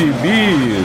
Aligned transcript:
Site 0.00 0.79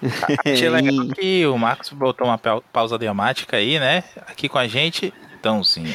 Achei 0.46 0.68
legal 0.68 1.08
que 1.08 1.44
o 1.44 1.58
Marcos 1.58 1.90
botou 1.90 2.28
uma 2.28 2.38
pausa 2.38 2.96
dramática 2.96 3.56
aí, 3.56 3.80
né? 3.80 4.04
Aqui 4.28 4.48
com 4.48 4.58
a 4.58 4.68
gente, 4.68 5.12
Dãozinho. 5.42 5.92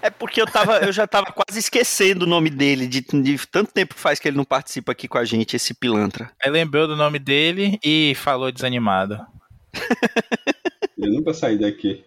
É 0.00 0.08
porque 0.08 0.40
eu, 0.40 0.46
tava, 0.46 0.78
eu 0.78 0.92
já 0.92 1.06
tava 1.06 1.26
quase 1.26 1.58
esquecendo 1.58 2.24
o 2.24 2.28
nome 2.28 2.48
dele, 2.48 2.86
de, 2.86 3.02
de, 3.02 3.46
tanto 3.46 3.70
tempo 3.70 3.94
que 3.94 4.00
faz 4.00 4.18
que 4.18 4.28
ele 4.28 4.36
não 4.38 4.46
participa 4.46 4.92
aqui 4.92 5.06
com 5.06 5.18
a 5.18 5.24
gente, 5.24 5.54
esse 5.54 5.74
pilantra. 5.74 6.30
Aí 6.42 6.50
lembrou 6.50 6.88
do 6.88 6.96
nome 6.96 7.18
dele 7.18 7.78
e 7.84 8.14
falou 8.14 8.50
desanimado. 8.50 9.20
eu 10.96 11.10
nunca 11.12 11.34
saí 11.34 11.58
daqui. 11.58 12.02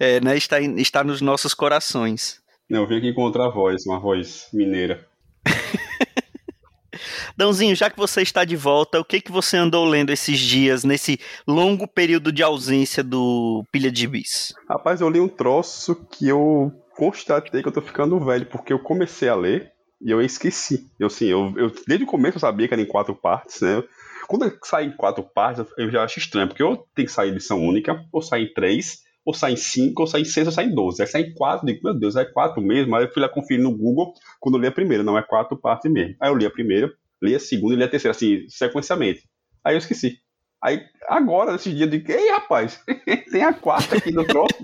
É, 0.00 0.20
né? 0.20 0.36
Está, 0.36 0.60
está 0.60 1.04
nos 1.04 1.20
nossos 1.20 1.54
corações. 1.54 2.40
Não, 2.68 2.80
eu 2.82 2.86
vim 2.86 2.98
aqui 2.98 3.14
com 3.14 3.22
outra 3.22 3.48
voz, 3.48 3.86
uma 3.86 3.98
voz 3.98 4.48
mineira. 4.52 5.06
Dãozinho, 7.34 7.74
já 7.74 7.88
que 7.88 7.96
você 7.96 8.20
está 8.20 8.44
de 8.44 8.56
volta, 8.56 9.00
o 9.00 9.04
que 9.04 9.22
que 9.22 9.32
você 9.32 9.56
andou 9.56 9.86
lendo 9.86 10.10
esses 10.10 10.38
dias, 10.38 10.84
nesse 10.84 11.18
longo 11.46 11.88
período 11.88 12.30
de 12.30 12.42
ausência 12.42 13.02
do 13.02 13.64
Pilha 13.72 13.90
de 13.90 14.06
Bis? 14.06 14.52
Rapaz, 14.68 15.00
eu 15.00 15.08
li 15.08 15.18
um 15.18 15.28
troço 15.28 15.94
que 16.10 16.28
eu 16.28 16.70
constatei 16.94 17.62
que 17.62 17.68
eu 17.68 17.72
tô 17.72 17.80
ficando 17.80 18.20
velho, 18.22 18.44
porque 18.44 18.72
eu 18.72 18.78
comecei 18.80 19.30
a 19.30 19.34
ler 19.34 19.72
e 20.02 20.10
eu 20.10 20.20
esqueci. 20.20 20.90
Eu, 20.98 21.06
assim, 21.06 21.26
eu, 21.26 21.54
eu 21.56 21.72
desde 21.86 22.04
o 22.04 22.08
começo 22.08 22.36
eu 22.36 22.40
sabia 22.40 22.68
que 22.68 22.74
era 22.74 22.82
em 22.82 22.86
quatro 22.86 23.14
partes, 23.14 23.62
né? 23.62 23.82
Quando 24.26 24.52
sai 24.64 24.84
em 24.84 24.92
quatro 24.94 25.22
partes, 25.22 25.64
eu 25.78 25.90
já 25.90 26.04
acho 26.04 26.18
estranho, 26.18 26.48
porque 26.48 26.62
ou 26.62 26.86
tem 26.94 27.06
que 27.06 27.12
sair 27.12 27.30
lição 27.30 27.62
única, 27.62 28.04
ou 28.12 28.20
sai 28.20 28.42
em 28.42 28.52
três, 28.52 29.07
ou 29.28 29.34
sai 29.34 29.52
em 29.52 29.56
5, 29.56 30.00
ou 30.00 30.06
sai 30.06 30.22
em 30.22 30.24
6, 30.24 30.46
ou 30.46 30.52
sai 30.54 30.64
em 30.64 30.74
12. 30.74 31.02
Aí 31.02 31.06
sai 31.06 31.20
em 31.20 31.34
4, 31.34 31.66
digo, 31.66 31.80
meu 31.84 31.92
Deus, 31.92 32.16
é 32.16 32.24
4 32.24 32.62
mesmo. 32.62 32.96
Aí 32.96 33.04
eu 33.04 33.12
fui 33.12 33.20
lá 33.20 33.28
conferir 33.28 33.62
no 33.62 33.76
Google 33.76 34.14
quando 34.40 34.54
eu 34.54 34.62
li 34.62 34.66
a 34.66 34.72
primeira, 34.72 35.04
não 35.04 35.18
é 35.18 35.22
4 35.22 35.54
partes 35.54 35.92
mesmo. 35.92 36.16
Aí 36.18 36.30
eu 36.30 36.34
li 36.34 36.46
a 36.46 36.50
primeira, 36.50 36.90
li 37.22 37.34
a 37.34 37.38
segunda 37.38 37.74
e 37.74 37.76
li 37.76 37.84
a 37.84 37.88
terceira, 37.88 38.16
assim, 38.16 38.48
sequencialmente. 38.48 39.28
Aí 39.62 39.74
eu 39.74 39.78
esqueci. 39.78 40.18
Aí, 40.64 40.80
agora, 41.06 41.52
nesse 41.52 41.70
dia, 41.74 41.84
eu 41.84 41.90
digo, 41.90 42.10
ei, 42.10 42.30
rapaz, 42.30 42.82
tem 43.30 43.42
a 43.42 43.52
quarta 43.52 43.98
aqui 43.98 44.10
no 44.12 44.24
troço? 44.24 44.54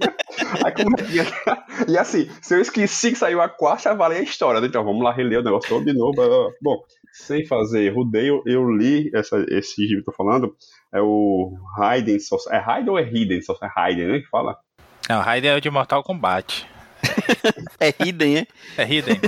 Aí, 0.64 0.72
como 0.72 0.96
é 0.98 1.90
E 1.92 1.98
assim, 1.98 2.30
se 2.40 2.54
eu 2.54 2.60
esqueci 2.62 3.12
que 3.12 3.18
saiu 3.18 3.42
a 3.42 3.50
quarta, 3.50 3.94
já 3.94 4.06
a 4.06 4.22
história, 4.22 4.62
né? 4.62 4.66
Então, 4.66 4.82
vamos 4.82 5.04
lá 5.04 5.12
reler 5.12 5.40
o 5.40 5.44
negócio 5.44 5.68
todo 5.68 5.84
de 5.84 5.92
novo. 5.92 6.14
Bom, 6.62 6.82
sem 7.14 7.46
fazer 7.46 7.88
rodeio, 7.90 8.42
eu 8.44 8.68
li 8.68 9.08
essa, 9.14 9.46
esse 9.48 9.80
livro 9.80 10.02
que 10.02 10.10
eu 10.10 10.12
tô 10.12 10.12
falando, 10.12 10.56
é 10.92 11.00
o 11.00 11.56
Raiden, 11.76 12.18
é 12.50 12.58
Raiden 12.58 12.90
ou 12.90 12.98
é 12.98 13.08
Hidden? 13.08 13.40
Só 13.40 13.56
é 13.62 13.66
Raiden, 13.66 14.08
né, 14.08 14.18
que 14.18 14.28
fala? 14.28 14.58
Não, 15.08 15.20
Raiden 15.20 15.52
é 15.52 15.54
o 15.54 15.60
de 15.60 15.70
Mortal 15.70 16.02
Kombat. 16.02 16.66
é 17.78 17.94
Hidden, 18.04 18.38
é? 18.38 18.46
É 18.76 18.84
Hidden. 18.84 19.20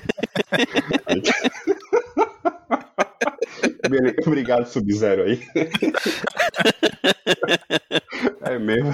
Obrigado, 4.26 4.66
Sub-Zero 4.66 5.22
aí. 5.22 5.40
é 8.42 8.58
mesmo. 8.58 8.92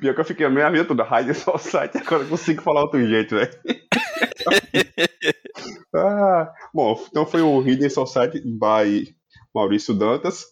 Pior 0.00 0.14
que 0.14 0.20
eu 0.20 0.24
fiquei 0.24 0.46
a 0.46 0.50
minha 0.50 0.70
vida 0.70 0.84
toda, 0.84 1.02
Raiden 1.02 1.34
só 1.34 1.54
o 1.54 1.58
site, 1.58 1.98
agora 1.98 2.22
eu 2.22 2.28
consigo 2.28 2.62
falar 2.62 2.82
outro 2.82 3.04
jeito, 3.06 3.34
velho. 3.34 3.50
ah, 5.94 6.52
bom, 6.72 7.04
então 7.08 7.26
foi 7.26 7.42
o 7.42 7.66
Hidden 7.66 7.90
Society 7.90 8.40
by 8.40 9.14
Maurício 9.54 9.94
Dantas, 9.94 10.44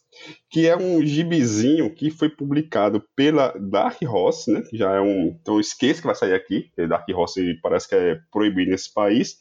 que 0.51 0.67
é 0.67 0.77
um 0.77 1.05
gibizinho 1.05 1.95
que 1.95 2.11
foi 2.11 2.29
publicado 2.29 3.03
pela 3.15 3.55
Dark 3.59 4.01
Horse, 4.03 4.51
né? 4.51 4.63
Já 4.73 4.95
é 4.95 5.01
um. 5.01 5.37
Então 5.41 5.61
esqueça 5.61 6.01
que 6.01 6.07
vai 6.07 6.17
sair 6.17 6.35
aqui, 6.35 6.71
Dark 6.89 7.09
Horse 7.09 7.59
parece 7.63 7.89
que 7.89 7.95
é 7.95 8.19
proibido 8.33 8.71
nesse 8.71 8.93
país, 8.93 9.37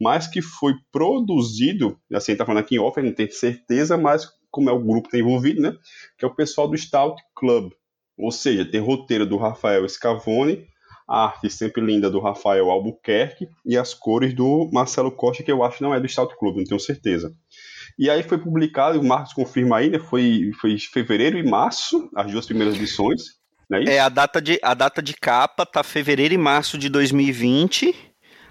mas 0.00 0.26
que 0.26 0.40
foi 0.40 0.74
produzido, 0.92 1.98
assim, 2.12 2.36
tá 2.36 2.46
falando 2.46 2.62
aqui 2.62 2.76
em 2.76 2.78
off, 2.78 3.00
não 3.00 3.12
tenho 3.12 3.32
certeza, 3.32 3.96
mas 3.96 4.28
como 4.50 4.68
é 4.68 4.72
o 4.72 4.82
grupo 4.82 5.08
que 5.08 5.12
tá 5.12 5.18
envolvido, 5.18 5.60
né? 5.60 5.76
Que 6.18 6.24
é 6.24 6.28
o 6.28 6.34
pessoal 6.34 6.68
do 6.68 6.76
Stout 6.76 7.20
Club. 7.34 7.72
Ou 8.20 8.30
seja, 8.30 8.64
tem 8.64 8.80
roteiro 8.80 9.26
do 9.26 9.36
Rafael 9.36 9.88
Scavone, 9.88 10.66
a 11.08 11.24
arte 11.24 11.50
sempre 11.50 11.84
linda 11.84 12.08
do 12.08 12.20
Rafael 12.20 12.70
Albuquerque 12.70 13.48
e 13.66 13.76
as 13.76 13.92
cores 13.92 14.32
do 14.32 14.70
Marcelo 14.72 15.10
Costa, 15.10 15.42
que 15.42 15.50
eu 15.50 15.64
acho 15.64 15.82
não 15.82 15.92
é 15.92 15.98
do 15.98 16.08
Stout 16.08 16.36
Club, 16.38 16.58
não 16.58 16.64
tenho 16.64 16.80
certeza. 16.80 17.34
E 17.98 18.08
aí 18.08 18.22
foi 18.22 18.38
publicado, 18.38 19.00
o 19.00 19.04
Marcos 19.04 19.32
confirma 19.32 19.78
ainda, 19.78 19.98
foi, 19.98 20.52
foi 20.60 20.78
fevereiro 20.78 21.36
e 21.36 21.42
março, 21.42 22.08
as 22.14 22.30
duas 22.30 22.46
primeiras 22.46 22.76
edições. 22.76 23.40
É, 23.72 23.94
é, 23.94 24.00
a 24.00 24.08
data 24.08 24.40
de 24.40 24.58
a 24.62 24.74
data 24.74 25.00
de 25.00 25.14
capa 25.14 25.64
tá 25.64 25.82
fevereiro 25.82 26.34
e 26.34 26.38
março 26.38 26.76
de 26.76 26.88
2020 26.88 28.09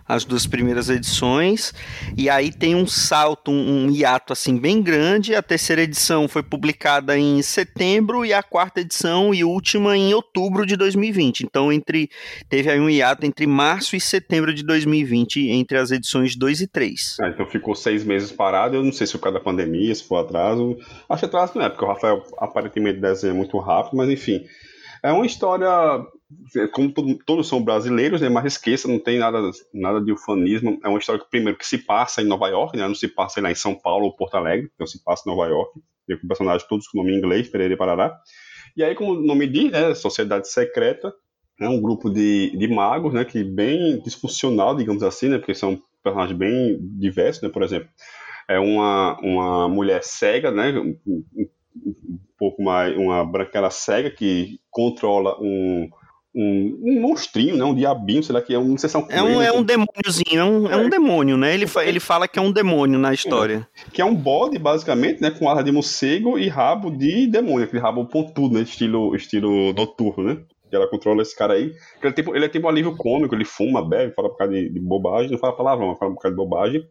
as 0.10 0.26
duas 0.26 0.48
primeiras 0.48 0.90
edições, 0.90 1.72
e 2.18 2.28
aí 2.32 2.52
tem 2.52 2.74
um 2.74 2.88
salto, 2.88 3.52
um, 3.52 3.86
um 3.86 3.92
hiato 3.92 4.34
assim 4.34 4.58
bem 4.58 4.82
grande. 4.82 5.36
A 5.36 5.44
terceira 5.44 5.84
edição 5.84 6.28
foi 6.28 6.42
publicada 6.42 7.16
em 7.16 7.44
setembro 7.44 8.26
e 8.26 8.34
a 8.34 8.42
quarta 8.42 8.82
edição 8.82 9.32
e 9.36 9.44
última 9.44 9.96
em 9.96 10.12
outubro 10.16 10.66
de 10.66 10.76
2020. 10.76 11.42
Então, 11.42 11.72
entre 11.72 12.10
teve 12.50 12.72
aí 12.72 12.80
um 12.80 12.90
hiato 12.90 13.24
entre 13.24 13.46
março 13.46 13.96
e 13.96 14.02
setembro 14.02 14.52
de 14.52 14.64
2020 14.64 15.50
entre 15.52 15.78
as 15.78 15.92
edições 15.92 16.36
2 16.36 16.62
e 16.62 16.68
3. 16.68 17.18
Ah, 17.22 17.30
então 17.30 17.46
ficou 17.46 17.76
seis 17.76 18.04
meses 18.04 18.32
parado. 18.32 18.78
Eu 18.78 18.84
não 18.84 18.92
sei 18.92 19.06
se 19.06 19.14
por 19.14 19.26
causa 19.26 19.38
da 19.38 19.44
pandemia, 19.44 19.94
se 19.94 20.04
foi 20.04 20.20
atraso. 20.20 20.76
Acho 21.08 21.20
que 21.20 21.26
atraso 21.28 21.54
não 21.56 21.66
é, 21.66 21.70
porque 21.70 21.86
o 21.86 21.88
Rafael 21.88 22.24
aparentemente 22.40 23.00
desenha 23.00 23.34
muito 23.34 23.60
rápido, 23.60 23.96
mas 23.96 24.10
enfim. 24.10 24.44
É 25.04 25.12
uma 25.12 25.26
história, 25.26 25.70
como 26.72 26.94
todos 27.26 27.48
são 27.48 27.64
brasileiros, 27.64 28.22
né, 28.22 28.30
mas 28.30 28.46
esqueça, 28.46 28.88
não 28.88 29.00
tem 29.00 29.18
nada, 29.18 29.50
nada 29.74 30.00
de 30.00 30.12
ufanismo. 30.12 30.80
É 30.84 30.88
uma 30.88 31.00
história 31.00 31.22
que, 31.22 31.30
primeiro, 31.30 31.58
que 31.58 31.66
se 31.66 31.80
passa 31.80 32.22
em 32.22 32.26
Nova 32.26 32.48
York, 32.48 32.78
né, 32.78 32.88
não 32.88 32.96
se 32.96 33.08
passa 33.08 33.42
lá 33.42 33.52
em 33.52 33.56
São 33.56 33.74
Paulo 33.74 34.06
ou 34.06 34.16
Porto 34.16 34.36
Alegre, 34.36 34.70
então 34.74 34.86
se 34.86 35.04
passa 35.04 35.24
em 35.26 35.32
Nova 35.32 35.48
York. 35.48 35.80
Tem 36.08 36.20
com 36.20 36.28
personagens 36.28 36.68
todos 36.68 36.88
com 36.88 37.00
nome 37.00 37.14
em 37.14 37.18
inglês, 37.18 37.50
Pereira 37.50 37.74
e 37.74 37.78
Parará. 37.78 38.16
E 38.78 38.84
aí, 38.84 38.94
como 38.96 39.14
o 39.14 39.22
nome 39.22 39.48
diz, 39.48 39.72
né, 39.72 39.94
Sociedade 39.96 40.48
Secreta, 40.50 41.14
é 41.60 41.68
um 41.68 41.82
grupo 41.82 42.10
de, 42.10 42.56
de 42.56 42.68
magos, 42.68 43.14
né, 43.14 43.26
que 43.26 43.44
bem 43.44 44.00
disfuncional, 44.02 44.76
digamos 44.76 45.04
assim, 45.04 45.30
né, 45.30 45.38
porque 45.38 45.56
são 45.56 45.82
personagens 46.04 46.38
bem 46.38 46.80
diversos, 46.98 47.42
né, 47.42 47.50
por 47.50 47.64
exemplo, 47.64 47.90
é 48.48 48.60
uma, 48.60 49.20
uma 49.22 49.68
mulher 49.68 50.04
cega, 50.04 50.52
né, 50.52 50.72
um, 50.80 50.98
um 51.06 52.20
pouco 52.38 52.64
mais 52.64 52.96
uma 52.96 53.26
branquela 53.26 53.70
cega 53.70 54.10
que 54.10 54.60
controla 54.70 55.38
um, 55.42 55.90
um, 56.36 56.80
um 56.84 57.02
monstrinho, 57.02 57.58
né? 57.58 57.64
Um 57.64 57.74
diabinho, 57.74 58.22
sei 58.22 58.34
lá 58.34 58.42
que 58.42 58.54
é 58.54 58.60
um. 58.60 58.70
Não 58.70 58.78
sei 58.78 58.90
se 58.90 58.96
é 58.96 59.00
um, 59.00 59.08
é 59.10 59.24
um, 59.24 59.42
é 59.42 59.52
um 59.52 59.64
demôniozinho, 59.64 60.40
é 60.40 60.44
um, 60.44 60.68
é. 60.68 60.74
é 60.74 60.78
um 60.78 60.90
demônio, 60.90 61.38
né? 61.38 61.54
Ele, 61.54 61.66
fa, 61.66 61.84
ele 61.84 62.00
fala 62.00 62.28
que 62.28 62.38
é 62.38 62.42
um 62.42 62.52
demônio 62.52 63.00
na 63.00 63.14
história. 63.14 63.68
É. 63.88 63.92
Que 63.92 64.02
é 64.02 64.06
um 64.06 64.16
bode, 64.16 64.60
basicamente, 64.60 65.22
né? 65.22 65.32
Com 65.32 65.50
asa 65.50 65.64
de 65.64 65.72
morcego 65.72 66.38
e 66.38 66.48
rabo 66.48 66.92
de 66.92 67.28
demônio, 67.28 67.66
aquele 67.66 67.82
rabo 67.82 68.06
pontudo, 68.06 68.56
né? 68.56 68.62
Estilo, 68.62 69.16
estilo 69.16 69.74
noturno, 69.74 70.24
né? 70.24 70.42
Que 70.70 70.76
ela 70.76 70.88
controla 70.88 71.24
esse 71.24 71.36
cara 71.36 71.54
aí. 71.54 71.64
Ele 71.64 71.74
é 72.04 72.12
tipo, 72.12 72.36
ele 72.36 72.46
é 72.46 72.50
tipo 72.50 72.68
um 72.68 72.70
alívio 72.70 72.96
cômico, 72.96 73.34
ele 73.34 73.46
fuma, 73.46 73.88
bebe, 73.88 74.14
fala 74.14 74.30
por 74.30 74.38
causa 74.38 74.54
de, 74.54 74.70
de 74.70 74.80
bobagem, 74.80 75.32
não 75.32 75.40
fala 75.40 75.56
palavrão, 75.56 75.96
fala 75.96 76.14
por 76.14 76.22
causa 76.22 76.36
de 76.36 76.44
bobagem. 76.44 76.84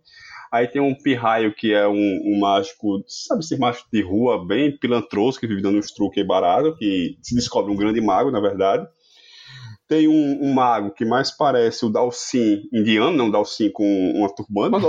Aí 0.50 0.66
tem 0.66 0.80
um 0.80 0.94
pirraio 0.94 1.54
que 1.54 1.72
é 1.72 1.86
um, 1.86 2.22
um 2.24 2.38
mágico, 2.40 3.04
sabe, 3.06 3.40
esse 3.40 3.56
mágico 3.58 3.86
de 3.92 4.02
rua 4.02 4.44
bem 4.44 4.76
pilantroso, 4.76 5.38
que 5.38 5.46
vive 5.46 5.60
dando 5.60 5.78
uns 5.78 5.92
truques 5.92 6.26
barato, 6.26 6.74
que 6.76 7.18
se 7.22 7.34
descobre 7.34 7.70
um 7.70 7.76
grande 7.76 8.00
mago, 8.00 8.30
na 8.30 8.40
verdade. 8.40 8.86
Tem 9.88 10.06
um, 10.06 10.44
um, 10.44 10.52
mago 10.52 10.90
que 10.90 11.04
mais 11.04 11.30
parece 11.30 11.86
o 11.86 11.88
Dalsin 11.88 12.68
indiano, 12.70 13.16
não 13.16 13.28
o 13.28 13.32
Dalsin 13.32 13.70
com 13.70 14.12
uma 14.14 14.28
turbante, 14.28 14.70
mas 14.70 14.84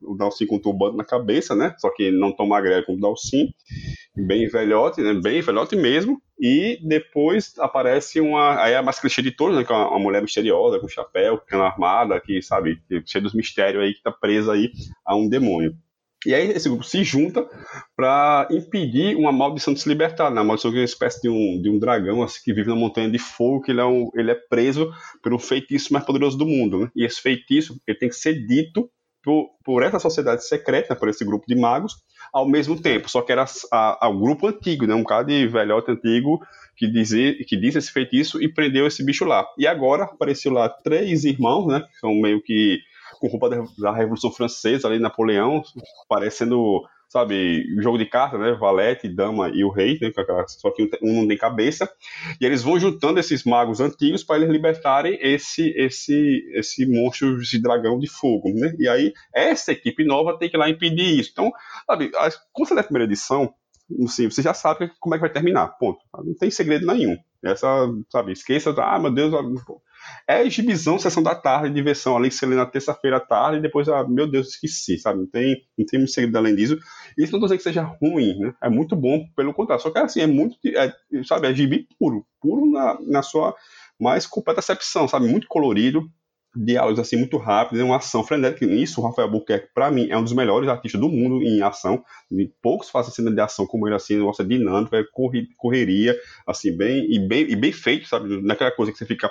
o 0.00 0.14
Dalsin 0.14 0.46
com 0.46 0.56
um 0.56 0.60
turbante 0.60 0.96
na 0.96 1.04
cabeça, 1.04 1.56
né? 1.56 1.74
Só 1.78 1.90
que 1.90 2.12
não 2.12 2.30
tão 2.30 2.46
magrelo 2.46 2.86
como 2.86 2.98
o 2.98 3.00
Dalsin. 3.00 3.52
Bem 4.16 4.46
velhote, 4.48 5.00
né? 5.02 5.12
Bem 5.12 5.42
velhote 5.42 5.74
mesmo. 5.74 6.22
E 6.38 6.78
depois 6.82 7.54
aparece 7.58 8.20
uma. 8.20 8.62
Aí 8.62 8.74
é 8.74 8.76
a 8.76 8.82
mais 8.82 9.00
clichê 9.00 9.22
de 9.22 9.32
todos, 9.32 9.56
né? 9.56 9.64
Que 9.64 9.72
é 9.72 9.76
uma, 9.76 9.98
mulher 9.98 10.22
misteriosa, 10.22 10.78
com 10.78 10.86
chapéu, 10.86 11.38
que 11.38 11.54
é 11.54 11.58
armada, 11.58 12.20
que, 12.20 12.40
sabe, 12.40 12.80
cheia 13.06 13.22
dos 13.22 13.34
mistérios 13.34 13.82
aí, 13.82 13.92
que 13.92 14.02
tá 14.02 14.12
presa 14.12 14.52
aí 14.52 14.70
a 15.04 15.16
um 15.16 15.28
demônio. 15.28 15.76
E 16.26 16.34
aí 16.34 16.50
esse 16.50 16.68
grupo 16.68 16.84
se 16.84 17.04
junta 17.04 17.46
para 17.96 18.48
impedir 18.50 19.16
uma 19.16 19.32
maldição 19.32 19.74
de 19.74 19.80
se 19.80 19.88
libertar. 19.88 20.30
Né? 20.30 20.40
A 20.40 20.44
maldição 20.44 20.70
é 20.72 20.74
uma 20.74 20.84
espécie 20.84 21.20
de 21.22 21.28
um, 21.28 21.60
de 21.60 21.68
um 21.68 21.78
dragão 21.78 22.22
assim, 22.22 22.40
que 22.44 22.52
vive 22.52 22.68
na 22.68 22.76
montanha 22.76 23.10
de 23.10 23.18
fogo, 23.18 23.62
que 23.62 23.70
ele 23.70 23.80
é, 23.80 23.84
um, 23.84 24.10
ele 24.14 24.30
é 24.30 24.34
preso 24.34 24.90
pelo 25.22 25.38
feitiço 25.38 25.92
mais 25.92 26.04
poderoso 26.04 26.36
do 26.38 26.46
mundo. 26.46 26.80
Né? 26.80 26.90
E 26.96 27.04
esse 27.04 27.20
feitiço 27.20 27.80
ele 27.86 27.98
tem 27.98 28.08
que 28.08 28.16
ser 28.16 28.46
dito 28.46 28.90
por, 29.22 29.48
por 29.64 29.82
essa 29.82 29.98
sociedade 29.98 30.46
secreta, 30.46 30.94
né? 30.94 31.00
por 31.00 31.08
esse 31.08 31.24
grupo 31.24 31.46
de 31.46 31.54
magos, 31.54 31.94
ao 32.32 32.46
mesmo 32.48 32.80
tempo. 32.80 33.10
Só 33.10 33.22
que 33.22 33.32
era 33.32 33.44
o 34.02 34.18
grupo 34.18 34.46
antigo, 34.46 34.86
né? 34.86 34.94
um 34.94 35.04
cara 35.04 35.24
de 35.24 35.46
velhote 35.46 35.90
antigo 35.90 36.40
que, 36.76 36.86
dizia, 36.86 37.34
que 37.44 37.56
diz 37.56 37.74
esse 37.74 37.90
feitiço 37.90 38.42
e 38.42 38.52
prendeu 38.52 38.86
esse 38.86 39.04
bicho 39.04 39.24
lá. 39.24 39.46
E 39.58 39.66
agora 39.66 40.04
apareceu 40.04 40.52
lá 40.52 40.68
três 40.68 41.24
irmãos, 41.24 41.66
né? 41.66 41.80
que 41.80 41.98
são 41.98 42.14
meio 42.14 42.42
que 42.42 42.78
com 43.20 43.28
roupa 43.28 43.48
da 43.78 43.92
Revolução 43.92 44.30
Francesa, 44.30 44.88
ali, 44.88 44.98
Napoleão, 44.98 45.62
parecendo, 46.08 46.82
sabe, 47.08 47.64
jogo 47.80 47.98
de 47.98 48.06
cartas, 48.06 48.40
né? 48.40 48.52
Valete, 48.52 49.08
dama 49.08 49.48
e 49.50 49.64
o 49.64 49.70
rei, 49.70 49.98
né? 50.00 50.10
Só 50.46 50.70
que 50.70 50.88
um 51.02 51.20
não 51.20 51.28
tem 51.28 51.36
cabeça. 51.36 51.90
E 52.40 52.44
eles 52.44 52.62
vão 52.62 52.78
juntando 52.78 53.18
esses 53.20 53.44
magos 53.44 53.80
antigos 53.80 54.22
para 54.22 54.36
eles 54.36 54.50
libertarem 54.50 55.18
esse, 55.20 55.70
esse, 55.76 56.44
esse 56.54 56.86
monstro, 56.86 57.40
esse 57.40 57.60
dragão 57.60 57.98
de 57.98 58.08
fogo, 58.08 58.50
né? 58.52 58.74
E 58.78 58.88
aí, 58.88 59.12
essa 59.32 59.72
equipe 59.72 60.04
nova 60.04 60.38
tem 60.38 60.48
que 60.48 60.56
ir 60.56 60.58
lá 60.58 60.68
impedir 60.68 61.20
isso. 61.20 61.30
Então, 61.32 61.52
sabe, 61.86 62.10
quando 62.52 62.68
você 62.68 62.74
lê 62.74 62.80
a 62.80 62.84
primeira 62.84 63.04
edição, 63.04 63.54
assim, 64.04 64.30
você 64.30 64.42
já 64.42 64.54
sabe 64.54 64.90
como 64.98 65.14
é 65.14 65.18
que 65.18 65.22
vai 65.22 65.32
terminar, 65.32 65.68
ponto. 65.78 65.98
Não 66.24 66.34
tem 66.34 66.50
segredo 66.50 66.86
nenhum. 66.86 67.16
Essa, 67.42 67.68
sabe, 68.10 68.32
esqueça, 68.32 68.74
ah, 68.78 68.98
meu 68.98 69.10
Deus, 69.10 69.32
é 70.28 70.46
exibizão, 70.46 70.98
sessão 70.98 71.22
da 71.22 71.34
tarde, 71.34 71.74
diversão 71.74 72.16
ali 72.16 72.28
que 72.28 72.34
você 72.34 72.46
lê 72.46 72.56
na 72.56 72.66
terça-feira 72.66 73.18
à 73.18 73.20
tarde 73.20 73.58
e 73.58 73.62
depois, 73.62 73.88
ah, 73.88 74.06
meu 74.08 74.26
Deus, 74.26 74.48
esqueci, 74.48 74.98
sabe? 74.98 75.20
Não 75.20 75.26
tem, 75.26 75.56
não 75.76 75.86
tem 75.86 75.98
muito 75.98 76.12
segredo 76.12 76.36
além 76.36 76.54
disso. 76.54 76.78
Isso 77.16 77.32
não 77.32 77.40
tô 77.40 77.46
dizendo 77.46 77.58
que 77.58 77.64
seja 77.64 77.82
ruim, 77.82 78.38
né? 78.38 78.54
É 78.62 78.68
muito 78.68 78.96
bom, 78.96 79.26
pelo 79.36 79.54
contrário. 79.54 79.82
Só 79.82 79.90
que 79.90 79.98
assim, 79.98 80.20
é 80.20 80.26
muito, 80.26 80.56
é, 80.66 80.92
sabe, 81.24 81.48
é 81.48 81.54
gibi 81.54 81.86
puro, 81.98 82.26
puro 82.40 82.70
na, 82.70 82.98
na 83.00 83.22
sua 83.22 83.54
mais 84.00 84.26
completa 84.26 84.60
acepção, 84.60 85.06
sabe? 85.06 85.26
Muito 85.28 85.46
colorido, 85.46 86.08
diálogos 86.56 87.00
assim 87.00 87.16
muito 87.16 87.36
rápidos, 87.36 87.84
uma 87.84 87.96
ação 87.96 88.22
frenética. 88.22 88.64
Isso, 88.64 89.00
o 89.00 89.04
Rafael 89.04 89.30
Buquerque, 89.30 89.68
para 89.74 89.90
mim, 89.90 90.08
é 90.10 90.16
um 90.16 90.22
dos 90.22 90.32
melhores 90.32 90.68
artistas 90.68 91.00
do 91.00 91.08
mundo 91.08 91.42
em 91.42 91.62
ação. 91.62 92.04
E 92.30 92.50
poucos 92.62 92.90
fazem 92.90 93.12
cena 93.12 93.30
de 93.30 93.40
ação 93.40 93.66
como 93.66 93.86
ele, 93.86 93.96
assim, 93.96 94.16
nossa 94.16 94.44
dinâmica, 94.44 94.96
é 94.96 95.04
correria, 95.56 96.16
assim, 96.46 96.76
bem 96.76 97.12
e 97.12 97.18
bem, 97.18 97.50
e 97.50 97.56
bem 97.56 97.72
feito, 97.72 98.06
sabe? 98.06 98.40
Naquela 98.42 98.70
coisa 98.70 98.92
que 98.92 98.98
você 98.98 99.06
fica 99.06 99.30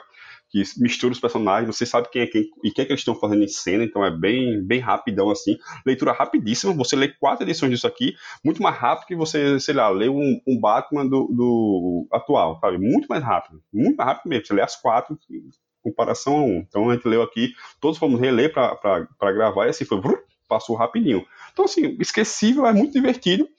que 0.54 0.62
mistura 0.78 1.12
os 1.12 1.20
personagens, 1.20 1.76
você 1.76 1.84
sabe 1.84 2.10
quem 2.12 2.22
é 2.22 2.28
quem 2.28 2.48
e 2.64 2.70
o 2.70 2.74
que, 2.74 2.80
é 2.80 2.86
que 2.86 2.92
eles 2.92 3.02
estão 3.02 3.16
fazendo 3.16 3.44
em 3.44 3.48
cena, 3.48 3.84
então 3.84 4.06
é 4.06 4.12
bem, 4.12 4.62
bem 4.62 4.80
rapidão 4.80 5.32
assim. 5.32 5.58
Leitura 5.84 6.12
rapidíssima, 6.12 6.72
você 6.74 6.96
lê 6.96 7.08
quatro 7.08 7.44
edições 7.44 7.72
disso 7.72 7.88
aqui, 7.88 8.14
muito 8.46 8.62
mais 8.62 8.78
rápido 8.78 9.08
que 9.08 9.16
você, 9.16 9.60
sei 9.60 9.74
lá, 9.74 9.90
lê 9.90 10.08
um, 10.08 10.40
um 10.48 10.60
Batman 10.60 11.08
do, 11.08 11.26
do, 11.26 12.08
atual, 12.12 12.60
sabe? 12.62 12.78
Muito 12.78 13.08
mais 13.08 13.24
rápido, 13.24 13.64
muito 13.74 13.98
mais 13.98 14.08
rápido 14.08 14.30
mesmo. 14.30 14.46
Você 14.46 14.54
lê 14.54 14.62
as 14.62 14.76
quatro 14.76 15.18
em 15.28 15.50
comparação 15.82 16.38
a 16.38 16.44
um. 16.44 16.58
Então 16.60 16.92
a 16.92 16.94
gente 16.94 17.08
leu 17.08 17.24
aqui, 17.24 17.52
todos 17.82 17.98
fomos 17.98 18.22
reler 18.22 18.54
para 18.54 19.34
gravar 19.34 19.66
e 19.66 19.70
assim 19.70 19.86
foi, 19.86 20.00
passou 20.48 20.76
rapidinho. 20.76 21.26
Então, 21.52 21.66
assim, 21.66 21.98
esquecível, 22.00 22.68
é 22.68 22.74
muito 22.74 22.94
divertido 22.94 23.50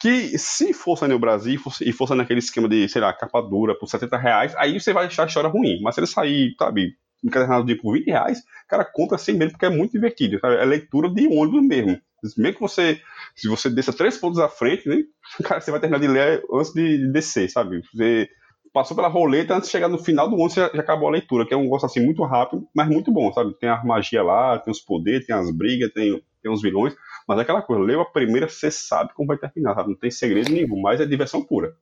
que 0.00 0.38
se 0.38 0.72
fosse 0.72 1.06
no 1.06 1.18
Brasil 1.18 1.58
fosse, 1.58 1.88
e 1.88 1.92
fosse 1.92 2.14
naquele 2.14 2.40
esquema 2.40 2.68
de, 2.68 2.88
sei 2.88 3.00
lá, 3.00 3.12
capa 3.12 3.40
dura 3.40 3.74
por 3.78 3.88
70 3.88 4.16
reais, 4.16 4.54
aí 4.56 4.78
você 4.78 4.92
vai 4.92 5.06
achar 5.06 5.24
a 5.24 5.26
história 5.26 5.48
ruim. 5.48 5.80
Mas 5.82 5.94
se 5.94 6.00
ele 6.00 6.06
sair, 6.06 6.54
sabe, 6.58 6.94
encadernado 7.24 7.64
de 7.64 7.74
por 7.74 7.94
20 7.94 8.06
reais, 8.06 8.42
cara, 8.68 8.84
compra 8.84 9.16
sem 9.16 9.36
medo 9.36 9.52
porque 9.52 9.66
é 9.66 9.70
muito 9.70 9.92
divertido. 9.92 10.38
Sabe? 10.40 10.56
É 10.56 10.64
leitura 10.64 11.08
de 11.08 11.26
ônibus 11.26 11.66
mesmo. 11.66 12.00
Mesmo 12.36 12.54
que 12.54 12.60
você, 12.60 13.00
se 13.34 13.48
você 13.48 13.68
desça 13.68 13.92
três 13.92 14.16
pontos 14.16 14.38
à 14.38 14.48
frente, 14.48 14.88
né, 14.88 15.02
cara, 15.44 15.60
você 15.60 15.70
vai 15.70 15.80
terminar 15.80 16.00
de 16.00 16.08
ler 16.08 16.42
antes 16.52 16.72
de 16.72 17.10
descer, 17.12 17.50
sabe? 17.50 17.82
Você 17.92 18.28
passou 18.72 18.96
pela 18.96 19.08
roleta 19.08 19.54
antes 19.54 19.68
de 19.68 19.72
chegar 19.72 19.88
no 19.88 19.98
final 19.98 20.28
do 20.28 20.34
ônibus, 20.34 20.54
já, 20.54 20.70
já 20.74 20.80
acabou 20.80 21.08
a 21.08 21.12
leitura, 21.12 21.46
que 21.46 21.54
é 21.54 21.56
um 21.56 21.68
gosto 21.68 21.86
assim 21.86 22.04
muito 22.04 22.24
rápido, 22.24 22.66
mas 22.74 22.88
muito 22.88 23.12
bom, 23.12 23.32
sabe? 23.32 23.56
Tem 23.58 23.68
a 23.68 23.84
magia 23.84 24.22
lá, 24.22 24.58
tem 24.58 24.72
os 24.72 24.80
poderes, 24.80 25.26
tem 25.26 25.36
as 25.36 25.50
brigas, 25.54 25.92
tem, 25.92 26.20
tem 26.44 26.52
os 26.52 26.62
vilões. 26.62 26.94
Mas 27.26 27.38
é 27.38 27.42
aquela 27.42 27.62
coisa, 27.62 27.82
leu 27.82 28.02
a 28.02 28.04
primeira, 28.04 28.48
você 28.48 28.70
sabe 28.70 29.12
como 29.14 29.28
vai 29.28 29.38
terminar, 29.38 29.74
sabe? 29.74 29.88
Não 29.88 29.96
tem 29.96 30.10
segredo 30.10 30.50
nenhum, 30.50 30.80
mas 30.80 31.00
é 31.00 31.06
diversão 31.06 31.42
pura. 31.42 31.74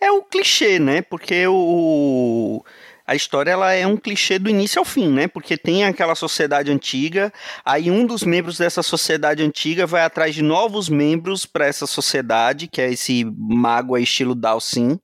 É 0.00 0.12
o 0.12 0.22
clichê, 0.22 0.78
né? 0.78 1.02
Porque 1.02 1.46
o 1.48 2.62
a 3.06 3.14
história 3.14 3.52
ela 3.52 3.72
é 3.72 3.86
um 3.86 3.96
clichê 3.96 4.36
do 4.36 4.50
início 4.50 4.80
ao 4.80 4.84
fim, 4.84 5.08
né? 5.08 5.28
Porque 5.28 5.56
tem 5.56 5.84
aquela 5.84 6.16
sociedade 6.16 6.72
antiga, 6.72 7.32
aí 7.64 7.88
um 7.88 8.04
dos 8.04 8.24
membros 8.24 8.58
dessa 8.58 8.82
sociedade 8.82 9.44
antiga 9.44 9.86
vai 9.86 10.02
atrás 10.02 10.34
de 10.34 10.42
novos 10.42 10.88
membros 10.88 11.46
para 11.46 11.66
essa 11.66 11.86
sociedade, 11.86 12.66
que 12.66 12.80
é 12.80 12.90
esse 12.90 13.24
mago 13.24 13.94
a 13.94 14.00
estilo 14.00 14.34
Dalsin 14.34 14.98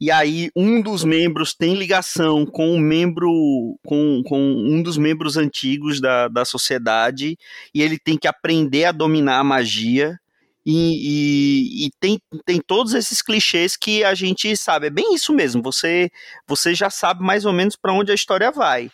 e 0.00 0.10
aí 0.10 0.50
um 0.54 0.80
dos 0.80 1.02
membros 1.02 1.52
tem 1.54 1.74
ligação 1.74 2.46
com 2.46 2.70
um 2.70 2.78
membro, 2.78 3.78
com, 3.84 4.22
com 4.24 4.40
um 4.40 4.82
dos 4.82 4.96
membros 4.96 5.36
antigos 5.36 6.00
da, 6.00 6.28
da 6.28 6.44
sociedade, 6.44 7.36
e 7.74 7.82
ele 7.82 7.98
tem 7.98 8.16
que 8.16 8.28
aprender 8.28 8.84
a 8.84 8.92
dominar 8.92 9.38
a 9.38 9.44
magia. 9.44 10.18
E, 10.64 10.74
e, 10.74 11.86
e, 11.86 11.90
tem, 11.98 12.20
tem 12.44 12.60
todos 12.60 12.92
esses 12.92 13.22
clichês 13.22 13.74
que 13.74 14.04
a 14.04 14.14
gente 14.14 14.54
sabe. 14.54 14.88
É 14.88 14.90
bem 14.90 15.14
isso 15.14 15.32
mesmo. 15.32 15.62
Você, 15.62 16.10
você 16.46 16.74
já 16.74 16.90
sabe 16.90 17.24
mais 17.24 17.46
ou 17.46 17.52
menos 17.54 17.74
para 17.74 17.94
onde 17.94 18.12
a 18.12 18.14
história 18.14 18.52
vai. 18.52 18.90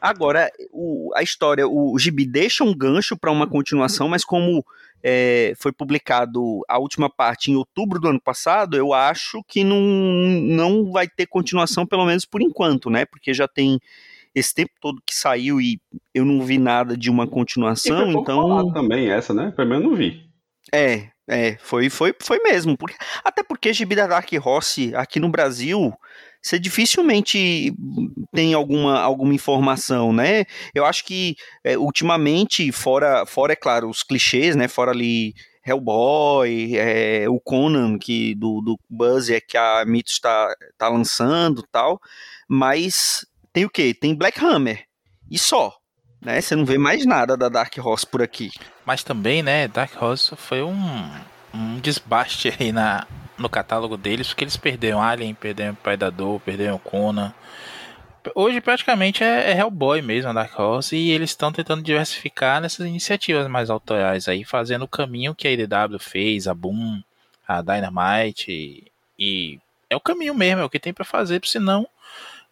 Agora, 0.00 0.50
o, 0.72 1.10
a 1.14 1.22
história, 1.22 1.66
o, 1.66 1.92
o 1.94 1.98
Gibi 1.98 2.24
deixa 2.24 2.64
um 2.64 2.74
gancho 2.74 3.18
para 3.18 3.30
uma 3.30 3.46
continuação, 3.46 4.08
mas 4.08 4.24
como 4.24 4.64
é, 5.02 5.52
foi 5.58 5.72
publicado 5.72 6.60
a 6.68 6.78
última 6.78 7.08
parte 7.08 7.50
em 7.50 7.56
outubro 7.56 7.98
do 7.98 8.08
ano 8.08 8.20
passado, 8.20 8.76
eu 8.76 8.92
acho 8.92 9.42
que 9.46 9.64
não, 9.64 9.80
não 9.80 10.92
vai 10.92 11.08
ter 11.08 11.26
continuação, 11.26 11.86
pelo 11.86 12.04
menos 12.04 12.24
por 12.24 12.42
enquanto, 12.42 12.90
né? 12.90 13.04
Porque 13.04 13.32
já 13.32 13.48
tem 13.48 13.78
esse 14.34 14.54
tempo 14.54 14.72
todo 14.80 15.02
que 15.04 15.14
saiu 15.14 15.60
e 15.60 15.80
eu 16.14 16.24
não 16.24 16.44
vi 16.44 16.58
nada 16.58 16.96
de 16.96 17.10
uma 17.10 17.26
continuação, 17.26 18.10
então. 18.12 18.72
também 18.72 19.10
essa, 19.10 19.34
né? 19.34 19.52
Pelo 19.56 19.68
menos 19.68 19.84
não 19.84 19.96
vi. 19.96 20.28
É, 20.72 21.08
é, 21.28 21.56
foi, 21.58 21.88
foi, 21.88 22.14
foi 22.20 22.38
mesmo. 22.40 22.76
Porque, 22.76 22.96
até 23.24 23.42
porque 23.42 23.72
Gibi 23.72 23.96
da 23.96 24.06
Dark 24.06 24.28
Horse 24.44 24.94
aqui 24.94 25.18
no 25.18 25.28
Brasil 25.28 25.92
você 26.42 26.58
dificilmente 26.58 27.72
tem 28.32 28.54
alguma, 28.54 28.98
alguma 29.00 29.34
informação, 29.34 30.12
né? 30.12 30.44
Eu 30.74 30.84
acho 30.84 31.04
que 31.04 31.36
é, 31.62 31.76
ultimamente, 31.76 32.72
fora, 32.72 33.26
fora, 33.26 33.52
é 33.52 33.56
claro, 33.56 33.88
os 33.88 34.02
clichês, 34.02 34.56
né? 34.56 34.66
Fora 34.66 34.90
ali 34.90 35.34
Hellboy, 35.66 36.76
é, 36.76 37.28
o 37.28 37.38
Conan, 37.38 37.98
que 37.98 38.34
do, 38.34 38.60
do 38.62 38.78
Buzz 38.88 39.28
é 39.28 39.40
que 39.40 39.56
a 39.56 39.84
Mitos 39.84 40.14
está 40.14 40.54
tá 40.78 40.88
lançando 40.88 41.62
tal, 41.70 42.00
mas 42.48 43.26
tem 43.52 43.64
o 43.64 43.70
que? 43.70 43.92
Tem 43.92 44.14
Black 44.14 44.42
Hammer, 44.42 44.84
e 45.30 45.38
só. 45.38 45.72
Né? 46.20 46.40
Você 46.40 46.54
não 46.54 46.64
vê 46.64 46.76
mais 46.76 47.06
nada 47.06 47.36
da 47.36 47.48
Dark 47.48 47.74
Horse 47.78 48.06
por 48.06 48.22
aqui. 48.22 48.50
Mas 48.84 49.02
também, 49.02 49.42
né, 49.42 49.68
Dark 49.68 50.00
Horse 50.00 50.34
foi 50.36 50.62
um, 50.62 51.10
um 51.54 51.78
desbaste 51.80 52.54
aí 52.58 52.72
na, 52.72 53.06
no 53.40 53.48
catálogo 53.48 53.96
deles, 53.96 54.28
porque 54.28 54.44
eles 54.44 54.56
perderam 54.56 55.02
Alien, 55.02 55.34
perderam 55.34 55.74
Predador, 55.74 56.38
perderam 56.40 56.78
Conan. 56.78 57.32
Hoje 58.34 58.60
praticamente 58.60 59.24
é, 59.24 59.50
é 59.50 59.58
Hellboy 59.58 60.02
mesmo, 60.02 60.30
a 60.30 60.32
Dark 60.34 60.56
Horse, 60.58 60.94
e 60.94 61.10
eles 61.10 61.30
estão 61.30 61.50
tentando 61.50 61.82
diversificar 61.82 62.60
nessas 62.60 62.86
iniciativas 62.86 63.48
mais 63.48 63.70
autorais 63.70 64.28
aí, 64.28 64.44
fazendo 64.44 64.82
o 64.82 64.88
caminho 64.88 65.34
que 65.34 65.48
a 65.48 65.52
IDW 65.52 65.98
fez, 65.98 66.46
a 66.46 66.52
Boom, 66.52 67.02
a 67.48 67.62
Dynamite, 67.62 68.52
e, 68.52 68.92
e 69.18 69.58
é 69.88 69.96
o 69.96 70.00
caminho 70.00 70.34
mesmo, 70.34 70.60
é 70.60 70.64
o 70.64 70.70
que 70.70 70.78
tem 70.78 70.92
para 70.92 71.04
fazer, 71.04 71.40
porque 71.40 71.50
senão 71.50 71.88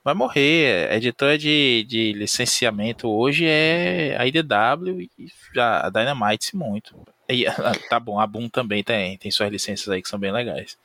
vai 0.02 0.14
morrer. 0.14 0.90
A 0.90 0.96
editora 0.96 1.36
de, 1.36 1.84
de 1.86 2.14
licenciamento 2.14 3.06
hoje 3.06 3.44
é 3.46 4.16
a 4.18 4.26
IDW 4.26 5.02
e 5.18 5.30
a 5.60 5.90
Dynamite 5.90 6.56
muito. 6.56 6.96
E, 7.28 7.44
tá 7.88 8.00
bom, 8.00 8.18
a 8.18 8.26
Boom 8.26 8.48
também 8.48 8.82
tem, 8.82 9.18
tem 9.18 9.30
suas 9.30 9.50
licenças 9.50 9.88
aí 9.88 10.02
que 10.02 10.08
são 10.08 10.18
bem 10.18 10.32
legais. 10.32 10.78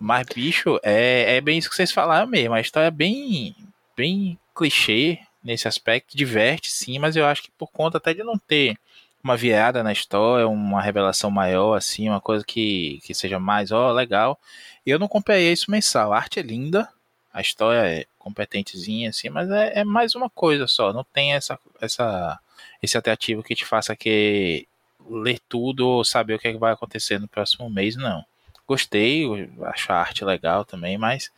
Mas, 0.00 0.26
bicho, 0.34 0.80
é, 0.82 1.36
é 1.36 1.40
bem 1.40 1.58
isso 1.58 1.70
que 1.70 1.76
vocês 1.76 1.92
falaram 1.92 2.26
mesmo. 2.26 2.54
A 2.54 2.60
história 2.60 2.88
é 2.88 2.90
bem, 2.90 3.54
bem 3.96 4.38
clichê 4.54 5.20
nesse 5.42 5.68
aspecto, 5.68 6.16
diverte 6.16 6.70
sim, 6.70 6.98
mas 6.98 7.14
eu 7.14 7.24
acho 7.24 7.44
que 7.44 7.50
por 7.52 7.70
conta 7.70 7.98
até 7.98 8.12
de 8.12 8.24
não 8.24 8.36
ter 8.36 8.76
uma 9.22 9.36
virada 9.36 9.82
na 9.82 9.92
história, 9.92 10.46
uma 10.46 10.80
revelação 10.80 11.30
maior, 11.30 11.74
assim, 11.74 12.08
uma 12.08 12.20
coisa 12.20 12.44
que, 12.44 13.00
que 13.04 13.14
seja 13.14 13.38
mais, 13.38 13.72
ó, 13.72 13.92
legal. 13.92 14.38
Eu 14.84 14.98
não 14.98 15.08
comprei 15.08 15.50
isso 15.52 15.70
mensal. 15.70 16.12
A 16.12 16.16
arte 16.16 16.38
é 16.38 16.42
linda, 16.42 16.88
a 17.32 17.40
história 17.40 17.88
é 17.88 18.06
competentezinha, 18.18 19.10
assim, 19.10 19.28
mas 19.28 19.50
é, 19.50 19.80
é 19.80 19.84
mais 19.84 20.14
uma 20.14 20.30
coisa 20.30 20.66
só. 20.66 20.92
Não 20.92 21.04
tem 21.04 21.34
essa, 21.34 21.58
essa, 21.80 22.38
esse 22.82 22.96
atrativo 22.96 23.42
que 23.42 23.54
te 23.54 23.64
faça 23.64 23.96
que 23.96 24.66
ler 25.08 25.38
tudo 25.48 25.86
ou 25.86 26.04
saber 26.04 26.34
o 26.34 26.38
que, 26.38 26.48
é 26.48 26.52
que 26.52 26.58
vai 26.58 26.72
acontecer 26.72 27.18
no 27.18 27.28
próximo 27.28 27.68
mês, 27.70 27.96
não. 27.96 28.24
Gostei, 28.66 29.24
acho 29.62 29.92
a 29.92 29.96
arte 29.96 30.24
legal 30.24 30.64
também, 30.64 30.98
mas 30.98 31.30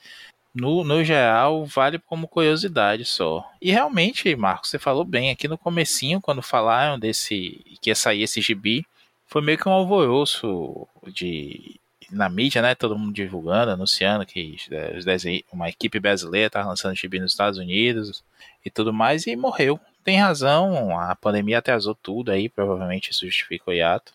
no, 0.55 0.83
no 0.83 1.05
geral 1.05 1.65
vale 1.67 1.99
como 1.99 2.29
curiosidade 2.29 3.05
só. 3.05 3.49
E 3.61 3.71
realmente, 3.71 4.35
Marcos, 4.35 4.71
você 4.71 4.79
falou 4.79 5.05
bem, 5.05 5.31
aqui 5.31 5.47
no 5.47 5.59
comecinho, 5.59 6.21
quando 6.21 6.43
falaram 6.43 6.99
desse 6.99 7.65
que 7.81 7.91
ia 7.91 7.95
sair 7.95 8.23
esse 8.23 8.41
gibi, 8.41 8.87
foi 9.27 9.43
meio 9.43 9.59
que 9.59 9.69
um 9.69 9.73
alvoroço 9.73 10.89
de 11.13 11.79
na 12.11 12.29
mídia, 12.29 12.63
né? 12.63 12.75
Todo 12.75 12.99
mundo 12.99 13.13
divulgando, 13.13 13.71
anunciando 13.71 14.25
que 14.25 14.57
é, 14.71 14.97
os 14.97 15.05
uma 15.53 15.69
equipe 15.69 16.01
brasileira 16.01 16.51
tá 16.51 16.65
lançando 16.67 16.97
gibi 16.97 17.21
nos 17.21 17.33
Estados 17.33 17.59
Unidos 17.59 18.25
e 18.65 18.71
tudo 18.71 18.93
mais, 18.93 19.27
e 19.27 19.37
morreu. 19.37 19.79
Tem 20.09 20.17
razão, 20.17 20.99
a 20.99 21.15
pandemia 21.15 21.59
atrasou 21.59 21.95
tudo 21.95 22.33
aí, 22.33 22.49
provavelmente 22.49 23.11
isso 23.11 23.27
justifica 23.27 23.71
o 23.71 23.75
hiato. 23.75 24.15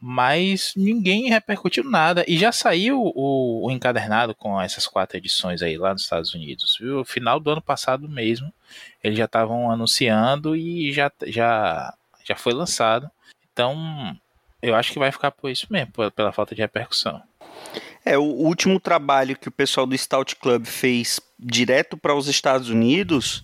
Mas 0.00 0.72
ninguém 0.76 1.28
repercutiu 1.28 1.84
nada. 1.84 2.24
E 2.26 2.36
já 2.36 2.50
saiu 2.50 3.00
o, 3.14 3.64
o 3.64 3.70
encadernado 3.70 4.34
com 4.34 4.60
essas 4.60 4.84
quatro 4.84 5.16
edições 5.16 5.62
aí 5.62 5.78
lá 5.78 5.92
nos 5.92 6.02
Estados 6.02 6.34
Unidos. 6.34 6.76
Viu? 6.80 7.04
Final 7.04 7.38
do 7.38 7.52
ano 7.52 7.62
passado 7.62 8.08
mesmo, 8.08 8.52
eles 9.00 9.16
já 9.16 9.26
estavam 9.26 9.70
anunciando 9.70 10.56
e 10.56 10.92
já, 10.92 11.08
já, 11.28 11.94
já 12.24 12.34
foi 12.34 12.52
lançado. 12.52 13.08
Então, 13.52 14.12
eu 14.60 14.74
acho 14.74 14.92
que 14.92 14.98
vai 14.98 15.12
ficar 15.12 15.30
por 15.30 15.48
isso 15.48 15.68
mesmo, 15.70 15.92
pela 16.16 16.32
falta 16.32 16.52
de 16.52 16.62
repercussão. 16.62 17.22
É, 18.04 18.18
o 18.18 18.24
último 18.24 18.80
trabalho 18.80 19.38
que 19.38 19.48
o 19.48 19.52
pessoal 19.52 19.86
do 19.86 19.96
Stout 19.96 20.34
Club 20.34 20.66
fez 20.66 21.20
direto 21.38 21.96
para 21.96 22.14
os 22.14 22.28
Estados 22.28 22.70
Unidos, 22.70 23.42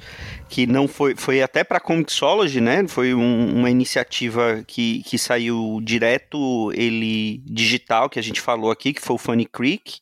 que 0.48 0.66
não 0.66 0.88
foi, 0.88 1.14
foi 1.14 1.42
até 1.42 1.62
para 1.62 1.78
a 1.78 1.80
Comixology, 1.80 2.60
né? 2.60 2.86
Foi 2.88 3.14
um, 3.14 3.58
uma 3.58 3.70
iniciativa 3.70 4.62
que, 4.66 5.02
que 5.04 5.18
saiu 5.18 5.80
direto, 5.82 6.72
ele 6.72 7.42
digital, 7.44 8.08
que 8.08 8.18
a 8.18 8.22
gente 8.22 8.40
falou 8.40 8.70
aqui, 8.70 8.92
que 8.92 9.02
foi 9.02 9.14
o 9.14 9.18
Funny 9.18 9.46
Creek. 9.46 10.00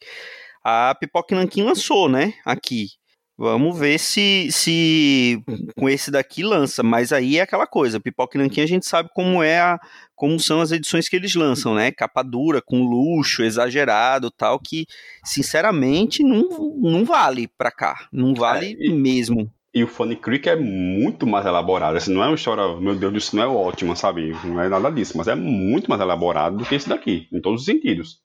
A 0.62 0.94
Pipoca 0.94 1.34
Nankin 1.34 1.62
lançou, 1.62 2.08
né? 2.08 2.34
Aqui. 2.44 2.88
Vamos 3.36 3.78
ver 3.78 3.98
se, 3.98 4.48
se 4.52 5.42
com 5.74 5.88
esse 5.88 6.10
daqui 6.10 6.42
lança. 6.42 6.82
Mas 6.82 7.10
aí 7.10 7.38
é 7.38 7.40
aquela 7.40 7.66
coisa, 7.66 7.98
Pipoca 7.98 8.36
e 8.36 8.40
Nanquim 8.40 8.60
a 8.60 8.66
gente 8.66 8.86
sabe 8.86 9.08
como 9.14 9.42
é 9.42 9.58
a, 9.58 9.80
como 10.20 10.38
são 10.38 10.60
as 10.60 10.70
edições 10.70 11.08
que 11.08 11.16
eles 11.16 11.34
lançam, 11.34 11.74
né? 11.74 11.90
Capa 11.90 12.22
dura, 12.22 12.60
com 12.60 12.82
luxo, 12.82 13.42
exagerado, 13.42 14.30
tal, 14.30 14.60
que 14.60 14.84
sinceramente 15.24 16.22
não, 16.22 16.46
não 16.76 17.06
vale 17.06 17.48
pra 17.48 17.70
cá. 17.70 18.06
Não 18.12 18.34
vale 18.34 18.76
é, 18.78 18.88
e, 18.88 18.92
mesmo. 18.92 19.50
E 19.74 19.82
o 19.82 19.88
Funny 19.88 20.16
Creek 20.16 20.46
é 20.46 20.56
muito 20.56 21.26
mais 21.26 21.46
elaborado. 21.46 21.96
Assim, 21.96 22.12
não 22.12 22.22
é 22.22 22.26
uma 22.26 22.34
história, 22.34 22.78
meu 22.78 22.94
Deus, 22.94 23.14
isso 23.14 23.34
não 23.34 23.42
é 23.42 23.46
ótima, 23.46 23.96
sabe? 23.96 24.36
Não 24.44 24.60
é 24.60 24.68
nada 24.68 24.90
disso, 24.90 25.16
mas 25.16 25.26
é 25.26 25.34
muito 25.34 25.88
mais 25.88 26.02
elaborado 26.02 26.58
do 26.58 26.66
que 26.66 26.74
esse 26.74 26.86
daqui, 26.86 27.26
em 27.32 27.40
todos 27.40 27.62
os 27.62 27.64
sentidos. 27.64 28.18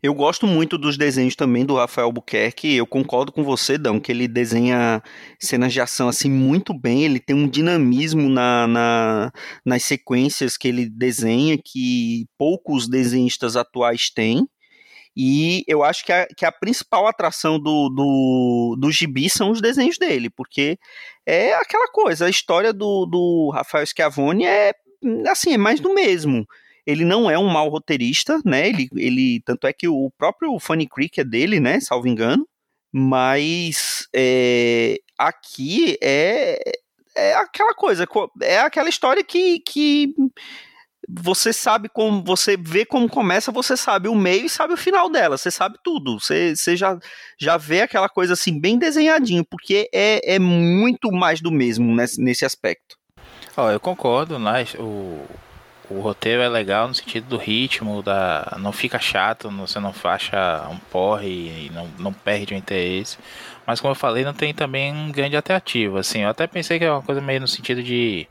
Eu 0.00 0.14
gosto 0.14 0.46
muito 0.46 0.78
dos 0.78 0.96
desenhos 0.96 1.34
também 1.34 1.64
do 1.66 1.74
Rafael 1.74 2.12
Buquerque. 2.12 2.76
Eu 2.76 2.86
concordo 2.86 3.32
com 3.32 3.42
você, 3.42 3.76
Dão, 3.76 3.98
que 3.98 4.12
ele 4.12 4.28
desenha 4.28 5.02
cenas 5.40 5.72
de 5.72 5.80
ação 5.80 6.08
assim 6.08 6.30
muito 6.30 6.72
bem. 6.72 7.04
Ele 7.04 7.18
tem 7.18 7.34
um 7.34 7.48
dinamismo 7.48 8.28
na, 8.28 8.68
na, 8.68 9.32
nas 9.64 9.82
sequências 9.82 10.56
que 10.56 10.68
ele 10.68 10.88
desenha 10.88 11.58
que 11.58 12.26
poucos 12.38 12.88
desenhistas 12.88 13.56
atuais 13.56 14.08
têm. 14.08 14.46
E 15.16 15.64
eu 15.66 15.82
acho 15.82 16.04
que 16.04 16.12
a, 16.12 16.28
que 16.28 16.46
a 16.46 16.52
principal 16.52 17.08
atração 17.08 17.58
do, 17.58 17.88
do, 17.88 18.76
do 18.78 18.92
gibi 18.92 19.28
são 19.28 19.50
os 19.50 19.60
desenhos 19.60 19.98
dele, 19.98 20.30
porque 20.30 20.78
é 21.26 21.54
aquela 21.54 21.88
coisa, 21.88 22.26
a 22.26 22.30
história 22.30 22.72
do, 22.72 23.04
do 23.04 23.50
Rafael 23.52 23.84
Schiavone 23.84 24.44
é 24.44 24.72
assim, 25.28 25.54
é 25.54 25.58
mais 25.58 25.80
do 25.80 25.92
mesmo 25.92 26.46
ele 26.88 27.04
não 27.04 27.30
é 27.30 27.38
um 27.38 27.48
mau 27.48 27.68
roteirista, 27.68 28.40
né? 28.46 28.66
Ele, 28.66 28.88
ele 28.96 29.42
tanto 29.44 29.66
é 29.66 29.74
que 29.74 29.86
o 29.86 30.10
próprio 30.16 30.58
Funny 30.58 30.88
Creek 30.88 31.20
é 31.20 31.24
dele, 31.24 31.60
né? 31.60 31.80
Salvo 31.80 32.08
engano. 32.08 32.48
Mas 32.90 34.08
é, 34.16 34.96
aqui 35.18 35.98
é, 36.02 36.58
é 37.14 37.34
aquela 37.34 37.74
coisa, 37.74 38.08
é 38.40 38.60
aquela 38.60 38.88
história 38.88 39.22
que, 39.22 39.60
que 39.60 40.14
você 41.06 41.52
sabe 41.52 41.90
como 41.90 42.24
você 42.24 42.56
vê 42.56 42.86
como 42.86 43.06
começa, 43.06 43.52
você 43.52 43.76
sabe 43.76 44.08
o 44.08 44.14
meio 44.14 44.46
e 44.46 44.48
sabe 44.48 44.72
o 44.72 44.78
final 44.78 45.10
dela, 45.10 45.36
você 45.36 45.50
sabe 45.50 45.76
tudo. 45.84 46.18
Você, 46.18 46.56
você 46.56 46.74
já, 46.74 46.98
já 47.38 47.58
vê 47.58 47.82
aquela 47.82 48.08
coisa 48.08 48.32
assim 48.32 48.58
bem 48.58 48.78
desenhadinho, 48.78 49.44
porque 49.44 49.90
é, 49.92 50.36
é 50.36 50.38
muito 50.38 51.12
mais 51.12 51.42
do 51.42 51.52
mesmo 51.52 51.94
nesse, 51.94 52.18
nesse 52.18 52.46
aspecto. 52.46 52.96
Oh, 53.54 53.68
eu 53.68 53.78
concordo, 53.78 54.38
né? 54.38 54.64
O, 54.78 55.26
o 55.90 56.00
roteiro 56.00 56.42
é 56.42 56.48
legal 56.48 56.88
no 56.88 56.94
sentido 56.94 57.28
do 57.28 57.36
ritmo, 57.36 58.02
da 58.02 58.56
não 58.58 58.72
fica 58.72 58.98
chato, 58.98 59.50
você 59.50 59.80
não 59.80 59.92
faça 59.92 60.68
um 60.70 60.78
porre 60.78 61.28
e 61.66 61.70
não, 61.72 61.88
não 61.98 62.12
perde 62.12 62.54
o 62.54 62.56
interesse. 62.56 63.18
Mas 63.66 63.80
como 63.80 63.92
eu 63.92 63.96
falei, 63.96 64.24
não 64.24 64.34
tem 64.34 64.52
também 64.54 64.92
um 64.92 65.10
grande 65.10 65.36
atrativo. 65.36 65.98
Assim, 65.98 66.22
eu 66.22 66.28
até 66.28 66.46
pensei 66.46 66.78
que 66.78 66.84
é 66.84 66.90
uma 66.90 67.02
coisa 67.02 67.20
meio 67.20 67.40
no 67.40 67.48
sentido 67.48 67.82
de 67.82 68.26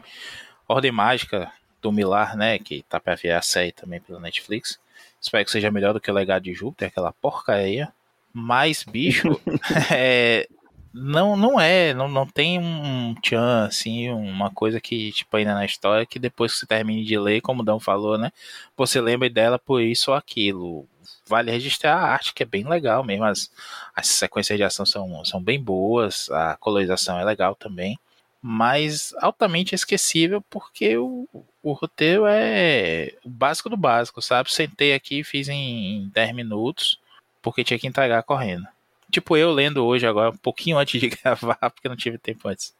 Ordem 0.67 0.91
Mágica 0.91 1.51
do 1.81 1.91
Milar, 1.91 2.35
né? 2.35 2.59
Que 2.59 2.83
tá 2.83 2.99
pra 2.99 3.15
virar 3.15 3.41
série 3.41 3.71
também 3.71 4.01
pela 4.01 4.19
Netflix. 4.19 4.79
Espero 5.21 5.45
que 5.45 5.51
seja 5.51 5.71
melhor 5.71 5.93
do 5.93 5.99
que 5.99 6.09
o 6.09 6.13
Legado 6.13 6.43
de 6.43 6.53
Júpiter, 6.53 6.87
aquela 6.87 7.13
porcaria. 7.13 7.91
Mas, 8.33 8.83
bicho, 8.83 9.39
é, 9.91 10.47
não, 10.93 11.35
não 11.35 11.59
é, 11.59 11.93
não, 11.93 12.07
não 12.07 12.25
tem 12.25 12.59
um 12.59 13.15
tchan, 13.21 13.65
assim, 13.65 14.09
uma 14.09 14.51
coisa 14.51 14.79
que, 14.79 15.11
tipo, 15.11 15.35
ainda 15.37 15.53
na 15.53 15.65
história, 15.65 16.05
que 16.05 16.19
depois 16.19 16.53
que 16.53 16.59
você 16.59 16.65
termine 16.65 17.03
de 17.03 17.17
ler, 17.17 17.41
como 17.41 17.61
o 17.61 17.65
Dão 17.65 17.79
falou, 17.79 18.17
né, 18.17 18.31
você 18.75 18.99
lembra 19.01 19.29
dela 19.29 19.59
por 19.59 19.81
isso 19.81 20.11
ou 20.11 20.17
aquilo. 20.17 20.87
Vale 21.27 21.51
registrar 21.51 21.95
a 21.95 22.11
arte, 22.11 22.33
que 22.33 22.43
é 22.43 22.45
bem 22.45 22.67
legal 22.67 23.03
mesmo, 23.03 23.25
as, 23.25 23.51
as 23.95 24.07
sequências 24.07 24.57
de 24.57 24.63
ação 24.63 24.85
são, 24.85 25.23
são 25.25 25.41
bem 25.41 25.61
boas, 25.61 26.29
a 26.31 26.55
colorização 26.57 27.19
é 27.19 27.23
legal 27.25 27.55
também, 27.55 27.99
mas 28.41 29.13
altamente 29.19 29.75
esquecível 29.75 30.41
porque 30.49 30.97
o, 30.97 31.27
o 31.61 31.73
roteiro 31.73 32.25
é 32.27 33.13
o 33.23 33.29
básico 33.29 33.69
do 33.69 33.77
básico, 33.77 34.21
sabe? 34.21 34.53
Sentei 34.53 34.93
aqui 34.93 35.19
e 35.19 35.23
fiz 35.23 35.49
em, 35.49 36.03
em 36.03 36.09
10 36.09 36.33
minutos, 36.33 36.99
porque 37.41 37.63
tinha 37.63 37.79
que 37.79 37.87
entregar 37.87 38.23
correndo. 38.23 38.67
Tipo 39.11 39.37
eu 39.37 39.51
lendo 39.51 39.85
hoje 39.85 40.05
agora, 40.05 40.31
um 40.31 40.37
pouquinho 40.37 40.77
antes 40.77 40.99
de 40.99 41.09
gravar, 41.23 41.69
porque 41.69 41.87
não 41.87 41.95
tive 41.95 42.17
tempo 42.17 42.47
antes. 42.47 42.73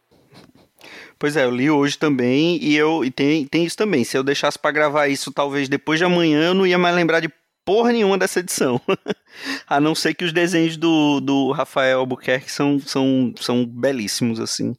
Pois 1.18 1.36
é, 1.36 1.44
eu 1.44 1.52
li 1.52 1.70
hoje 1.70 1.98
também 1.98 2.60
e 2.62 2.76
eu 2.76 3.04
e 3.04 3.10
tem, 3.10 3.46
tem 3.46 3.66
isso 3.66 3.76
também. 3.76 4.04
Se 4.04 4.18
eu 4.18 4.24
deixasse 4.24 4.60
para 4.60 4.72
gravar 4.72 5.08
isso 5.08 5.32
talvez 5.32 5.68
depois 5.68 6.00
de 6.00 6.06
amanhã, 6.06 6.48
eu 6.48 6.54
não 6.54 6.68
ia 6.68 6.78
mais 6.78 6.96
lembrar 6.96 7.20
de 7.20 7.30
porra 7.66 7.92
nenhuma 7.92 8.18
dessa 8.18 8.40
edição. 8.40 8.80
a 9.68 9.80
não 9.80 9.96
ser 9.96 10.14
que 10.14 10.24
os 10.24 10.32
desenhos 10.32 10.78
do, 10.78 11.20
do 11.20 11.52
Rafael 11.52 12.00
Albuquerque 12.00 12.52
são, 12.52 12.80
são, 12.80 13.34
são 13.40 13.66
belíssimos, 13.66 14.40
assim. 14.40 14.76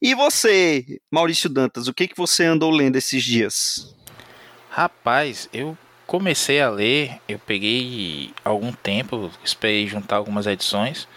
E 0.00 0.14
você, 0.14 0.84
Maurício 1.12 1.48
Dantas, 1.48 1.86
o 1.86 1.94
que, 1.94 2.08
que 2.08 2.16
você 2.16 2.44
andou 2.44 2.72
lendo 2.72 2.96
esses 2.96 3.22
dias? 3.22 3.94
Rapaz, 4.68 5.48
eu 5.52 5.78
comecei 6.12 6.60
a 6.60 6.68
ler, 6.68 7.18
eu 7.26 7.38
peguei 7.38 8.34
algum 8.44 8.70
tempo, 8.70 9.30
esperei 9.42 9.86
juntar 9.86 10.16
algumas 10.16 10.46
edições, 10.46 11.08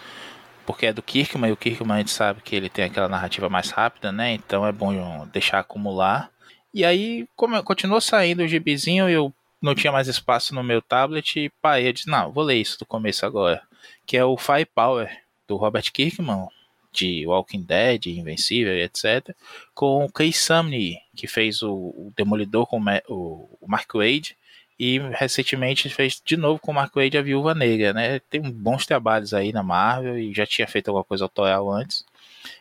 porque 0.64 0.86
é 0.86 0.92
do 0.92 1.02
Kirkman, 1.02 1.50
e 1.50 1.52
o 1.52 1.56
Kirkman 1.56 1.96
a 1.96 1.98
gente 1.98 2.10
sabe 2.10 2.40
que 2.40 2.56
ele 2.56 2.70
tem 2.70 2.86
aquela 2.86 3.06
narrativa 3.06 3.50
mais 3.50 3.68
rápida, 3.68 4.10
né? 4.10 4.32
Então 4.32 4.66
é 4.66 4.72
bom 4.72 5.26
deixar 5.30 5.58
acumular. 5.58 6.30
E 6.72 6.82
aí, 6.82 7.28
como 7.36 7.62
continuou 7.62 8.00
saindo 8.00 8.42
o 8.42 8.48
gibizinho, 8.48 9.06
eu 9.06 9.30
não 9.60 9.74
tinha 9.74 9.92
mais 9.92 10.08
espaço 10.08 10.54
no 10.54 10.64
meu 10.64 10.80
tablet 10.80 11.40
e 11.40 11.50
parei, 11.60 11.88
eu 11.88 11.92
disse, 11.92 12.08
não, 12.08 12.32
vou 12.32 12.42
ler 12.42 12.56
isso 12.56 12.78
do 12.78 12.86
começo 12.86 13.26
agora. 13.26 13.62
Que 14.06 14.16
é 14.16 14.24
o 14.24 14.38
Firepower, 14.38 15.14
do 15.46 15.56
Robert 15.56 15.92
Kirkman, 15.92 16.48
de 16.90 17.26
Walking 17.26 17.64
Dead, 17.64 18.06
Invencível, 18.06 18.74
etc. 18.74 19.36
Com 19.74 20.06
o 20.06 20.10
Chris 20.10 20.38
Samney, 20.38 20.96
que 21.14 21.26
fez 21.26 21.60
o, 21.60 21.70
o 21.70 22.12
Demolidor 22.16 22.66
com 22.66 22.82
o, 23.10 23.58
o 23.60 23.68
Mark 23.68 23.92
Wade 23.92 24.34
e 24.78 24.98
recentemente 24.98 25.88
fez 25.88 26.20
de 26.24 26.36
novo 26.36 26.60
com 26.60 26.70
o 26.70 26.74
Mark 26.74 26.94
Wade 26.94 27.16
a 27.16 27.22
Viúva 27.22 27.54
Negra, 27.54 27.92
né? 27.92 28.18
Tem 28.30 28.40
bons 28.42 28.84
trabalhos 28.84 29.32
aí 29.32 29.52
na 29.52 29.62
Marvel 29.62 30.18
e 30.18 30.34
já 30.34 30.46
tinha 30.46 30.68
feito 30.68 30.88
alguma 30.88 31.04
coisa 31.04 31.24
autoral 31.24 31.70
antes. 31.70 32.04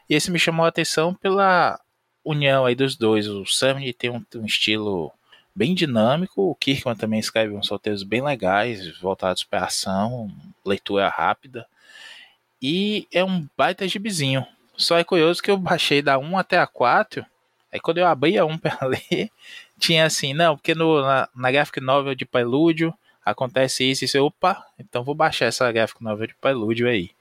E 0.10 0.15
esse 0.15 0.31
me 0.31 0.39
chamou 0.39 0.65
a 0.65 0.69
atenção 0.69 1.13
pela 1.13 1.79
união 2.24 2.65
aí 2.65 2.74
dos 2.74 2.95
dois. 2.95 3.27
O 3.27 3.45
Sam 3.45 3.77
tem 3.98 4.10
um, 4.10 4.24
um 4.36 4.45
estilo 4.45 5.12
bem 5.53 5.74
dinâmico, 5.74 6.41
o 6.41 6.55
Kirkman 6.55 6.95
também 6.95 7.19
escreve 7.19 7.53
uns 7.53 7.69
roteiros 7.69 8.03
bem 8.03 8.22
legais, 8.22 8.98
voltados 9.00 9.43
para 9.43 9.65
ação, 9.65 10.31
leitura 10.65 11.10
rápida. 11.10 11.67
E 12.62 13.07
é 13.12 13.24
um 13.24 13.48
baita 13.57 13.88
gibizinho. 13.88 14.45
Só 14.77 14.98
é 14.98 15.03
curioso 15.03 15.41
que 15.41 15.51
eu 15.51 15.57
baixei 15.57 16.01
da 16.01 16.17
1 16.17 16.38
até 16.38 16.57
a 16.57 16.67
4 16.67 17.25
Aí 17.75 17.79
quando 17.81 17.98
eu 17.98 18.07
abria 18.07 18.45
um 18.45 18.57
para 18.57 18.79
ler, 18.88 19.29
tinha 19.79 20.05
assim, 20.05 20.34
não, 20.34 20.55
porque 20.55 20.74
no, 20.75 21.01
na, 21.01 21.29
na 21.36 21.51
graphic 21.51 21.79
novel 21.82 22.15
de 22.15 22.25
Prelúdio 22.25 22.94
acontece 23.24 23.84
isso 23.84 24.05
isso. 24.05 24.24
Opa, 24.24 24.65
então 24.79 25.03
vou 25.03 25.15
baixar 25.15 25.46
essa 25.46 25.72
graphic 25.72 26.03
novel 26.03 26.27
de 26.27 26.36
Prelúdio 26.36 26.88
aí. 26.88 27.12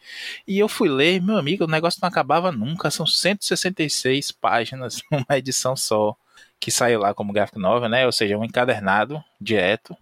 E 0.47 0.59
eu 0.59 0.69
fui 0.69 0.89
ler, 0.89 1.21
meu 1.23 1.39
amigo, 1.39 1.65
o 1.65 1.69
negócio 1.69 1.99
não 2.03 2.09
acabava 2.09 2.53
nunca, 2.53 2.91
são 2.91 3.07
166 3.07 4.31
páginas 4.33 5.03
numa 5.11 5.39
edição 5.39 5.75
só, 5.75 6.15
que 6.61 6.71
saiu 6.71 7.01
lá 7.01 7.15
como 7.15 7.33
graphic 7.33 7.59
novel, 7.59 7.89
né? 7.89 8.07
Ou 8.07 8.13
seja, 8.13 8.37
um 8.37 8.45
encadernado 8.45 9.23
direto. 9.41 9.97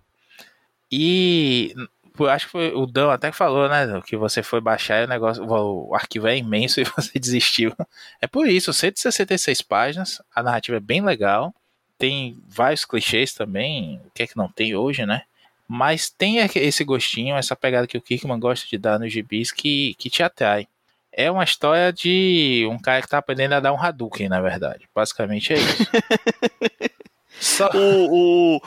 E 0.91 1.75
eu 2.19 2.29
acho 2.29 2.47
que 2.47 2.53
foi, 2.53 2.73
o 2.75 2.87
Dan 2.87 3.13
até 3.13 3.33
falou, 3.33 3.69
né? 3.69 4.01
Que 4.07 4.17
você 4.17 4.43
foi 4.43 4.61
baixar 4.61 5.03
e 5.03 5.05
o 5.05 5.09
negócio, 5.09 5.45
o 5.45 5.95
arquivo 5.95 6.27
é 6.27 6.37
imenso 6.37 6.81
e 6.83 6.85
você 6.85 7.19
desistiu. 7.19 7.75
É 8.21 8.27
por 8.27 8.49
isso, 8.49 8.73
166 8.73 9.63
páginas, 9.63 10.21
a 10.35 10.43
narrativa 10.43 10.77
é 10.77 10.81
bem 10.81 11.01
legal. 11.03 11.55
Tem 12.03 12.37
vários 12.49 12.85
clichês 12.85 13.33
também, 13.33 14.01
o 14.05 14.11
que 14.11 14.25
é 14.25 14.27
que 14.27 14.37
não 14.37 14.49
tem 14.49 14.75
hoje, 14.75 15.07
né? 15.07 15.23
Mas 15.69 16.11
tem 16.11 16.39
esse 16.39 16.83
gostinho, 16.83 17.37
essa 17.37 17.55
pegada 17.55 17.87
que 17.87 17.97
o 17.97 18.03
Kirkman 18.03 18.41
gosta 18.41 18.67
de 18.67 18.77
dar 18.77 18.99
nos 18.99 19.13
gibis 19.13 19.53
que, 19.53 19.95
que 19.95 20.11
te 20.11 20.21
atrai. 20.21 20.67
É 21.13 21.31
uma 21.31 21.45
história 21.45 21.93
de 21.93 22.67
um 22.69 22.77
cara 22.77 23.03
que 23.03 23.09
tá 23.09 23.19
aprendendo 23.19 23.53
a 23.53 23.61
dar 23.61 23.73
um 23.73 23.81
Hadouken, 23.81 24.29
na 24.29 24.41
verdade. 24.41 24.89
Basicamente 24.93 25.53
é 25.53 25.59
isso. 25.59 25.87
Só... 27.43 27.69
O, 27.75 28.57
o 28.57 28.61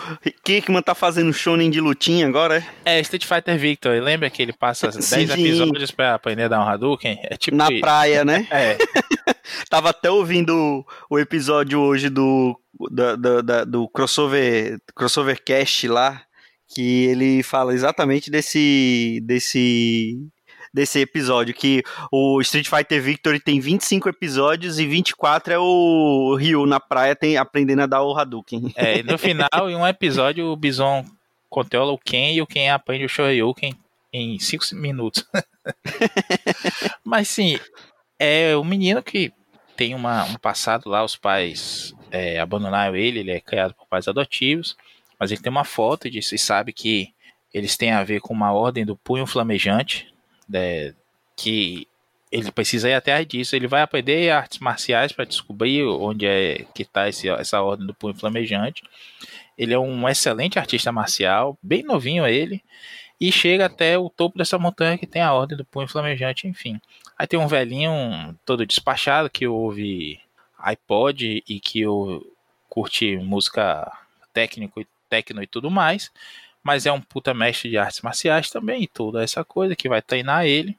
Kirkman 0.44 0.82
tá 0.82 0.94
fazendo 0.94 1.32
shonen 1.32 1.70
de 1.70 1.80
lutinha 1.80 2.28
agora, 2.28 2.58
é? 2.84 2.98
É, 2.98 3.00
Street 3.00 3.26
Fighter 3.26 3.58
Victor. 3.58 4.02
Lembra 4.02 4.30
que 4.30 4.42
ele 4.42 4.52
passa 4.52 4.90
10 4.90 5.14
episódios 5.14 5.92
pra 5.92 6.14
aprender 6.14 6.44
a 6.44 6.48
dar 6.50 6.60
um 6.60 6.68
Hadouken? 6.68 7.18
É 7.24 7.38
tipo 7.38 7.56
Na 7.56 7.70
isso. 7.72 7.80
praia, 7.80 8.26
né? 8.26 8.46
É. 8.52 8.78
Tava 9.70 9.92
até 9.92 10.12
ouvindo 10.12 10.86
o 11.10 11.18
episódio 11.18 11.80
hoje 11.80 12.10
do, 12.10 12.60
do, 12.92 13.18
do, 13.18 13.66
do 13.66 13.90
crossover, 13.90 14.78
crossover 14.94 15.42
Cast 15.44 15.88
lá, 15.88 16.22
que 16.68 17.06
ele 17.06 17.44
fala 17.44 17.74
exatamente 17.74 18.30
desse, 18.30 19.22
desse 19.24 20.18
desse 20.76 21.00
episódio, 21.00 21.54
que 21.54 21.82
o 22.12 22.42
Street 22.42 22.68
Fighter 22.68 23.02
Victory 23.02 23.40
tem 23.40 23.62
25 23.62 24.10
episódios 24.10 24.78
e 24.78 24.86
24 24.86 25.54
é 25.54 25.58
o 25.58 26.36
Ryu 26.36 26.66
na 26.66 26.82
praia 26.82 27.16
tem, 27.16 27.38
aprendendo 27.38 27.84
a 27.84 27.86
dar 27.86 28.04
o 28.04 28.16
Hadouken. 28.16 28.74
É, 28.76 29.00
e 29.00 29.04
no 29.04 29.18
final, 29.18 29.70
em 29.70 29.76
um 29.76 29.88
episódio, 29.88 30.48
o 30.48 30.56
Bison 30.56 31.06
controla 31.50 31.94
o 31.94 31.98
Ken 31.98 32.34
e 32.34 32.42
o 32.42 32.46
Ken 32.48 32.70
aprende 32.70 33.06
o 33.06 33.10
Shoryuken 33.10 33.74
em 34.12 34.38
5 34.38 34.66
minutos. 34.74 35.26
Mas 37.06 37.30
sim, 37.30 37.58
é 38.20 38.56
um 38.58 38.66
menino 38.66 39.02
que 39.02 39.32
tem 39.78 39.96
uma, 39.96 40.26
um 40.26 40.36
passado 40.36 40.90
lá, 40.90 41.06
os 41.06 41.16
pais 41.16 41.94
é, 42.12 42.38
abandonaram 42.40 42.98
ele, 42.98 43.20
ele 43.20 43.32
é 43.32 43.40
criado 43.40 43.74
por 43.74 43.88
pais 43.88 44.08
adotivos, 44.08 44.76
mas 45.20 45.32
ele 45.32 45.42
tem 45.42 45.52
uma 45.52 45.66
foto 45.66 46.10
disso 46.10 46.34
e 46.36 46.40
sabe 46.40 46.72
que 46.72 47.14
eles 47.54 47.76
têm 47.76 47.92
a 47.92 48.04
ver 48.04 48.22
com 48.22 48.34
uma 48.34 48.54
ordem 48.54 48.86
do 48.86 48.96
punho 48.96 49.26
flamejante, 49.26 50.14
né, 50.48 50.94
que 51.36 51.88
ele 52.32 52.52
precisa 52.52 52.90
ir 52.90 52.94
até 52.94 53.24
disso. 53.24 53.56
Ele 53.56 53.68
vai 53.68 53.82
aprender 53.82 54.30
artes 54.30 54.60
marciais 54.60 55.12
para 55.12 55.26
descobrir 55.26 55.84
onde 55.84 56.26
é 56.26 56.66
que 56.74 56.84
está 56.84 57.08
essa 57.08 57.62
ordem 57.62 57.88
do 57.88 57.94
punho 57.94 58.16
flamejante. 58.16 58.84
Ele 59.58 59.74
é 59.74 59.80
um 59.80 60.08
excelente 60.10 60.60
artista 60.60 60.92
marcial, 60.92 61.58
bem 61.64 61.82
novinho 61.84 62.28
ele, 62.28 62.62
e 63.20 63.32
chega 63.32 63.68
até 63.68 63.98
o 63.98 64.10
topo 64.10 64.38
dessa 64.38 64.60
montanha 64.60 64.98
que 64.98 65.08
tem 65.08 65.22
a 65.22 65.34
ordem 65.34 65.58
do 65.58 65.64
punho 65.64 65.88
flamejante, 65.88 66.48
enfim. 66.48 66.80
Aí 67.18 67.26
tem 67.26 67.40
um 67.40 67.48
velhinho 67.48 68.38
todo 68.46 68.66
despachado 68.66 69.30
que 69.30 69.48
ouve 69.48 70.20
iPod 70.60 71.42
e 71.48 71.60
que 71.60 71.84
curte 72.68 73.16
música 73.18 73.90
técnico, 74.34 74.86
técnico 75.10 75.44
e 75.44 75.48
tudo 75.48 75.72
mais 75.72 76.12
mas 76.66 76.88
é 76.88 76.92
um 76.92 77.00
puta 77.00 77.32
mestre 77.32 77.70
de 77.70 77.78
artes 77.78 78.02
marciais 78.02 78.50
também 78.50 78.82
e 78.82 78.88
toda 78.88 79.24
essa 79.24 79.46
coisa 79.46 79.76
que 79.76 79.88
vai 79.88 80.02
treinar 80.02 80.48
ele. 80.48 80.76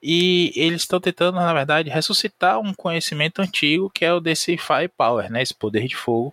E 0.00 0.52
eles 0.54 0.82
estão 0.82 1.00
tentando, 1.00 1.34
na 1.34 1.52
verdade, 1.52 1.90
ressuscitar 1.90 2.60
um 2.60 2.72
conhecimento 2.72 3.42
antigo 3.42 3.90
que 3.90 4.04
é 4.04 4.14
o 4.14 4.20
desse 4.20 4.56
Firepower, 4.56 5.28
né? 5.28 5.42
Esse 5.42 5.52
poder 5.52 5.88
de 5.88 5.96
fogo, 5.96 6.32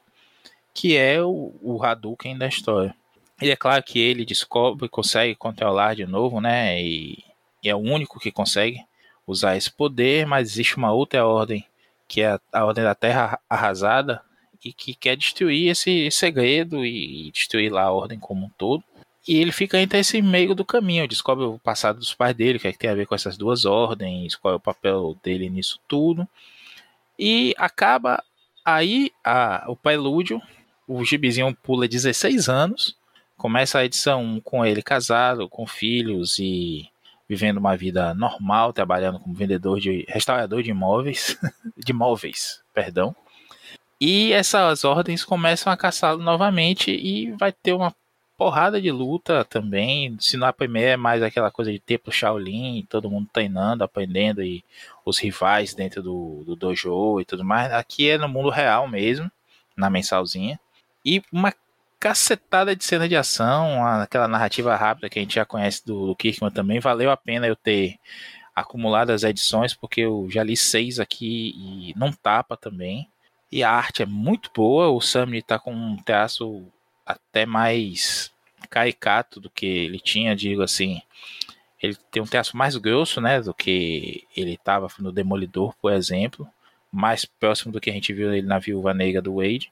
que 0.71 0.95
é 0.95 1.19
o, 1.19 1.51
o 1.63 1.83
Hadouken 1.83 2.37
da 2.37 2.47
história. 2.47 2.95
E 3.41 3.49
é 3.49 3.55
claro 3.55 3.81
que 3.81 3.97
ele 3.99 4.23
descobre, 4.23 4.87
consegue 4.87 5.33
controlar 5.33 5.95
de 5.95 6.05
novo, 6.05 6.39
né? 6.39 6.79
E, 6.79 7.23
e, 7.63 7.67
é 7.67 7.73
o 7.73 7.79
único 7.79 8.19
que 8.19 8.31
consegue 8.31 8.85
usar 9.25 9.57
esse 9.57 9.71
poder, 9.71 10.27
mas 10.27 10.51
existe 10.51 10.77
uma 10.77 10.93
outra 10.93 11.25
ordem, 11.25 11.65
que 12.07 12.21
é 12.21 12.27
a, 12.33 12.39
a 12.53 12.65
Ordem 12.65 12.83
da 12.83 12.93
Terra 12.93 13.39
Arrasada, 13.49 14.21
e 14.65 14.73
que 14.73 14.95
quer 14.95 15.15
destruir 15.15 15.69
esse 15.69 16.09
segredo 16.09 16.83
e 16.83 17.29
destruir 17.31 17.71
lá 17.71 17.83
a 17.83 17.91
ordem 17.91 18.19
como 18.19 18.47
um 18.47 18.49
todo. 18.57 18.83
E 19.27 19.37
ele 19.37 19.51
fica 19.51 19.79
entre 19.79 19.99
esse 19.99 20.21
meio 20.23 20.55
do 20.55 20.65
caminho, 20.65 21.07
descobre 21.07 21.45
o 21.45 21.59
passado 21.59 21.99
dos 21.99 22.15
pais 22.15 22.35
dele, 22.35 22.57
que, 22.57 22.67
é 22.67 22.71
que 22.71 22.79
tem 22.79 22.89
a 22.89 22.95
ver 22.95 23.05
com 23.05 23.13
essas 23.13 23.37
duas 23.37 23.63
ordens, 23.63 24.35
qual 24.35 24.55
é 24.55 24.57
o 24.57 24.59
papel 24.59 25.15
dele 25.23 25.49
nisso 25.49 25.79
tudo. 25.87 26.27
E 27.17 27.53
acaba 27.57 28.23
aí 28.63 29.11
a, 29.23 29.65
o 29.67 29.75
prelúdio, 29.75 30.41
o 30.87 31.03
gibizinho 31.05 31.55
pula 31.55 31.87
16 31.87 32.49
anos, 32.49 32.97
começa 33.37 33.79
a 33.79 33.85
edição 33.85 34.23
1 34.23 34.41
com 34.41 34.65
ele 34.65 34.81
casado, 34.81 35.47
com 35.47 35.67
filhos 35.67 36.39
e 36.39 36.89
vivendo 37.27 37.57
uma 37.57 37.75
vida 37.75 38.13
normal, 38.13 38.73
trabalhando 38.73 39.19
como 39.19 39.33
vendedor 39.33 39.79
de 39.79 40.05
restaurador 40.07 40.61
de 40.61 40.71
imóveis, 40.71 41.37
de 41.77 41.93
móveis, 41.93 42.61
perdão. 42.73 43.15
E 43.99 44.33
essas 44.33 44.83
ordens 44.83 45.23
começam 45.23 45.71
a 45.71 45.77
caçá-lo 45.77 46.21
novamente 46.21 46.91
e 46.91 47.31
vai 47.31 47.51
ter 47.51 47.73
uma 47.73 47.93
porrada 48.37 48.81
de 48.81 48.91
luta 48.91 49.45
também. 49.45 50.17
Se 50.19 50.37
na 50.37 50.51
primeira 50.51 50.91
é 50.91 50.97
mais 50.97 51.23
aquela 51.23 51.49
coisa 51.49 51.71
de 51.71 51.79
ter 51.79 51.97
pro 51.97 52.11
Shaolin, 52.11 52.85
todo 52.89 53.09
mundo 53.09 53.29
treinando, 53.31 53.83
aprendendo 53.83 54.43
e 54.43 54.63
os 55.05 55.17
rivais 55.17 55.73
dentro 55.73 56.03
do, 56.03 56.43
do 56.45 56.55
dojo 56.55 57.21
e 57.21 57.25
tudo 57.25 57.43
mais. 57.45 57.71
Aqui 57.71 58.09
é 58.09 58.17
no 58.17 58.27
mundo 58.27 58.49
real 58.49 58.87
mesmo, 58.87 59.31
na 59.75 59.89
mensalzinha. 59.89 60.59
E 61.05 61.23
uma 61.31 61.53
cacetada 61.99 62.75
de 62.75 62.83
cena 62.83 63.07
de 63.07 63.15
ação, 63.15 63.85
aquela 64.01 64.27
narrativa 64.27 64.75
rápida 64.75 65.09
que 65.09 65.19
a 65.19 65.21
gente 65.21 65.35
já 65.35 65.45
conhece 65.45 65.85
do, 65.85 66.07
do 66.07 66.15
Kirkman 66.15 66.51
também. 66.51 66.79
Valeu 66.79 67.09
a 67.09 67.17
pena 67.17 67.47
eu 67.47 67.55
ter 67.55 67.97
acumulado 68.53 69.11
as 69.11 69.23
edições, 69.23 69.73
porque 69.73 70.01
eu 70.01 70.27
já 70.29 70.43
li 70.43 70.57
seis 70.57 70.99
aqui 70.99 71.53
e 71.55 71.93
não 71.97 72.11
tapa 72.11 72.57
também. 72.57 73.07
E 73.55 73.63
a 73.63 73.71
arte 73.71 74.03
é 74.03 74.05
muito 74.05 74.51
boa. 74.53 74.89
O 74.89 74.99
Sammy 74.99 75.37
está 75.37 75.57
com 75.57 75.73
um 75.73 75.95
traço 75.95 76.61
até 77.05 77.45
mais 77.45 78.29
caricato 78.69 79.39
do 79.39 79.49
que 79.49 79.65
ele 79.65 79.97
tinha, 79.97 80.35
digo 80.35 80.61
assim. 80.61 81.01
Ele 81.81 81.95
tem 82.11 82.21
um 82.21 82.25
traço 82.25 82.57
mais 82.57 82.75
grosso, 82.75 83.21
né, 83.21 83.39
do 83.39 83.53
que 83.53 84.27
ele 84.35 84.55
estava 84.55 84.89
no 84.99 85.09
Demolidor, 85.09 85.73
por 85.81 85.93
exemplo, 85.93 86.45
mais 86.91 87.23
próximo 87.23 87.71
do 87.71 87.79
que 87.79 87.89
a 87.89 87.93
gente 87.93 88.11
viu 88.11 88.33
ele 88.33 88.45
na 88.45 88.59
Viúva 88.59 88.93
Negra 88.93 89.21
do 89.21 89.35
Wade. 89.35 89.71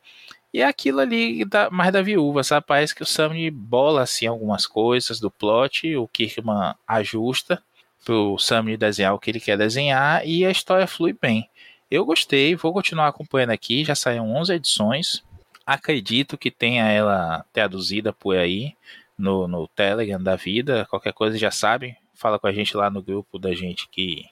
E 0.54 0.62
é 0.62 0.66
aquilo 0.66 1.02
ali 1.02 1.44
da, 1.44 1.70
mais 1.70 1.92
da 1.92 2.02
viúva, 2.02 2.42
sabe? 2.42 2.66
Parece 2.66 2.96
que 2.96 3.04
o 3.04 3.06
Sammy 3.06 3.52
bola 3.52 4.04
assim 4.04 4.28
algumas 4.28 4.66
coisas 4.66 5.20
do 5.20 5.30
plot, 5.30 5.94
o 5.98 6.08
Kirkman 6.08 6.74
ajusta 6.88 7.62
pro 8.06 8.38
Sammy 8.38 8.78
desenhar 8.78 9.14
o 9.14 9.20
que 9.20 9.30
ele 9.30 9.42
quer 9.42 9.58
desenhar 9.58 10.26
e 10.26 10.46
a 10.46 10.52
história 10.52 10.88
flui 10.88 11.12
bem. 11.12 11.50
Eu 11.94 12.04
gostei, 12.06 12.56
vou 12.56 12.74
continuar 12.74 13.08
acompanhando 13.08 13.52
aqui. 13.52 13.86
Já 13.86 13.94
saíram 13.94 14.36
11 14.36 14.52
edições. 14.54 15.24
Acredito 15.64 16.40
que 16.40 16.50
tenha 16.50 16.90
ela 16.90 17.46
traduzida 17.54 18.12
por 18.12 18.36
aí 18.36 18.76
no, 19.16 19.48
no 19.48 19.68
Telegram 19.68 20.20
da 20.20 20.36
vida. 20.36 20.88
Qualquer 20.90 21.14
coisa 21.14 21.38
já 21.38 21.52
sabe. 21.52 21.96
Fala 22.16 22.40
com 22.40 22.48
a 22.48 22.52
gente 22.52 22.76
lá 22.76 22.90
no 22.90 23.00
grupo 23.00 23.38
da 23.38 23.54
gente 23.54 23.88
que 23.90 24.26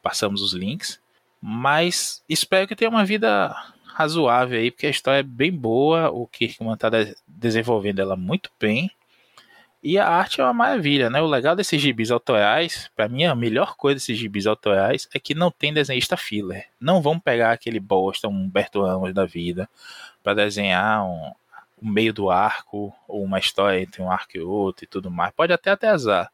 passamos 0.00 0.40
os 0.40 0.52
links. 0.52 1.00
Mas 1.42 2.22
espero 2.28 2.68
que 2.68 2.76
tenha 2.76 2.88
uma 2.88 3.04
vida 3.04 3.52
razoável 3.84 4.56
aí, 4.56 4.70
porque 4.70 4.86
a 4.86 4.90
história 4.90 5.18
é 5.18 5.24
bem 5.24 5.50
boa. 5.50 6.12
O 6.12 6.24
Kirkman 6.24 6.74
está 6.74 6.88
desenvolvendo 7.26 7.98
ela 7.98 8.14
muito 8.14 8.48
bem. 8.60 8.92
E 9.80 9.96
a 9.96 10.08
arte 10.08 10.40
é 10.40 10.44
uma 10.44 10.52
maravilha, 10.52 11.08
né? 11.08 11.20
O 11.22 11.26
legal 11.26 11.54
desses 11.54 11.80
gibis 11.80 12.10
autorais, 12.10 12.90
para 12.96 13.08
mim 13.08 13.24
a 13.24 13.34
melhor 13.34 13.76
coisa 13.76 13.94
desses 13.94 14.18
gibis 14.18 14.46
autorais 14.46 15.08
é 15.14 15.20
que 15.20 15.34
não 15.34 15.52
tem 15.52 15.72
desenhista 15.72 16.16
filler. 16.16 16.66
Não 16.80 17.00
vão 17.00 17.18
pegar 17.18 17.52
aquele 17.52 17.78
bosta, 17.78 18.26
um 18.26 18.32
Humberto 18.32 18.82
Ramos 18.82 19.14
da 19.14 19.24
vida, 19.24 19.68
para 20.22 20.34
desenhar 20.34 21.04
um, 21.04 21.32
um 21.80 21.88
meio 21.90 22.12
do 22.12 22.28
arco, 22.28 22.92
ou 23.06 23.22
uma 23.22 23.38
história 23.38 23.80
entre 23.80 24.02
um 24.02 24.10
arco 24.10 24.36
e 24.36 24.40
outro 24.40 24.84
e 24.84 24.88
tudo 24.88 25.10
mais. 25.12 25.32
Pode 25.32 25.52
até 25.52 25.70
até 25.70 25.88
azar. 25.88 26.28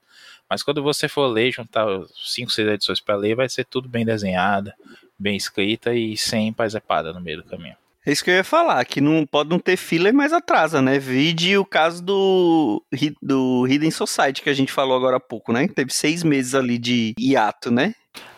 Mas 0.48 0.62
quando 0.62 0.83
você 0.83 1.07
for 1.07 1.26
ler, 1.26 1.52
juntar 1.52 1.87
5, 2.14 2.50
6 2.50 2.68
edições 2.68 3.00
para 3.00 3.16
ler, 3.16 3.35
vai 3.35 3.48
ser 3.48 3.64
tudo 3.64 3.88
bem 3.88 4.07
desenhada, 4.07 4.74
bem 5.18 5.37
escrita 5.37 5.94
e 5.94 6.16
sem 6.16 6.52
paisepada 6.52 7.12
no 7.12 7.20
meio 7.20 7.42
do 7.42 7.44
caminho. 7.44 7.76
É 8.07 8.12
isso 8.12 8.23
que 8.23 8.31
eu 8.31 8.35
ia 8.35 8.45
falar, 8.45 8.85
que 8.85 9.01
não 9.01 9.25
pode 9.27 9.49
não 9.49 9.59
ter 9.59 9.77
filler, 9.77 10.12
mas 10.12 10.33
atrasa, 10.33 10.83
né? 10.83 10.99
Vide 10.99 11.57
o 11.57 11.64
caso 11.64 12.03
do, 12.03 12.85
do 13.23 13.67
Hidden 13.67 13.90
Society, 13.90 14.43
que 14.43 14.51
a 14.51 14.55
gente 14.55 14.71
falou 14.71 14.95
agora 14.97 15.17
há 15.17 15.21
pouco, 15.21 15.53
né? 15.53 15.67
Teve 15.69 15.90
seis 15.93 16.23
meses 16.23 16.55
ali 16.55 16.77
de 16.77 17.14
hiato, 17.19 17.71
né? 17.71 17.95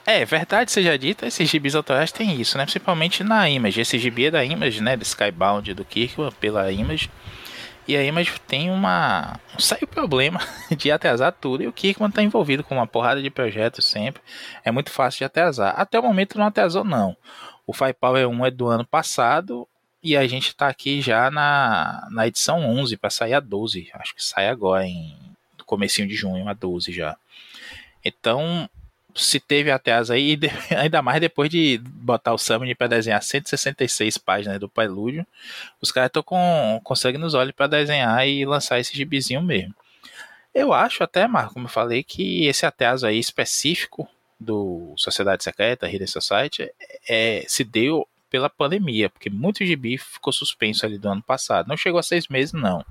É, 0.06 0.24
verdade 0.24 0.70
seja 0.70 0.96
dita, 0.96 1.26
esses 1.26 1.50
gibis 1.50 1.74
autorais 1.74 2.12
têm 2.12 2.40
isso, 2.40 2.56
né? 2.56 2.64
Principalmente 2.64 3.24
na 3.24 3.50
Image. 3.50 3.80
Esse 3.80 3.98
gibi 3.98 4.26
é 4.26 4.30
da 4.30 4.44
Image, 4.44 4.80
né? 4.80 4.96
Do 4.96 5.02
Skybound 5.02 5.74
do 5.74 5.84
Kirkman 5.84 6.30
pela 6.38 6.70
Image. 6.70 7.10
E 7.88 7.96
a 7.96 8.04
Image 8.04 8.32
tem 8.46 8.70
uma. 8.70 9.40
Sai 9.58 9.80
o 9.82 9.86
problema 9.86 10.40
de 10.76 10.92
atrasar 10.92 11.32
tudo. 11.32 11.64
E 11.64 11.66
o 11.66 11.72
Kirkman 11.72 12.10
tá 12.10 12.22
envolvido 12.22 12.62
com 12.62 12.76
uma 12.76 12.86
porrada 12.86 13.20
de 13.20 13.30
projetos 13.30 13.84
sempre. 13.84 14.22
É 14.64 14.70
muito 14.70 14.92
fácil 14.92 15.18
de 15.18 15.24
atrasar. 15.24 15.74
Até 15.76 15.98
o 15.98 16.02
momento 16.04 16.38
não 16.38 16.46
atrasou, 16.46 16.84
não. 16.84 17.16
O 17.66 17.72
Firepower 17.72 18.28
1 18.28 18.46
é 18.46 18.50
do 18.50 18.66
ano 18.68 18.86
passado. 18.86 19.68
E 20.02 20.16
a 20.16 20.26
gente 20.26 20.54
tá 20.54 20.68
aqui 20.68 21.00
já 21.00 21.30
na, 21.30 22.06
na 22.10 22.26
edição 22.28 22.64
11 22.64 22.96
para 22.96 23.10
sair 23.10 23.34
a 23.34 23.40
12. 23.40 23.90
Acho 23.92 24.14
que 24.14 24.22
sai 24.22 24.48
agora 24.48 24.86
em 24.86 25.16
comecinho 25.66 26.06
de 26.06 26.14
junho, 26.14 26.48
a 26.48 26.52
12 26.52 26.92
já. 26.92 27.16
Então, 28.04 28.70
se 29.14 29.40
teve 29.40 29.70
atrás 29.70 30.10
aí, 30.10 30.38
ainda 30.70 31.02
mais 31.02 31.20
depois 31.20 31.50
de 31.50 31.78
botar 31.84 32.32
o 32.32 32.38
Summon 32.38 32.72
para 32.76 32.86
desenhar 32.86 33.20
166 33.20 34.16
páginas 34.18 34.60
do 34.60 34.68
Pailúdio, 34.68 35.26
os 35.80 35.90
caras 35.90 36.08
estão 36.08 36.22
com, 36.22 36.80
conseguem 36.84 37.20
nos 37.20 37.34
olhos 37.34 37.52
para 37.52 37.66
desenhar 37.66 38.26
e 38.26 38.46
lançar 38.46 38.78
esse 38.78 38.96
gibizinho 38.96 39.42
mesmo. 39.42 39.74
Eu 40.54 40.72
acho 40.72 41.02
até, 41.02 41.26
Marco, 41.26 41.54
como 41.54 41.66
eu 41.66 41.70
falei, 41.70 42.02
que 42.02 42.46
esse 42.46 42.64
atraso 42.64 43.06
aí 43.06 43.18
específico 43.18 44.08
do 44.38 44.94
Sociedade 44.96 45.42
Secreta, 45.42 45.88
Hidden 45.88 46.06
Society, 46.06 46.70
é, 47.08 47.44
se 47.48 47.64
deu 47.64 48.06
pela 48.28 48.50
pandemia, 48.50 49.08
porque 49.08 49.30
muito 49.30 49.64
gibi 49.64 49.96
ficou 49.96 50.32
suspenso 50.32 50.84
ali 50.84 50.98
do 50.98 51.08
ano 51.08 51.22
passado. 51.22 51.68
Não 51.68 51.76
chegou 51.76 51.98
a 51.98 52.02
seis 52.02 52.28
meses, 52.28 52.52
não. 52.52 52.84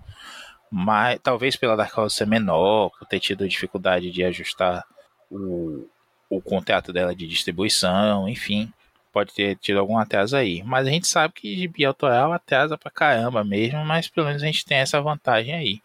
Mas 0.72 1.20
talvez 1.22 1.56
pela 1.56 1.76
Dark 1.76 1.96
Horse 1.98 2.18
ser 2.18 2.28
menor, 2.28 2.90
por 2.98 3.08
ter 3.08 3.20
tido 3.20 3.48
dificuldade 3.48 4.12
de 4.12 4.24
ajustar 4.24 4.84
o, 5.30 5.88
o 6.30 6.42
contrato 6.42 6.92
dela 6.92 7.16
de 7.16 7.28
distribuição, 7.28 8.28
enfim, 8.28 8.72
pode 9.12 9.34
ter 9.34 9.56
tido 9.58 9.80
algum 9.80 9.98
atraso 9.98 10.36
aí. 10.36 10.64
Mas 10.64 10.88
a 10.88 10.90
gente 10.90 11.08
sabe 11.08 11.34
que 11.34 11.56
gibi 11.56 11.86
autoral 11.86 12.34
atrasa 12.34 12.78
pra 12.78 12.92
caramba 12.92 13.44
mesmo, 13.44 13.86
mas 13.86 14.08
pelo 14.08 14.28
menos 14.28 14.44
a 14.44 14.46
gente 14.46 14.66
tem 14.66 14.78
essa 14.78 15.02
vantagem 15.02 15.54
aí. 15.54 15.82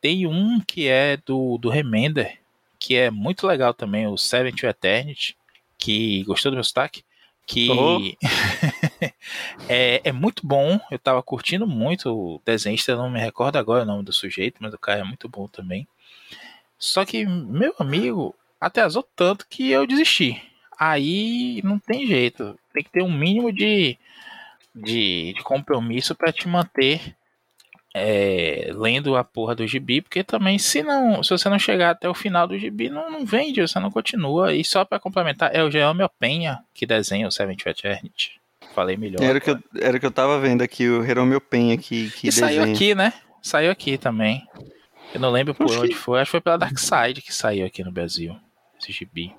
Tem 0.00 0.26
um 0.26 0.60
que 0.60 0.88
é 0.88 1.16
do, 1.16 1.58
do 1.58 1.68
Remender, 1.68 2.38
que 2.82 2.96
é 2.96 3.12
muito 3.12 3.46
legal 3.46 3.72
também, 3.72 4.08
o 4.08 4.18
Seven 4.18 4.52
to 4.52 4.66
Eternity, 4.66 5.36
que 5.78 6.24
gostou 6.24 6.50
do 6.50 6.56
meu 6.56 6.64
sotaque? 6.64 7.04
Que 7.46 8.18
é, 9.68 10.00
é 10.02 10.10
muito 10.10 10.44
bom, 10.44 10.80
eu 10.90 10.98
tava 10.98 11.22
curtindo 11.22 11.64
muito 11.64 12.12
o 12.12 12.42
desenhista, 12.44 12.96
não 12.96 13.08
me 13.08 13.20
recordo 13.20 13.56
agora 13.56 13.84
o 13.84 13.86
nome 13.86 14.02
do 14.02 14.12
sujeito, 14.12 14.56
mas 14.58 14.74
o 14.74 14.78
cara 14.78 15.00
é 15.00 15.04
muito 15.04 15.28
bom 15.28 15.46
também. 15.46 15.86
Só 16.76 17.04
que, 17.04 17.24
meu 17.24 17.72
amigo, 17.78 18.34
atrasou 18.60 19.08
tanto 19.14 19.46
que 19.48 19.70
eu 19.70 19.86
desisti. 19.86 20.42
Aí 20.76 21.60
não 21.62 21.78
tem 21.78 22.04
jeito. 22.04 22.58
Tem 22.72 22.82
que 22.82 22.90
ter 22.90 23.02
um 23.02 23.12
mínimo 23.12 23.52
de, 23.52 23.96
de, 24.74 25.34
de 25.34 25.42
compromisso 25.44 26.16
para 26.16 26.32
te 26.32 26.48
manter 26.48 27.14
é, 27.94 28.70
lendo 28.74 29.16
a 29.16 29.24
porra 29.24 29.54
do 29.54 29.66
gibi, 29.66 30.00
porque 30.00 30.24
também 30.24 30.58
se 30.58 30.82
não, 30.82 31.22
se 31.22 31.30
você 31.30 31.48
não 31.48 31.58
chegar 31.58 31.90
até 31.90 32.08
o 32.08 32.14
final 32.14 32.46
do 32.46 32.58
gibi, 32.58 32.88
não, 32.88 33.10
não 33.10 33.24
vende, 33.24 33.60
você 33.60 33.78
não 33.78 33.90
continua. 33.90 34.54
E 34.54 34.64
só 34.64 34.84
para 34.84 34.98
complementar, 34.98 35.54
é 35.54 35.62
o 35.62 35.70
Jerome 35.70 36.08
Penha 36.18 36.60
que 36.74 36.86
desenha 36.86 37.28
o 37.28 37.32
Seventh 37.32 37.66
Eternity. 37.66 38.40
Falei 38.74 38.96
melhor. 38.96 39.22
Era 39.22 39.38
que, 39.38 39.50
eu, 39.50 39.58
era 39.78 39.98
que 39.98 40.06
eu 40.06 40.10
tava 40.10 40.40
vendo 40.40 40.62
aqui, 40.62 40.88
o 40.88 41.04
Jerome 41.04 41.38
Penha 41.40 41.76
que, 41.76 42.10
que 42.10 42.28
e 42.28 42.30
desenha. 42.30 42.48
saiu 42.48 42.62
aqui, 42.62 42.94
né? 42.94 43.12
Saiu 43.42 43.70
aqui 43.70 43.98
também. 43.98 44.46
Eu 45.12 45.20
não 45.20 45.30
lembro 45.30 45.54
por 45.54 45.70
onde 45.78 45.94
foi, 45.94 46.20
acho 46.20 46.28
que 46.28 46.32
foi 46.32 46.40
pela 46.40 46.56
Dark 46.56 46.78
Side 46.78 47.20
que 47.20 47.34
saiu 47.34 47.66
aqui 47.66 47.84
no 47.84 47.92
Brasil 47.92 48.34
esse 48.80 48.92
gibi. 48.92 49.34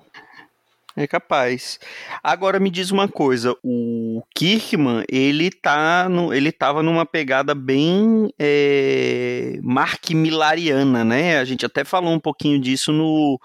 É 0.96 1.08
capaz. 1.08 1.80
Agora 2.22 2.60
me 2.60 2.70
diz 2.70 2.92
uma 2.92 3.08
coisa, 3.08 3.56
o 3.64 4.22
Kirkman, 4.32 5.04
ele 5.08 5.50
tá 5.50 6.08
no, 6.08 6.32
ele 6.32 6.52
tava 6.52 6.84
numa 6.84 7.04
pegada 7.04 7.52
bem 7.52 8.32
é, 8.38 9.58
Mark 9.60 10.10
Millariana, 10.10 11.04
né? 11.04 11.38
A 11.38 11.44
gente 11.44 11.66
até 11.66 11.82
falou 11.82 12.12
um 12.12 12.20
pouquinho 12.20 12.60
disso 12.60 12.92
no, 12.92 13.40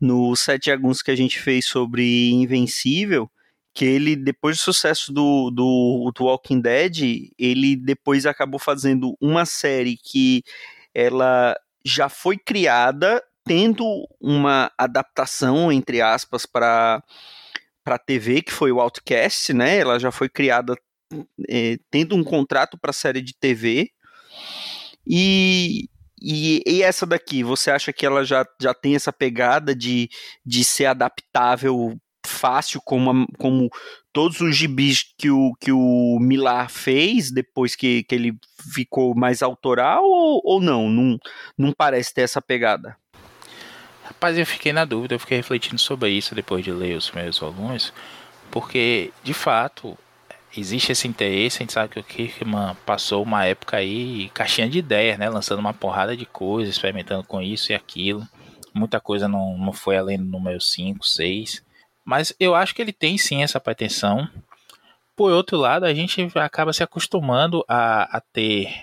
no 0.00 0.34
Sete 0.34 0.70
Aguns 0.70 1.02
que 1.02 1.10
a 1.10 1.16
gente 1.16 1.38
fez 1.38 1.66
sobre 1.66 2.30
Invencível, 2.30 3.30
que 3.74 3.84
ele, 3.84 4.16
depois 4.16 4.56
do 4.56 4.62
sucesso 4.62 5.12
do, 5.12 5.50
do, 5.50 6.10
do 6.14 6.24
Walking 6.24 6.60
Dead, 6.60 7.28
ele 7.38 7.76
depois 7.76 8.24
acabou 8.24 8.58
fazendo 8.58 9.14
uma 9.20 9.44
série 9.44 9.98
que 9.98 10.42
ela 10.94 11.54
já 11.84 12.08
foi 12.08 12.38
criada 12.38 13.22
tendo 13.44 13.84
uma 14.20 14.70
adaptação, 14.78 15.70
entre 15.70 16.00
aspas, 16.00 16.46
para 16.46 17.02
para 17.84 17.98
TV, 17.98 18.40
que 18.40 18.50
foi 18.50 18.72
o 18.72 18.80
Outcast, 18.80 19.52
né? 19.52 19.76
Ela 19.76 19.98
já 19.98 20.10
foi 20.10 20.26
criada 20.26 20.74
é, 21.48 21.76
tendo 21.90 22.16
um 22.16 22.24
contrato 22.24 22.78
para 22.78 22.94
série 22.94 23.20
de 23.20 23.34
TV. 23.38 23.90
E, 25.06 25.88
e, 26.20 26.62
e, 26.66 26.82
essa 26.82 27.04
daqui, 27.04 27.42
você 27.42 27.70
acha 27.70 27.92
que 27.92 28.06
ela 28.06 28.24
já, 28.24 28.46
já 28.58 28.72
tem 28.72 28.94
essa 28.96 29.12
pegada 29.12 29.74
de, 29.74 30.08
de 30.44 30.64
ser 30.64 30.86
adaptável 30.86 31.94
fácil, 32.26 32.80
como, 32.82 33.26
como 33.38 33.68
todos 34.10 34.40
os 34.40 34.56
gibis 34.56 35.04
que 35.18 35.30
o, 35.30 35.52
que 35.60 35.70
o 35.70 36.18
Milar 36.18 36.70
fez 36.70 37.30
depois 37.30 37.76
que, 37.76 38.02
que 38.04 38.14
ele 38.14 38.32
ficou 38.72 39.14
mais 39.14 39.42
autoral, 39.42 40.04
ou, 40.04 40.40
ou 40.42 40.60
não? 40.60 40.88
não? 40.88 41.18
Não 41.58 41.72
parece 41.72 42.14
ter 42.14 42.22
essa 42.22 42.40
pegada? 42.40 42.96
Rapaz, 44.24 44.38
eu 44.38 44.46
fiquei 44.46 44.72
na 44.72 44.86
dúvida, 44.86 45.14
eu 45.14 45.20
fiquei 45.20 45.36
refletindo 45.36 45.78
sobre 45.78 46.08
isso 46.08 46.34
depois 46.34 46.64
de 46.64 46.72
ler 46.72 46.96
os 46.96 47.10
meus 47.10 47.38
volumes, 47.38 47.92
porque 48.50 49.12
de 49.22 49.34
fato 49.34 49.98
existe 50.56 50.92
esse 50.92 51.06
interesse, 51.06 51.58
a 51.58 51.60
gente 51.60 51.74
sabe 51.74 51.92
que 51.92 52.00
o 52.00 52.02
Kirkman 52.02 52.74
passou 52.86 53.22
uma 53.22 53.44
época 53.44 53.76
aí 53.76 54.30
caixinha 54.32 54.66
de 54.66 54.78
ideias, 54.78 55.18
né, 55.18 55.28
lançando 55.28 55.58
uma 55.58 55.74
porrada 55.74 56.16
de 56.16 56.24
coisas, 56.24 56.74
experimentando 56.74 57.22
com 57.24 57.42
isso 57.42 57.70
e 57.70 57.74
aquilo. 57.74 58.26
Muita 58.72 58.98
coisa 58.98 59.28
não, 59.28 59.58
não 59.58 59.74
foi 59.74 59.98
além 59.98 60.16
do 60.16 60.24
número 60.24 60.58
5, 60.58 61.06
6. 61.06 61.62
Mas 62.02 62.34
eu 62.40 62.54
acho 62.54 62.74
que 62.74 62.80
ele 62.80 62.94
tem 62.94 63.18
sim 63.18 63.42
essa 63.42 63.60
pretensão. 63.60 64.26
Por 65.14 65.32
outro 65.32 65.58
lado, 65.58 65.84
a 65.84 65.92
gente 65.92 66.26
acaba 66.36 66.72
se 66.72 66.82
acostumando 66.82 67.62
a, 67.68 68.16
a 68.16 68.22
ter 68.22 68.74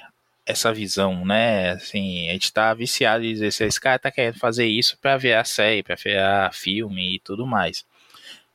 essa 0.45 0.73
visão, 0.73 1.25
né? 1.25 1.71
Assim, 1.71 2.29
a 2.29 2.33
gente 2.33 2.51
tá 2.51 2.73
viciado 2.73 3.23
em 3.23 3.33
dizer 3.33 3.51
se 3.51 3.63
esse 3.63 3.79
cara 3.79 3.99
tá 3.99 4.11
querendo 4.11 4.39
fazer 4.39 4.65
isso 4.65 4.97
para 4.99 5.17
ver 5.17 5.35
a 5.35 5.43
série, 5.43 5.83
para 5.83 5.95
ver 5.95 6.19
a 6.19 6.51
filme 6.51 7.15
e 7.15 7.19
tudo 7.19 7.45
mais. 7.45 7.85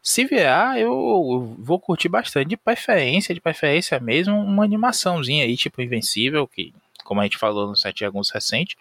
Se 0.03 0.25
vier, 0.25 0.79
eu 0.79 1.57
vou 1.59 1.81
curtir 1.81 2.09
bastante, 2.09 2.49
de 2.49 2.57
preferência, 2.57 3.35
de 3.35 3.40
preferência 3.40 3.99
mesmo, 3.99 4.38
uma 4.38 4.64
animaçãozinha 4.64 5.44
aí, 5.44 5.57
tipo 5.57 5.83
Invencível, 5.83 6.46
que, 6.46 6.72
como 7.05 7.20
a 7.20 7.25
gente 7.25 7.38
falou 7.38 7.66
no 7.68 7.77
site 7.77 8.05
alguns 8.05 8.31
recente, 8.31 8.77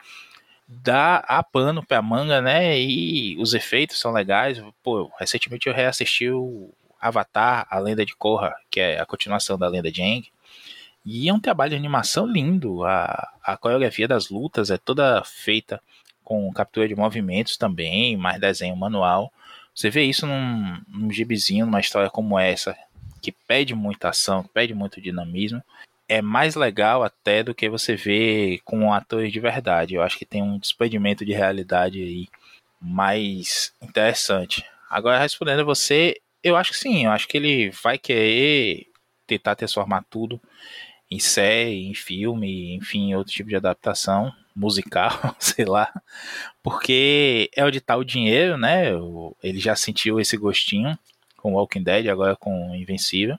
dá 0.67 1.17
a 1.17 1.41
pano 1.43 1.83
pra 1.83 2.01
manga, 2.01 2.41
né? 2.41 2.79
E 2.79 3.37
os 3.39 3.53
efeitos 3.53 3.99
são 3.99 4.11
legais. 4.11 4.61
Pô, 4.83 5.11
recentemente 5.19 5.67
eu 5.67 5.73
reassisti 5.73 6.29
o 6.29 6.69
Avatar, 7.01 7.65
a 7.69 7.79
Lenda 7.79 8.05
de 8.05 8.15
Korra, 8.15 8.55
que 8.69 8.79
é 8.79 8.99
a 8.99 9.05
continuação 9.05 9.57
da 9.57 9.67
Lenda 9.67 9.91
de 9.91 10.01
Aang. 10.01 10.31
E 11.05 11.29
é 11.29 11.33
um 11.33 11.39
trabalho 11.39 11.69
de 11.69 11.75
animação 11.75 12.25
lindo. 12.25 12.83
A, 12.83 13.33
a 13.43 13.55
coreografia 13.55 14.07
das 14.07 14.29
lutas 14.29 14.71
é 14.71 14.77
toda 14.77 15.23
feita 15.23 15.79
com 16.23 16.51
captura 16.51 16.87
de 16.87 16.95
movimentos 16.95 17.55
também, 17.55 18.17
mais 18.17 18.41
desenho 18.41 18.75
manual. 18.75 19.31
Você 19.73 19.89
vê 19.89 20.03
isso 20.03 20.25
num, 20.25 20.81
num 20.87 21.11
gibizinho, 21.11 21.65
numa 21.65 21.79
história 21.79 22.09
como 22.09 22.39
essa, 22.39 22.75
que 23.21 23.31
pede 23.31 23.75
muita 23.75 24.09
ação, 24.09 24.43
pede 24.43 24.73
muito 24.73 24.99
dinamismo. 24.99 25.61
É 26.07 26.21
mais 26.21 26.55
legal 26.55 27.03
até 27.03 27.43
do 27.43 27.53
que 27.53 27.69
você 27.69 27.95
vê 27.95 28.59
com 28.65 28.91
atores 28.91 29.31
de 29.31 29.39
verdade. 29.39 29.93
Eu 29.93 30.01
acho 30.01 30.17
que 30.17 30.25
tem 30.25 30.41
um 30.41 30.57
despedimento 30.57 31.23
de 31.23 31.33
realidade 31.33 32.01
aí 32.01 32.27
mais 32.81 33.73
interessante. 33.81 34.63
Agora, 34.89 35.19
respondendo 35.19 35.61
a 35.61 35.65
você, 35.65 36.19
eu 36.43 36.55
acho 36.55 36.71
que 36.71 36.77
sim, 36.77 37.05
eu 37.05 37.11
acho 37.11 37.27
que 37.27 37.37
ele 37.37 37.69
vai 37.83 37.97
querer 37.97 38.87
tentar 39.27 39.55
transformar 39.55 40.05
tudo 40.09 40.39
em 41.09 41.19
série, 41.19 41.85
em 41.85 41.93
filme, 41.93 42.75
enfim, 42.75 43.13
outro 43.13 43.33
tipo 43.33 43.49
de 43.49 43.55
adaptação 43.55 44.33
musical, 44.55 45.11
sei 45.39 45.65
lá, 45.65 45.91
porque 46.63 47.49
é 47.55 47.63
onde 47.63 47.81
tá 47.81 47.95
o 47.95 48.03
dinheiro, 48.03 48.57
né? 48.57 48.87
Ele 49.43 49.59
já 49.59 49.75
sentiu 49.75 50.19
esse 50.19 50.37
gostinho 50.37 50.97
com 51.37 51.53
Walking 51.53 51.83
Dead, 51.83 52.07
agora 52.07 52.35
com 52.35 52.75
Invencível. 52.75 53.37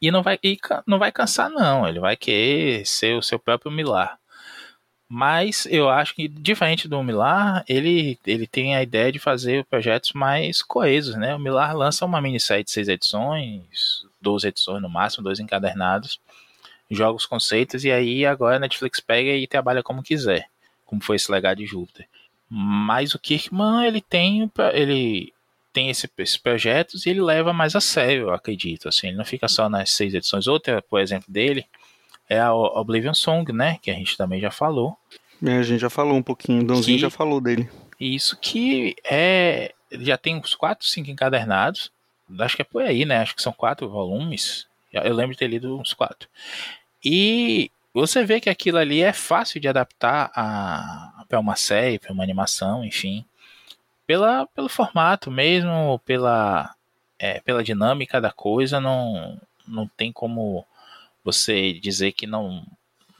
E 0.00 0.10
não 0.10 0.22
vai, 0.22 0.38
e 0.42 0.58
não 0.86 0.98
vai 0.98 1.12
cansar, 1.12 1.50
não. 1.50 1.86
Ele 1.86 2.00
vai 2.00 2.16
querer 2.16 2.86
ser 2.86 3.16
o 3.16 3.22
seu 3.22 3.38
próprio 3.38 3.70
Milar. 3.70 4.18
Mas 5.08 5.66
eu 5.66 5.90
acho 5.90 6.14
que, 6.14 6.28
diferente 6.28 6.88
do 6.88 7.02
Milar, 7.02 7.64
ele, 7.68 8.18
ele 8.24 8.46
tem 8.46 8.76
a 8.76 8.82
ideia 8.82 9.10
de 9.10 9.18
fazer 9.18 9.64
projetos 9.66 10.12
mais 10.12 10.62
coesos, 10.62 11.16
né? 11.16 11.34
O 11.34 11.38
Milar 11.38 11.76
lança 11.76 12.06
uma 12.06 12.20
minissérie 12.20 12.64
de 12.64 12.70
seis 12.70 12.88
edições, 12.88 14.06
12 14.22 14.48
edições 14.48 14.80
no 14.80 14.88
máximo, 14.88 15.24
dois 15.24 15.40
encadernados 15.40 16.20
joga 16.90 17.16
os 17.16 17.26
conceitos 17.26 17.84
e 17.84 17.90
aí 17.90 18.26
agora 18.26 18.56
a 18.56 18.60
Netflix 18.60 19.00
pega 19.00 19.30
e 19.30 19.46
trabalha 19.46 19.82
como 19.82 20.02
quiser, 20.02 20.46
como 20.84 21.02
foi 21.02 21.16
esse 21.16 21.30
legado 21.30 21.58
de 21.58 21.66
Júpiter. 21.66 22.06
Mas 22.48 23.14
o 23.14 23.18
Kirkman, 23.18 23.86
ele 23.86 24.00
tem, 24.00 24.50
ele 24.72 25.32
tem 25.72 25.88
esse, 25.88 26.10
esses 26.18 26.36
projetos 26.36 27.06
e 27.06 27.10
ele 27.10 27.20
leva 27.22 27.52
mais 27.52 27.76
a 27.76 27.80
sério, 27.80 28.22
eu 28.24 28.34
acredito. 28.34 28.88
Assim, 28.88 29.08
ele 29.08 29.16
não 29.16 29.24
fica 29.24 29.46
só 29.46 29.68
nas 29.68 29.90
seis 29.90 30.12
edições. 30.14 30.48
Outra, 30.48 30.82
por 30.82 31.00
exemplo, 31.00 31.32
dele 31.32 31.64
é 32.28 32.40
a 32.40 32.52
Oblivion 32.52 33.14
Song, 33.14 33.52
né? 33.52 33.78
Que 33.80 33.90
a 33.90 33.94
gente 33.94 34.16
também 34.16 34.40
já 34.40 34.50
falou. 34.50 34.96
É, 35.44 35.58
a 35.58 35.62
gente 35.62 35.80
já 35.80 35.90
falou 35.90 36.16
um 36.16 36.22
pouquinho, 36.22 36.62
o 36.62 36.66
Dãozinho 36.66 36.98
já 36.98 37.10
falou 37.10 37.40
dele. 37.40 37.68
Isso 37.98 38.36
que 38.36 38.96
é. 39.04 39.72
Já 39.92 40.16
tem 40.16 40.36
uns 40.36 40.54
4, 40.54 40.86
5 40.86 41.10
encadernados. 41.10 41.90
Acho 42.38 42.56
que 42.56 42.62
é 42.62 42.64
por 42.64 42.82
aí, 42.82 43.04
né? 43.04 43.18
Acho 43.18 43.34
que 43.34 43.42
são 43.42 43.52
quatro 43.52 43.88
volumes. 43.88 44.66
Eu 44.92 45.14
lembro 45.14 45.32
de 45.32 45.38
ter 45.38 45.48
lido 45.48 45.78
uns 45.78 45.92
quatro. 45.92 46.28
E 47.04 47.70
você 47.92 48.24
vê 48.24 48.40
que 48.40 48.50
aquilo 48.50 48.78
ali 48.78 49.00
é 49.02 49.12
fácil 49.12 49.60
de 49.60 49.68
adaptar 49.68 50.30
para 51.28 51.40
uma 51.40 51.56
série, 51.56 51.98
para 51.98 52.12
uma 52.12 52.22
animação, 52.22 52.84
enfim. 52.84 53.24
Pela, 54.06 54.46
pelo 54.48 54.68
formato 54.68 55.30
mesmo, 55.30 56.00
pela, 56.04 56.74
é, 57.18 57.40
pela 57.40 57.62
dinâmica 57.62 58.20
da 58.20 58.30
coisa, 58.30 58.80
não, 58.80 59.40
não 59.66 59.86
tem 59.86 60.12
como 60.12 60.64
você 61.24 61.72
dizer 61.72 62.12
que 62.12 62.26
não 62.26 62.64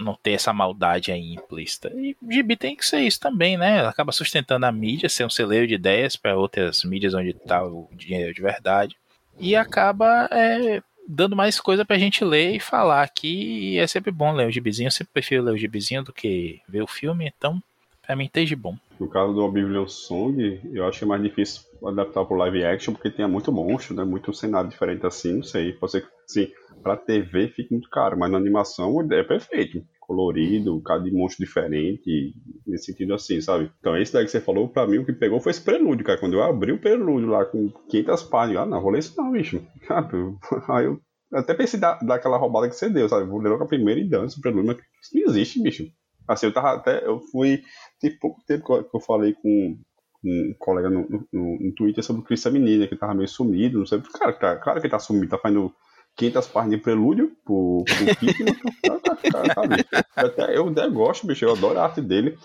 não 0.00 0.14
ter 0.14 0.32
essa 0.32 0.52
maldade 0.52 1.12
aí 1.12 1.34
implícita. 1.34 1.92
E 1.94 2.16
gibi 2.28 2.56
tem 2.56 2.74
que 2.74 2.86
ser 2.86 3.00
isso 3.00 3.20
também, 3.20 3.58
né? 3.58 3.86
Acaba 3.86 4.12
sustentando 4.12 4.64
a 4.64 4.72
mídia, 4.72 5.10
ser 5.10 5.26
um 5.26 5.30
celeiro 5.30 5.66
de 5.66 5.74
ideias 5.74 6.16
para 6.16 6.36
outras 6.36 6.82
mídias 6.84 7.12
onde 7.12 7.30
está 7.30 7.62
o 7.62 7.88
dinheiro 7.92 8.32
de 8.32 8.40
verdade. 8.40 8.96
E 9.38 9.54
acaba 9.54 10.26
é, 10.32 10.82
dando 11.10 11.34
mais 11.34 11.60
coisa 11.60 11.84
pra 11.84 11.98
gente 11.98 12.24
ler 12.24 12.54
e 12.54 12.60
falar 12.60 13.02
aqui. 13.02 13.78
É 13.78 13.86
sempre 13.86 14.10
bom 14.10 14.32
ler 14.32 14.46
o 14.46 14.50
gibizinho. 14.50 14.86
Eu 14.86 14.92
sempre 14.92 15.12
prefiro 15.12 15.42
ler 15.42 15.52
o 15.52 15.58
gibizinho 15.58 16.04
do 16.04 16.12
que 16.12 16.60
ver 16.68 16.82
o 16.82 16.86
filme. 16.86 17.32
Então, 17.36 17.60
pra 18.00 18.14
mim, 18.14 18.26
esteja 18.26 18.56
bom. 18.56 18.76
No 18.98 19.08
caso 19.08 19.32
do 19.32 19.42
Oblivion 19.42 19.88
Song, 19.88 20.60
eu 20.72 20.86
acho 20.86 20.98
que 20.98 21.04
é 21.04 21.08
mais 21.08 21.22
difícil 21.22 21.62
adaptar 21.84 22.24
pro 22.24 22.36
live 22.36 22.64
action, 22.64 22.92
porque 22.92 23.10
tem 23.10 23.26
muito 23.26 23.50
monstro, 23.50 23.94
né? 23.94 24.04
Muito 24.04 24.32
cenário 24.32 24.70
diferente 24.70 25.06
assim, 25.06 25.36
não 25.36 25.42
sei. 25.42 25.72
Pode 25.72 25.92
ser 25.92 26.02
que, 26.02 26.08
sim, 26.26 26.52
pra 26.82 26.96
TV 26.96 27.48
fique 27.48 27.72
muito 27.72 27.88
caro, 27.88 28.18
mas 28.18 28.30
na 28.30 28.38
animação 28.38 29.00
é 29.10 29.22
perfeito. 29.22 29.82
Colorido, 30.10 30.82
cada 30.82 31.04
de 31.04 31.12
monstro 31.12 31.46
diferente, 31.46 32.34
nesse 32.66 32.86
sentido 32.86 33.14
assim, 33.14 33.40
sabe? 33.40 33.70
Então, 33.78 33.96
esse 33.96 34.12
daí 34.12 34.24
que 34.24 34.30
você 34.32 34.40
falou, 34.40 34.68
pra 34.68 34.84
mim, 34.84 34.98
o 34.98 35.06
que 35.06 35.12
pegou 35.12 35.40
foi 35.40 35.50
esse 35.50 35.62
prelúdio, 35.62 36.04
cara. 36.04 36.18
Quando 36.18 36.32
eu 36.32 36.42
abri 36.42 36.72
o 36.72 36.80
prelúdio 36.80 37.28
lá 37.28 37.44
com 37.44 37.70
500 37.88 38.24
páginas, 38.24 38.62
ah, 38.64 38.66
não, 38.66 38.82
vou 38.82 38.90
ler 38.90 38.98
isso 38.98 39.14
não, 39.16 39.30
bicho. 39.30 39.62
Aí 40.68 40.86
eu 40.86 41.00
até 41.32 41.54
pensei 41.54 41.78
dar, 41.78 41.96
dar 42.00 42.16
aquela 42.16 42.36
roubada 42.38 42.68
que 42.68 42.74
você 42.74 42.90
deu, 42.90 43.08
sabe? 43.08 43.24
Vou 43.24 43.40
ler 43.40 43.50
logo 43.50 43.62
a 43.62 43.68
primeira 43.68 44.00
e 44.00 44.08
dança 44.08 44.36
o 44.36 44.40
prelúdio, 44.40 44.66
mas 44.66 44.78
isso 44.78 45.14
não 45.14 45.22
existe, 45.30 45.62
bicho. 45.62 45.86
Assim, 46.26 46.46
eu 46.46 46.52
tava 46.52 46.72
até, 46.72 47.06
eu 47.06 47.20
fui, 47.30 47.62
tem 48.00 48.18
pouco 48.18 48.42
tempo 48.44 48.64
que 48.82 48.96
eu 48.96 49.00
falei 49.00 49.32
com, 49.34 49.78
um 50.24 50.54
colega 50.58 50.90
no, 50.90 51.08
no, 51.32 51.58
no 51.60 51.74
Twitter 51.74 52.02
sobre 52.04 52.22
o 52.22 52.24
Chris 52.24 52.44
Menina, 52.46 52.86
que 52.86 52.96
tava 52.96 53.14
meio 53.14 53.28
sumido, 53.28 53.78
não 53.78 53.86
sei. 53.86 54.00
Cara, 54.18 54.32
cara, 54.32 54.56
claro 54.58 54.80
que 54.80 54.86
ele 54.86 54.90
tá 54.90 54.98
sumido, 54.98 55.28
tá 55.28 55.38
fazendo 55.38 55.72
500 56.20 56.46
páginas 56.48 56.76
de 56.76 56.82
prelúdio 56.82 57.32
pro, 57.44 57.82
pro 57.84 57.96
eu, 58.84 60.26
até, 60.26 60.56
eu 60.56 60.68
até 60.68 60.88
gosto, 60.88 61.26
bicho, 61.26 61.46
eu 61.46 61.52
adoro 61.52 61.78
a 61.78 61.84
arte 61.84 62.02
dele. 62.02 62.36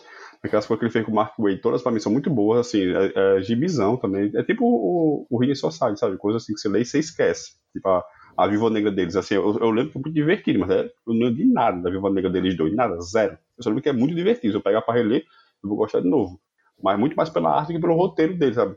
Aquelas 0.41 0.65
coisas 0.65 0.79
que 0.79 0.85
ele 0.85 0.93
fez 0.93 1.05
com 1.05 1.11
o 1.11 1.15
Mark 1.15 1.33
Wade, 1.37 1.59
todas 1.59 1.81
pra 1.81 1.91
mim 1.91 1.99
são 1.99 2.11
muito 2.11 2.29
boas, 2.29 2.67
assim, 2.67 2.83
é, 2.83 3.37
é 3.37 3.41
gibizão 3.41 3.97
também. 3.97 4.31
É 4.33 4.43
tipo 4.43 4.63
o, 4.63 5.27
o 5.29 5.43
Rio 5.43 5.55
Society, 5.55 5.99
sabe? 5.99 6.17
Coisa 6.17 6.37
assim 6.37 6.53
que 6.53 6.59
você 6.59 6.69
lê 6.69 6.81
e 6.81 6.85
você 6.85 6.99
esquece. 6.99 7.55
Tipo, 7.73 7.89
a, 7.89 8.03
a 8.37 8.47
Viva 8.47 8.69
Negra 8.69 8.91
deles, 8.91 9.15
assim, 9.15 9.35
eu, 9.35 9.57
eu 9.59 9.71
lembro 9.71 9.91
que 9.91 9.97
é 9.97 10.01
muito 10.01 10.13
divertido, 10.13 10.59
mas 10.59 10.69
é, 10.69 10.85
eu 10.85 11.13
não 11.13 11.25
lembro 11.25 11.35
de 11.35 11.45
nada 11.45 11.81
da 11.81 11.89
Viva 11.89 12.09
Negra 12.09 12.29
deles 12.29 12.55
dois, 12.55 12.73
nada, 12.73 12.99
zero. 13.01 13.37
Eu 13.57 13.63
só 13.63 13.69
lembro 13.69 13.83
que 13.83 13.89
é 13.89 13.93
muito 13.93 14.15
divertido. 14.15 14.53
Se 14.53 14.57
eu 14.57 14.63
pegar 14.63 14.83
pra 14.83 14.93
reler, 14.93 15.25
eu 15.63 15.69
vou 15.69 15.77
gostar 15.77 15.99
de 15.99 16.09
novo 16.09 16.39
mas 16.81 16.99
muito 16.99 17.15
mais 17.15 17.29
pela 17.29 17.57
arte 17.57 17.73
que 17.73 17.79
pelo 17.79 17.95
roteiro 17.95 18.37
dele, 18.37 18.53
sabe? 18.53 18.75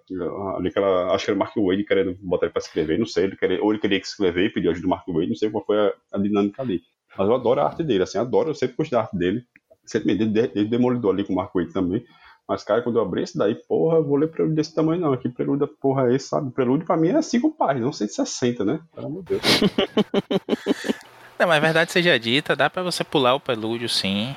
Ali 0.56 0.68
aquela, 0.68 1.14
acho 1.14 1.24
que 1.24 1.30
era 1.30 1.36
o 1.36 1.38
Mark 1.38 1.54
Wade 1.56 1.84
querendo 1.84 2.16
botar 2.20 2.46
ele 2.46 2.52
pra 2.52 2.60
escrever, 2.60 2.98
não 2.98 3.06
sei, 3.06 3.24
ele 3.24 3.36
queria, 3.36 3.62
ou 3.62 3.72
ele 3.72 3.80
queria 3.80 3.98
escrever 3.98 4.46
e 4.46 4.52
pediu 4.52 4.70
ajuda 4.70 4.86
do 4.86 4.90
Mark 4.90 5.06
Wade, 5.06 5.28
não 5.28 5.34
sei 5.34 5.50
qual 5.50 5.64
foi 5.64 5.78
a, 5.78 5.92
a, 6.12 6.18
dinâmica 6.18 6.62
ali. 6.62 6.82
Mas 7.16 7.28
eu 7.28 7.34
adoro 7.34 7.60
a 7.60 7.64
arte 7.64 7.82
dele, 7.82 8.02
assim, 8.02 8.18
adoro, 8.18 8.50
eu 8.50 8.54
sempre 8.54 8.76
gostei 8.76 8.96
da 8.96 9.02
arte 9.02 9.16
dele, 9.16 9.44
sempre 9.84 10.14
me 10.14 10.50
ele 10.54 10.68
demolidor 10.68 11.12
ali 11.12 11.24
com 11.24 11.32
o 11.32 11.36
Mark 11.36 11.52
Wade 11.54 11.72
também, 11.72 12.04
mas, 12.48 12.64
cara, 12.64 12.80
quando 12.80 12.96
eu 12.98 13.02
abri 13.02 13.22
esse 13.22 13.36
daí, 13.36 13.54
porra, 13.54 13.98
eu 13.98 14.04
vou 14.04 14.16
ler 14.16 14.28
prelúdio 14.28 14.56
desse 14.56 14.74
tamanho 14.74 15.02
não, 15.02 15.14
que 15.18 15.28
prelúdio, 15.28 15.68
porra, 15.68 16.10
é 16.10 16.14
esse, 16.14 16.28
sabe? 16.28 16.50
Prelúdio 16.50 16.86
pra 16.86 16.96
mim 16.96 17.10
é 17.10 17.20
5 17.20 17.52
páginas, 17.52 17.84
não 17.84 17.92
sei 17.92 18.06
de 18.06 18.14
60, 18.14 18.64
né? 18.64 18.80
Pelo 18.94 19.06
amor 19.06 19.22
de 19.22 19.34
Deus. 19.34 19.42
Não, 21.38 21.46
mas 21.46 21.58
a 21.58 21.60
verdade 21.60 21.92
seja 21.92 22.18
dita, 22.18 22.56
dá 22.56 22.68
para 22.68 22.82
você 22.82 23.04
pular 23.04 23.32
o 23.32 23.38
prelúdio 23.38 23.88
sim, 23.88 24.34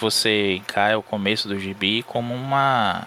você 0.00 0.56
encara 0.56 0.98
o 0.98 1.02
começo 1.02 1.48
do 1.48 1.58
gibi 1.58 2.02
como 2.02 2.34
uma 2.34 3.06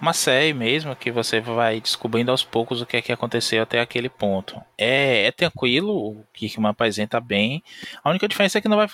uma 0.00 0.12
série 0.12 0.54
mesmo 0.54 0.94
que 0.94 1.10
você 1.10 1.40
vai 1.40 1.80
descobrindo 1.80 2.30
aos 2.30 2.44
poucos 2.44 2.80
o 2.80 2.86
que 2.86 2.96
é 2.96 3.02
que 3.02 3.12
aconteceu 3.12 3.62
até 3.62 3.80
aquele 3.80 4.08
ponto. 4.08 4.60
É, 4.76 5.24
é 5.26 5.32
tranquilo, 5.32 5.92
o 5.92 6.24
Kickman 6.32 6.70
apresenta 6.70 7.20
bem. 7.20 7.62
A 8.02 8.10
única 8.10 8.28
diferença 8.28 8.58
é 8.58 8.60
que 8.60 8.68
não 8.68 8.76
vai, 8.76 8.86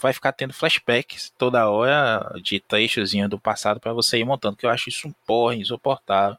vai 0.00 0.12
ficar 0.12 0.32
tendo 0.32 0.52
flashbacks 0.52 1.32
toda 1.38 1.70
hora 1.70 2.34
de 2.42 2.58
trechozinho 2.58 3.28
do 3.28 3.38
passado 3.38 3.78
para 3.78 3.92
você 3.92 4.18
ir 4.18 4.24
montando, 4.24 4.56
que 4.56 4.66
eu 4.66 4.70
acho 4.70 4.88
isso 4.88 5.06
um 5.06 5.14
porra 5.26 5.54
insuportável. 5.54 6.36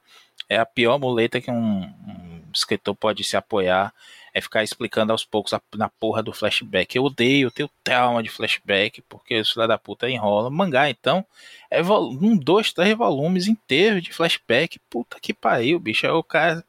É 0.50 0.58
a 0.58 0.66
pior 0.66 1.00
muleta 1.00 1.40
que 1.40 1.50
um, 1.50 1.84
um 1.84 2.42
escritor 2.54 2.96
pode 2.96 3.24
se 3.24 3.38
apoiar 3.38 3.94
é 4.34 4.42
ficar 4.42 4.64
explicando 4.64 5.12
aos 5.12 5.24
poucos 5.24 5.54
a, 5.54 5.62
na 5.76 5.88
porra 5.88 6.24
do 6.24 6.34
flashback. 6.34 6.96
Eu 6.96 7.04
odeio, 7.04 7.48
eu 7.48 7.52
tenho 7.52 7.70
trauma 7.84 8.24
de 8.24 8.30
flashback, 8.30 9.02
porque 9.04 9.40
os 9.40 9.52
filha 9.52 9.68
da 9.68 9.78
puta 9.78 10.10
enrola. 10.10 10.50
Mangá, 10.50 10.90
então, 10.90 11.26
é 11.70 11.82
um, 11.84 12.36
dois, 12.36 12.74
três 12.74 12.98
volumes 12.98 13.48
inteiros 13.48 14.02
de 14.02 14.12
flashback. 14.12 14.80
Puta 14.90 15.20
que 15.20 15.34
pariu, 15.34 15.80
bicho. 15.80 16.06
É 16.08 16.12
o 16.12 16.24
cara 16.24 16.66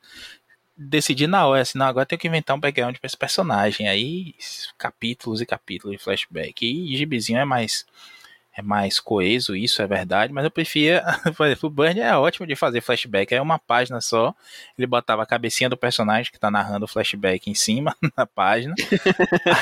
decidir 0.77 1.27
na 1.27 1.47
hora, 1.47 1.63
assim, 1.63 1.79
não, 1.79 1.87
agora 1.87 2.05
tem 2.05 2.19
que 2.19 2.29
inventar 2.29 2.55
um 2.57 2.61
background 2.61 2.97
pra 2.99 3.07
esse 3.07 3.17
personagem. 3.17 3.89
Aí, 3.89 4.35
capítulos 4.77 5.41
e 5.41 5.47
capítulos 5.47 5.97
de 5.97 6.03
flashback. 6.03 6.67
E 6.67 6.97
gibizinho 6.97 7.39
é 7.39 7.45
mais 7.47 7.87
é 8.57 8.63
mais 8.63 9.01
coeso, 9.01 9.57
isso 9.57 9.83
é 9.83 9.87
verdade, 9.87 10.33
mas 10.33 10.45
eu 10.45 10.51
preferia, 10.51 11.03
por 11.37 11.47
exemplo, 11.47 11.69
o 11.69 11.73
Burn 11.73 12.01
é 12.01 12.17
ótimo 12.17 12.47
de 12.47 12.55
fazer 12.55 12.81
flashback, 12.81 13.35
é 13.35 13.43
uma 13.43 13.59
página 13.59 14.01
só, 14.01 14.35
ele 14.79 14.87
botava 14.87 15.23
a 15.23 15.27
cabecinha 15.27 15.69
do 15.69 15.77
personagem 15.77 16.31
que 16.31 16.39
tá 16.39 16.51
narrando 16.51 16.85
o 16.85 16.89
flashback 16.89 17.51
em 17.51 17.55
cima 17.55 17.97
na 18.17 18.25
página, 18.25 18.75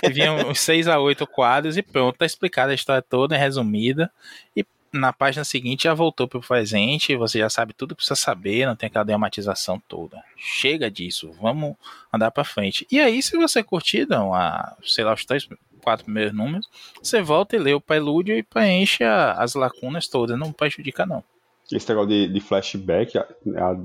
aí 0.02 0.12
vinha 0.12 0.32
uns 0.32 0.60
6 0.60 0.88
a 0.88 0.98
8 0.98 1.26
quadros 1.26 1.76
e 1.76 1.82
pronto, 1.82 2.18
tá 2.18 2.26
explicada 2.26 2.72
a 2.72 2.74
história 2.74 3.02
toda, 3.02 3.36
resumida, 3.36 4.12
e 4.54 4.64
na 4.92 5.10
página 5.10 5.42
seguinte 5.42 5.84
já 5.84 5.94
voltou 5.94 6.28
pro 6.28 6.40
presente, 6.40 7.16
você 7.16 7.38
já 7.38 7.48
sabe 7.48 7.72
tudo 7.72 7.94
que 7.94 8.04
precisa 8.04 8.14
saber, 8.14 8.66
não 8.66 8.76
tem 8.76 8.88
aquela 8.88 9.06
dramatização 9.06 9.82
toda. 9.88 10.22
Chega 10.36 10.90
disso, 10.90 11.32
vamos 11.40 11.76
andar 12.12 12.30
para 12.30 12.44
frente. 12.44 12.86
E 12.90 13.00
aí, 13.00 13.22
se 13.22 13.34
você 13.38 13.62
curtir, 13.62 14.06
não, 14.06 14.34
a, 14.34 14.76
sei 14.84 15.02
lá, 15.02 15.14
os 15.14 15.24
três 15.24 15.48
quatro 15.82 16.04
primeiros 16.04 16.32
números, 16.32 16.68
você 17.02 17.20
volta 17.20 17.56
e 17.56 17.58
lê 17.58 17.74
o 17.74 17.80
prelúdio 17.80 18.36
e 18.36 18.42
preenche 18.42 19.04
as 19.04 19.54
lacunas 19.54 20.06
todas, 20.06 20.38
não 20.38 20.52
prejudica 20.52 21.04
não. 21.04 21.22
Esse 21.70 21.88
negócio 21.88 22.10
de, 22.10 22.28
de 22.28 22.40
flashback, 22.40 23.16
a, 23.16 23.26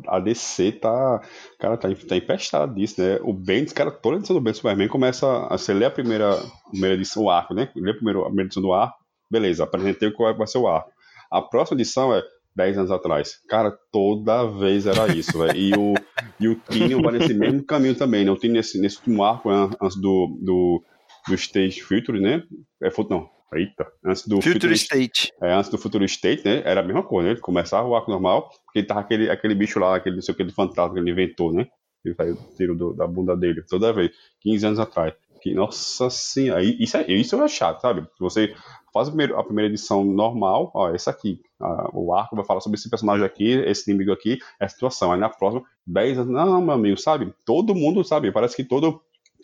a, 0.07 0.19
DC 0.19 0.73
tá, 0.73 1.21
cara, 1.59 1.77
tá, 1.77 1.87
tá 2.07 2.17
empestada 2.17 2.73
disso, 2.73 3.01
né? 3.01 3.17
O 3.21 3.31
Bendis, 3.31 3.71
cara, 3.71 3.91
toda 3.91 4.17
edição 4.17 4.35
do 4.35 4.41
Bendis 4.41 4.57
Superman 4.57 4.89
começa, 4.89 5.25
a, 5.47 5.57
você 5.57 5.73
lê 5.73 5.85
a 5.85 5.91
primeira, 5.91 6.37
primeira 6.69 6.95
edição, 6.95 7.23
o 7.23 7.29
arco, 7.29 7.53
né? 7.53 7.69
Lê 7.75 7.91
a 7.91 7.93
primeira, 7.93 8.19
a 8.19 8.25
primeira 8.25 8.47
edição 8.47 8.61
do 8.61 8.73
arco, 8.73 8.97
beleza, 9.31 9.63
apresentei 9.63 10.11
qual 10.11 10.35
vai 10.35 10.47
ser 10.47 10.57
o 10.57 10.67
arco. 10.67 10.91
A 11.31 11.41
próxima 11.41 11.79
edição 11.79 12.13
é 12.13 12.21
10 12.57 12.77
anos 12.79 12.91
atrás. 12.91 13.39
Cara, 13.47 13.71
toda 13.91 14.47
vez 14.47 14.87
era 14.87 15.13
isso, 15.13 15.37
velho. 15.37 15.55
E 15.55 15.73
o, 15.77 15.93
e 16.39 16.47
o 16.47 16.55
Tino 16.55 17.01
vai 17.01 17.13
nesse 17.13 17.33
mesmo 17.33 17.63
caminho 17.63 17.95
também, 17.95 18.25
né? 18.25 18.31
O 18.31 18.35
Tino 18.35 18.55
nesse, 18.55 18.81
nesse 18.81 18.97
último 18.97 19.23
arco, 19.23 19.49
antes 19.49 19.95
do, 19.95 20.37
do 20.41 20.83
do 21.27 21.35
Stage 21.35 21.81
Future, 21.81 22.19
né? 22.19 22.43
É, 22.81 22.89
não, 23.09 23.29
eita, 23.53 23.87
antes 24.03 24.27
do 24.27 24.37
Future, 24.37 24.53
Future 24.53 24.73
State. 24.73 25.33
É, 25.41 25.53
antes 25.53 25.69
do 25.69 25.77
Future 25.77 26.05
State, 26.05 26.43
né? 26.45 26.61
Era 26.65 26.81
a 26.81 26.83
mesma 26.83 27.03
coisa, 27.03 27.27
né? 27.27 27.33
Ele 27.33 27.41
começava 27.41 27.87
o 27.87 27.95
arco 27.95 28.11
normal, 28.11 28.49
porque 28.65 28.79
ele 28.79 28.87
tava 28.87 29.01
aquele, 29.01 29.29
aquele 29.29 29.55
bicho 29.55 29.79
lá, 29.79 29.95
aquele 29.95 30.15
não 30.15 30.21
sei 30.21 30.33
o 30.33 30.37
que 30.37 30.43
do 30.43 30.53
fantasma 30.53 30.93
que 30.93 30.99
ele 30.99 31.11
inventou, 31.11 31.53
né? 31.53 31.67
Ele 32.03 32.15
saiu 32.15 32.37
tiro 32.55 32.75
do, 32.75 32.93
da 32.93 33.07
bunda 33.07 33.35
dele, 33.35 33.63
toda 33.67 33.93
vez, 33.93 34.11
15 34.41 34.65
anos 34.65 34.79
atrás. 34.79 35.13
Que, 35.41 35.53
nossa 35.53 36.09
senhora, 36.09 36.63
isso 36.63 36.97
é, 36.97 37.11
isso 37.11 37.41
é 37.41 37.47
chato, 37.47 37.81
sabe? 37.81 38.07
Você 38.19 38.55
faz 38.91 39.07
a 39.07 39.11
primeira, 39.11 39.39
a 39.39 39.43
primeira 39.43 39.69
edição 39.69 40.03
normal, 40.03 40.71
ó, 40.73 40.89
essa 40.89 41.11
aqui, 41.11 41.39
a, 41.59 41.89
o 41.93 42.13
arco 42.13 42.35
vai 42.35 42.43
falar 42.43 42.59
sobre 42.59 42.77
esse 42.79 42.89
personagem 42.89 43.25
aqui, 43.25 43.51
esse 43.51 43.89
inimigo 43.89 44.11
aqui, 44.11 44.39
essa 44.59 44.73
situação. 44.73 45.11
Aí 45.11 45.19
na 45.19 45.29
próxima, 45.29 45.63
10 45.85 46.19
anos, 46.19 46.33
não, 46.33 46.61
meu 46.61 46.73
amigo, 46.73 46.97
sabe? 46.97 47.31
Todo 47.45 47.75
mundo 47.75 48.03
sabe, 48.03 48.31
parece 48.31 48.55
que 48.55 48.63
todo 48.63 49.01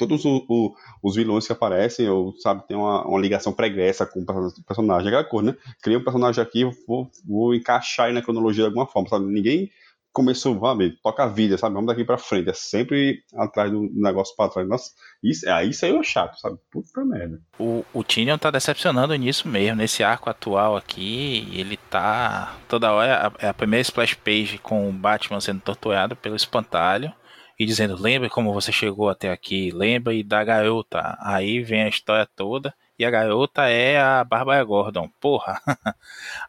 todos 0.07 0.25
o, 0.25 0.45
o, 0.49 0.75
os 1.01 1.15
vilões 1.15 1.45
que 1.45 1.53
aparecem, 1.53 2.05
eu, 2.05 2.33
sabe, 2.39 2.65
tem 2.67 2.75
uma, 2.75 3.05
uma 3.05 3.19
ligação 3.19 3.53
pregressa 3.53 4.05
com 4.05 4.21
o 4.21 4.65
personagem, 4.65 5.07
aquela 5.07 5.23
coisa, 5.23 5.51
né? 5.51 5.57
Criei 5.81 5.97
um 5.97 6.03
personagem 6.03 6.41
aqui, 6.43 6.63
vou, 6.87 7.09
vou 7.25 7.55
encaixar 7.55 8.07
aí 8.07 8.13
na 8.13 8.21
cronologia 8.21 8.63
de 8.63 8.67
alguma 8.67 8.87
forma, 8.87 9.09
sabe? 9.09 9.25
Ninguém 9.25 9.69
começou, 10.13 10.57
vamos, 10.57 10.93
toca 11.01 11.23
a 11.23 11.27
vida, 11.27 11.57
sabe? 11.57 11.73
Vamos 11.73 11.87
daqui 11.87 12.05
pra 12.05 12.17
frente. 12.17 12.49
É 12.49 12.53
sempre 12.53 13.23
atrás 13.35 13.71
do 13.71 13.89
negócio 13.93 14.35
pra 14.35 14.47
trás. 14.47 14.67
Nossa, 14.69 14.91
isso, 15.23 15.49
aí 15.49 15.69
isso 15.69 15.83
aí 15.85 15.95
é 15.95 16.03
chato, 16.03 16.39
sabe? 16.39 16.57
Puta 16.71 17.03
merda. 17.03 17.41
O, 17.57 17.83
o 17.91 18.03
Tyrion 18.03 18.37
tá 18.37 18.51
decepcionando 18.51 19.15
nisso 19.15 19.47
mesmo. 19.47 19.77
Nesse 19.77 20.03
arco 20.03 20.29
atual 20.29 20.77
aqui, 20.77 21.49
ele 21.51 21.77
tá. 21.89 22.55
Toda 22.69 22.91
hora 22.91 23.33
é 23.39 23.47
a 23.47 23.53
primeira 23.53 23.81
splash 23.81 24.13
page 24.13 24.59
com 24.59 24.87
o 24.87 24.93
Batman 24.93 25.41
sendo 25.41 25.61
torturado 25.61 26.15
pelo 26.15 26.35
espantalho 26.35 27.11
e 27.59 27.65
dizendo: 27.65 28.01
Lembra 28.01 28.29
como 28.29 28.53
você 28.53 28.71
chegou 28.71 29.09
até 29.09 29.31
aqui? 29.31 29.71
Lembra 29.71 30.13
e 30.13 30.23
da 30.23 30.43
garota. 30.43 31.17
Aí 31.19 31.61
vem 31.61 31.83
a 31.83 31.89
história 31.89 32.27
toda. 32.35 32.73
E 32.97 33.03
a 33.05 33.09
garota 33.09 33.67
é 33.67 33.99
a 33.99 34.23
Bárbara 34.23 34.63
Gordon. 34.63 35.09
Porra! 35.19 35.59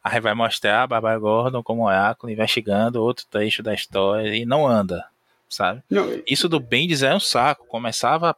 Aí 0.05 0.21
vai 0.21 0.35
mostrar 0.35 0.83
a 0.83 0.87
Bárbara 0.87 1.19
Gordon 1.19 1.63
como 1.63 1.87
oráculo 1.87 2.33
investigando 2.33 3.03
outro 3.03 3.27
trecho 3.31 3.63
da 3.63 3.73
história 3.73 4.37
e 4.37 4.45
não 4.45 4.67
anda, 4.67 5.07
sabe? 5.49 5.83
Não. 5.89 6.07
Isso 6.27 6.49
do 6.49 6.61
Bendis 6.61 7.03
é 7.03 7.15
um 7.15 7.21
saco. 7.21 7.67
Começava 7.67 8.37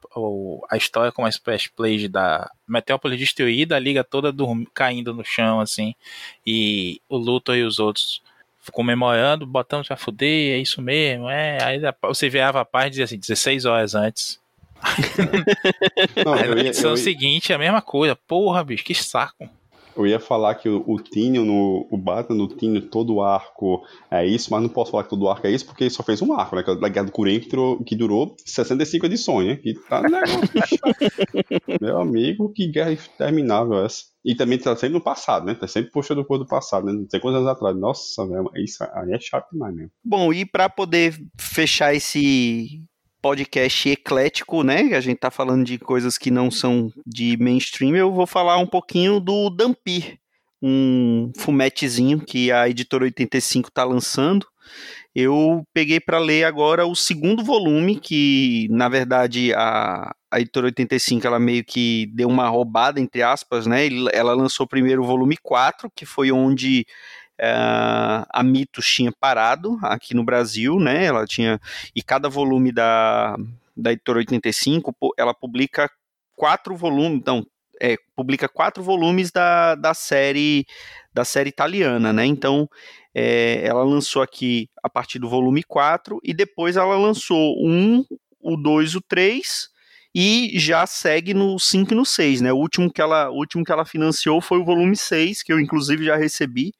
a 0.71 0.77
história 0.77 1.11
com 1.11 1.23
uma 1.23 1.29
splash 1.29 1.69
play 1.69 2.07
da 2.07 2.49
Metrópole 2.67 3.17
destruída, 3.17 3.75
a 3.75 3.81
liga 3.81 4.05
toda 4.05 4.33
caindo 4.73 5.13
no 5.13 5.25
chão, 5.25 5.59
assim, 5.59 5.95
e 6.47 7.01
o 7.09 7.17
Luthor 7.17 7.57
e 7.57 7.65
os 7.65 7.81
outros 7.81 8.23
comemorando, 8.73 9.47
botamos 9.47 9.87
pra 9.87 9.97
fuder, 9.97 10.55
é 10.55 10.59
isso 10.59 10.81
mesmo, 10.83 11.29
é. 11.29 11.63
Aí 11.63 11.81
você 12.03 12.29
veava 12.29 12.61
a 12.61 12.65
paz 12.65 12.87
e 12.87 12.91
dizia 12.91 13.05
assim, 13.05 13.19
16 13.19 13.65
horas 13.65 13.95
antes. 13.95 14.41
Não, 16.25 16.35
Aí 16.35 16.49
na 16.49 16.61
edição 16.61 16.91
ia... 16.91 16.97
seguinte, 16.97 17.53
a 17.53 17.59
mesma 17.59 17.83
coisa. 17.83 18.15
Porra, 18.15 18.63
bicho, 18.63 18.85
que 18.85 18.95
saco. 18.95 19.49
Eu 19.97 20.07
ia 20.07 20.21
falar 20.21 20.55
que 20.57 20.69
o, 20.69 20.85
o 20.87 21.01
Tinho, 21.01 21.45
no, 21.45 21.87
o 21.91 21.97
Batman 21.97 22.37
no 22.37 22.49
Tinho, 22.49 22.81
todo 22.83 23.15
o 23.15 23.23
arco 23.23 23.83
é 24.11 24.27
isso, 24.27 24.51
mas 24.51 24.63
não 24.63 24.69
posso 24.69 24.91
falar 24.91 25.05
que 25.05 25.11
todo 25.11 25.23
o 25.23 25.29
arco 25.29 25.47
é 25.47 25.51
isso, 25.51 25.65
porque 25.65 25.85
ele 25.85 25.91
só 25.91 26.03
fez 26.03 26.21
um 26.21 26.33
arco, 26.33 26.57
né? 26.57 26.63
Que 26.63 26.71
é 26.71 26.77
da 26.77 26.89
Guerra 26.89 27.07
do 27.07 27.13
Coringa, 27.13 27.41
que 27.41 27.49
durou, 27.49 27.85
que 27.85 27.97
durou 27.97 28.37
65 28.45 29.07
edições, 29.07 29.49
né? 29.49 29.57
Que 29.57 29.75
tá 29.89 30.03
negócio. 30.03 30.39
Meu 31.81 32.01
amigo, 32.01 32.53
que 32.53 32.67
guerra 32.67 32.93
interminável 32.93 33.85
essa. 33.85 34.05
E 34.25 34.35
também 34.35 34.59
tá 34.59 34.75
sempre 34.75 34.95
no 34.95 35.01
passado, 35.01 35.47
né? 35.47 35.55
Tá 35.55 35.69
sempre 35.69 35.91
puxando 35.93 36.19
o 36.19 36.25
cor 36.25 36.39
do 36.39 36.47
passado, 36.47 36.87
né? 36.87 36.93
Não 36.93 37.07
sei 37.09 37.21
quantos 37.21 37.39
anos 37.39 37.51
atrás. 37.51 37.77
Nossa, 37.77 38.27
velho, 38.27 38.51
isso 38.57 38.83
aí 38.83 39.13
é 39.13 39.21
chato 39.21 39.51
demais 39.53 39.75
mesmo. 39.75 39.91
Bom, 40.05 40.33
e 40.33 40.45
para 40.45 40.69
poder 40.69 41.15
fechar 41.39 41.95
esse 41.95 42.83
podcast 43.21 43.89
eclético, 43.89 44.63
né? 44.63 44.95
A 44.95 45.01
gente 45.01 45.19
tá 45.19 45.31
falando 45.31 45.65
de 45.65 45.79
coisas 45.79 46.17
que 46.17 46.31
não 46.31 46.51
são 46.51 46.93
de 47.07 47.37
mainstream. 47.39 47.97
Eu 47.97 48.13
vou 48.13 48.27
falar 48.27 48.59
um 48.59 48.67
pouquinho 48.67 49.21
do 49.21 49.51
Dampir, 49.51 50.19
um 50.63 51.31
fumetezinho 51.37 52.21
que 52.21 52.51
a 52.53 52.69
editora 52.69 53.05
85 53.05 53.71
tá 53.71 53.85
lançando. 53.85 54.47
Eu 55.15 55.65
peguei 55.73 55.99
para 55.99 56.19
ler 56.19 56.45
agora 56.45 56.87
o 56.87 56.95
segundo 56.95 57.43
volume, 57.43 57.99
que 57.99 58.69
na 58.71 58.89
verdade 58.89 59.53
a, 59.55 60.15
a 60.31 60.41
editora 60.41 60.67
85 60.67 61.27
ela 61.27 61.39
meio 61.39 61.65
que 61.65 62.11
deu 62.15 62.29
uma 62.29 62.49
roubada, 62.49 63.01
entre 63.01 63.23
aspas, 63.23 63.67
né? 63.67 63.89
Ela 64.13 64.35
lançou 64.35 64.67
primeiro 64.67 65.03
o 65.03 65.07
volume 65.07 65.39
4, 65.43 65.91
que 65.95 66.05
foi 66.05 66.31
onde 66.31 66.87
a 67.39 68.43
Mitos 68.43 68.87
tinha 68.87 69.13
parado 69.13 69.79
aqui 69.83 70.15
no 70.15 70.25
Brasil, 70.25 70.79
né? 70.79 71.05
Ela 71.05 71.27
tinha 71.27 71.61
e 71.95 72.03
cada 72.03 72.29
volume 72.29 72.73
da 72.73 73.37
da 73.77 73.93
editora 73.93 74.21
85, 74.21 74.97
ela 75.19 75.35
publica 75.35 75.91
quatro 76.35 76.75
volumes, 76.75 77.19
então, 77.19 77.47
é, 77.81 77.97
publica 78.15 78.49
quatro 78.49 78.83
volumes 78.83 79.31
da, 79.31 79.75
da 79.75 79.93
série 79.93 80.65
da 81.13 81.25
série 81.25 81.49
italiana, 81.49 82.13
né? 82.13 82.25
Então, 82.25 82.69
é, 83.15 83.67
ela 83.67 83.83
lançou 83.83 84.23
aqui 84.23 84.69
a 84.83 84.89
partir 84.89 85.19
do 85.19 85.29
volume 85.29 85.63
4 85.63 86.21
e 86.23 86.35
depois 86.35 86.77
ela 86.77 86.97
lançou 86.97 87.55
um, 87.59 88.05
o 88.41 88.57
2, 88.57 88.95
o 88.95 89.01
3 89.01 89.69
e 90.15 90.53
já 90.59 90.87
segue 90.87 91.33
no 91.33 91.59
5 91.59 91.93
e 91.93 91.97
no 91.97 92.05
6, 92.05 92.43
né? 92.43 92.53
O 92.53 92.57
último 92.57 92.91
que 92.91 93.01
ela, 93.01 93.31
o 93.31 93.37
último 93.37 93.65
que 93.65 93.73
ela 93.73 93.85
financiou 93.85 94.41
foi 94.41 94.59
o 94.59 94.65
volume 94.65 94.97
6, 94.97 95.43
que 95.43 95.53
eu 95.53 95.61
inclusive 95.61 96.05
já 96.05 96.17
recebi 96.17 96.73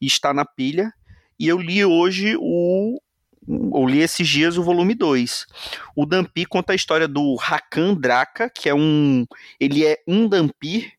e 0.00 0.06
está 0.06 0.32
na 0.32 0.44
pilha. 0.44 0.92
E 1.38 1.48
eu 1.48 1.60
li 1.60 1.84
hoje 1.84 2.36
o. 2.38 3.00
Eu 3.48 3.86
li 3.86 3.98
esses 3.98 4.28
dias 4.28 4.56
o 4.56 4.62
volume 4.62 4.94
2. 4.94 5.46
O 5.96 6.06
Dampir 6.06 6.46
conta 6.46 6.72
a 6.72 6.76
história 6.76 7.08
do 7.08 7.36
Hakan 7.40 7.94
Draka, 7.94 8.48
que 8.48 8.68
é 8.68 8.74
um. 8.74 9.26
Ele 9.58 9.84
é 9.84 9.98
um 10.06 10.28
Dampir. 10.28 10.92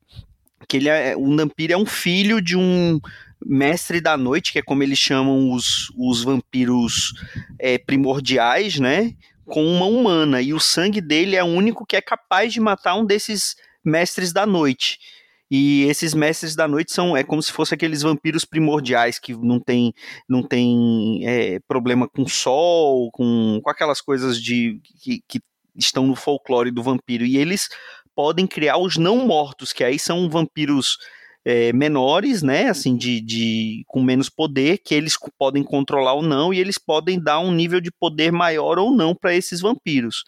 Que 0.67 0.77
ele 0.77 0.89
é. 0.89 1.15
Um 1.15 1.35
Dampir 1.35 1.71
é 1.71 1.77
um 1.77 1.85
filho 1.85 2.41
de 2.41 2.57
um 2.57 2.99
mestre 3.45 4.01
da 4.01 4.17
noite, 4.17 4.51
que 4.51 4.59
é 4.59 4.61
como 4.61 4.83
eles 4.83 4.99
chamam 4.99 5.51
os, 5.51 5.91
os 5.97 6.23
vampiros 6.23 7.13
é, 7.59 7.77
primordiais, 7.77 8.79
né? 8.79 9.13
Com 9.45 9.65
uma 9.65 9.85
humana. 9.85 10.41
E 10.41 10.53
o 10.53 10.59
sangue 10.59 11.01
dele 11.01 11.35
é 11.35 11.43
o 11.43 11.47
único 11.47 11.85
que 11.85 11.95
é 11.95 12.01
capaz 12.01 12.51
de 12.53 12.59
matar 12.59 12.95
um 12.95 13.05
desses 13.05 13.55
mestres 13.83 14.31
da 14.31 14.45
noite. 14.45 14.99
E 15.55 15.83
esses 15.83 16.15
mestres 16.15 16.55
da 16.55 16.67
noite 16.67 16.91
são 16.91 17.15
é 17.15 17.23
como 17.23 17.39
se 17.39 17.51
fossem 17.51 17.75
aqueles 17.75 18.01
vampiros 18.01 18.43
primordiais 18.43 19.19
que 19.19 19.35
não 19.35 19.59
tem, 19.59 19.93
não 20.27 20.41
tem 20.41 21.21
é, 21.27 21.59
problema 21.67 22.09
com 22.09 22.27
sol, 22.27 23.11
com, 23.11 23.61
com 23.63 23.69
aquelas 23.69 24.01
coisas 24.01 24.41
de 24.41 24.81
que, 24.99 25.21
que 25.27 25.39
estão 25.75 26.07
no 26.07 26.15
folclore 26.15 26.71
do 26.71 26.81
vampiro. 26.81 27.23
E 27.23 27.37
eles 27.37 27.69
podem 28.15 28.47
criar 28.47 28.79
os 28.79 28.97
não 28.97 29.27
mortos, 29.27 29.71
que 29.71 29.83
aí 29.83 29.99
são 29.99 30.27
vampiros 30.27 30.97
é, 31.45 31.73
menores, 31.73 32.41
né, 32.41 32.69
assim, 32.69 32.95
de, 32.95 33.19
de 33.19 33.83
com 33.87 34.01
menos 34.01 34.29
poder, 34.29 34.77
que 34.77 34.95
eles 34.95 35.17
podem 35.37 35.63
controlar 35.63 36.13
ou 36.13 36.21
não, 36.21 36.53
e 36.53 36.59
eles 36.59 36.77
podem 36.77 37.19
dar 37.19 37.39
um 37.39 37.51
nível 37.51 37.81
de 37.81 37.91
poder 37.91 38.31
maior 38.31 38.79
ou 38.79 38.91
não 38.91 39.13
para 39.13 39.35
esses 39.35 39.59
vampiros. 39.59 40.23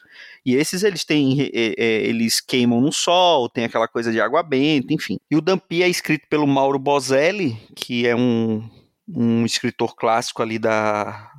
E 0.45 0.55
esses 0.55 0.83
eles 0.83 1.05
têm, 1.05 1.41
é, 1.41 1.73
é, 1.77 1.85
eles 2.03 2.41
queimam 2.41 2.81
no 2.81 2.91
sol, 2.91 3.49
tem 3.49 3.63
aquela 3.63 3.87
coisa 3.87 4.11
de 4.11 4.19
água 4.19 4.43
benta, 4.43 4.93
enfim. 4.93 5.17
E 5.31 5.35
o 5.35 5.41
Dampi 5.41 5.81
é 5.81 5.87
escrito 5.87 6.27
pelo 6.29 6.45
Mauro 6.45 6.77
Bozelli, 6.77 7.57
que 7.75 8.05
é 8.05 8.15
um, 8.15 8.69
um 9.07 9.45
escritor 9.45 9.95
clássico 9.95 10.41
ali 10.41 10.59
da, 10.59 11.31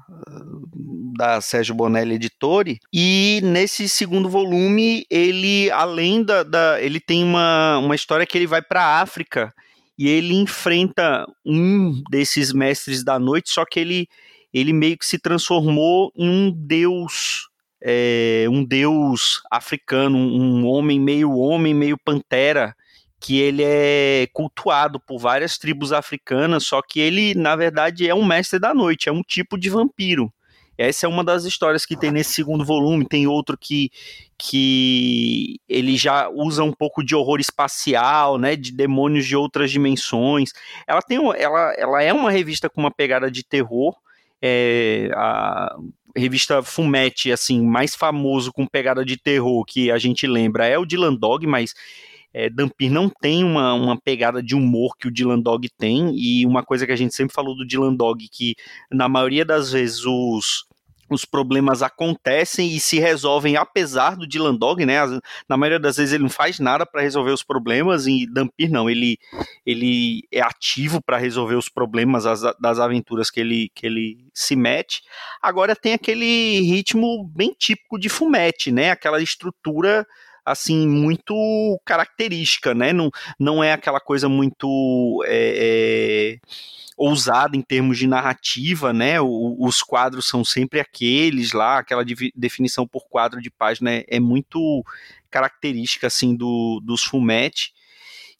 da 1.18 1.40
Sérgio 1.40 1.74
Bonelli 1.74 2.14
Editore, 2.14 2.78
e 2.92 3.40
nesse 3.42 3.88
segundo 3.88 4.28
volume 4.28 5.04
ele, 5.10 5.70
além 5.70 6.22
da, 6.22 6.42
da 6.42 6.80
ele 6.80 6.98
tem 6.98 7.22
uma, 7.22 7.78
uma 7.78 7.94
história 7.94 8.24
que 8.24 8.38
ele 8.38 8.46
vai 8.46 8.62
para 8.62 8.82
a 8.82 9.00
África 9.02 9.52
e 9.98 10.08
ele 10.08 10.34
enfrenta 10.34 11.26
um 11.44 12.02
desses 12.10 12.52
mestres 12.52 13.02
da 13.04 13.18
noite, 13.18 13.50
só 13.50 13.64
que 13.64 13.80
ele, 13.80 14.08
ele 14.52 14.72
meio 14.72 14.98
que 14.98 15.06
se 15.06 15.18
transformou 15.18 16.12
em 16.16 16.28
um 16.28 16.52
deus, 16.52 17.48
é, 17.82 18.46
um 18.50 18.64
deus 18.64 19.40
africano, 19.50 20.16
um 20.18 20.66
homem 20.66 21.00
meio 21.00 21.32
homem, 21.32 21.72
meio 21.72 21.96
pantera, 21.98 22.74
que 23.18 23.38
ele 23.38 23.62
é 23.64 24.28
cultuado 24.32 25.00
por 25.00 25.18
várias 25.18 25.56
tribos 25.56 25.92
africanas, 25.92 26.66
só 26.66 26.82
que 26.82 27.00
ele, 27.00 27.34
na 27.34 27.56
verdade, 27.56 28.08
é 28.08 28.14
um 28.14 28.24
mestre 28.24 28.58
da 28.58 28.74
noite, 28.74 29.08
é 29.08 29.12
um 29.12 29.22
tipo 29.22 29.58
de 29.58 29.70
vampiro. 29.70 30.32
Essa 30.78 31.06
é 31.06 31.08
uma 31.08 31.24
das 31.24 31.44
histórias 31.44 31.86
que 31.86 31.96
tem 31.96 32.10
nesse 32.10 32.32
segundo 32.32 32.64
volume. 32.64 33.06
Tem 33.06 33.26
outro 33.26 33.56
que, 33.58 33.90
que 34.38 35.60
ele 35.68 35.96
já 35.96 36.28
usa 36.28 36.62
um 36.62 36.72
pouco 36.72 37.02
de 37.02 37.14
horror 37.14 37.40
espacial, 37.40 38.38
né, 38.38 38.56
de 38.56 38.72
demônios 38.72 39.26
de 39.26 39.36
outras 39.36 39.70
dimensões. 39.70 40.50
Ela 40.86 41.02
tem, 41.02 41.18
ela, 41.18 41.74
ela 41.76 42.02
é 42.02 42.12
uma 42.12 42.30
revista 42.30 42.68
com 42.68 42.80
uma 42.80 42.90
pegada 42.90 43.30
de 43.30 43.42
terror. 43.42 43.96
É, 44.40 45.10
a 45.14 45.76
revista 46.14 46.62
Fumete, 46.62 47.30
assim, 47.30 47.62
mais 47.62 47.94
famoso 47.94 48.52
com 48.52 48.66
pegada 48.66 49.04
de 49.04 49.16
terror 49.16 49.64
que 49.64 49.90
a 49.90 49.98
gente 49.98 50.26
lembra 50.26 50.66
é 50.66 50.78
o 50.78 50.86
Dylan 50.86 51.14
Dog, 51.14 51.46
mas 51.46 51.74
é, 52.36 52.50
Dampir 52.50 52.90
não 52.90 53.08
tem 53.08 53.42
uma, 53.42 53.72
uma 53.72 53.98
pegada 53.98 54.42
de 54.42 54.54
humor 54.54 54.94
que 54.98 55.08
o 55.08 55.10
Dylan 55.10 55.40
Dog 55.40 55.70
tem, 55.78 56.14
e 56.14 56.44
uma 56.44 56.62
coisa 56.62 56.84
que 56.84 56.92
a 56.92 56.96
gente 56.96 57.14
sempre 57.14 57.34
falou 57.34 57.56
do 57.56 57.66
Dylan 57.66 57.94
Dog, 57.94 58.28
que 58.28 58.54
na 58.92 59.08
maioria 59.08 59.42
das 59.42 59.72
vezes 59.72 60.04
os, 60.04 60.66
os 61.08 61.24
problemas 61.24 61.80
acontecem 61.80 62.76
e 62.76 62.78
se 62.78 62.98
resolvem 62.98 63.56
apesar 63.56 64.18
do 64.18 64.26
Dylan 64.26 64.54
Dog, 64.54 64.84
né? 64.84 64.98
Na 65.48 65.56
maioria 65.56 65.80
das 65.80 65.96
vezes 65.96 66.12
ele 66.12 66.24
não 66.24 66.30
faz 66.30 66.58
nada 66.58 66.84
para 66.84 67.00
resolver 67.00 67.30
os 67.30 67.42
problemas 67.42 68.06
e 68.06 68.26
Dampir 68.30 68.68
não, 68.68 68.90
ele, 68.90 69.16
ele 69.64 70.20
é 70.30 70.42
ativo 70.42 71.00
para 71.00 71.16
resolver 71.16 71.54
os 71.54 71.70
problemas 71.70 72.24
das, 72.24 72.42
das 72.60 72.78
aventuras 72.78 73.30
que 73.30 73.40
ele, 73.40 73.70
que 73.74 73.86
ele 73.86 74.26
se 74.34 74.54
mete. 74.54 75.00
Agora 75.40 75.74
tem 75.74 75.94
aquele 75.94 76.60
ritmo 76.60 77.26
bem 77.34 77.56
típico 77.58 77.98
de 77.98 78.10
Fumete, 78.10 78.70
né? 78.70 78.90
Aquela 78.90 79.22
estrutura 79.22 80.06
assim, 80.46 80.86
muito 80.86 81.34
característica, 81.84 82.72
né? 82.72 82.92
Não, 82.92 83.10
não 83.38 83.64
é 83.64 83.72
aquela 83.72 83.98
coisa 83.98 84.28
muito 84.28 85.22
é, 85.26 86.38
é, 86.38 86.48
ousada 86.96 87.56
em 87.56 87.62
termos 87.62 87.98
de 87.98 88.06
narrativa, 88.06 88.92
né? 88.92 89.20
O, 89.20 89.56
os 89.58 89.82
quadros 89.82 90.28
são 90.28 90.44
sempre 90.44 90.78
aqueles 90.78 91.52
lá, 91.52 91.78
aquela 91.78 92.04
definição 92.34 92.86
por 92.86 93.08
quadro 93.08 93.42
de 93.42 93.50
página 93.50 93.92
é, 93.92 94.04
é 94.08 94.20
muito 94.20 94.84
característica, 95.30 96.06
assim, 96.06 96.36
do, 96.36 96.80
dos 96.82 97.02
Fumetti. 97.02 97.72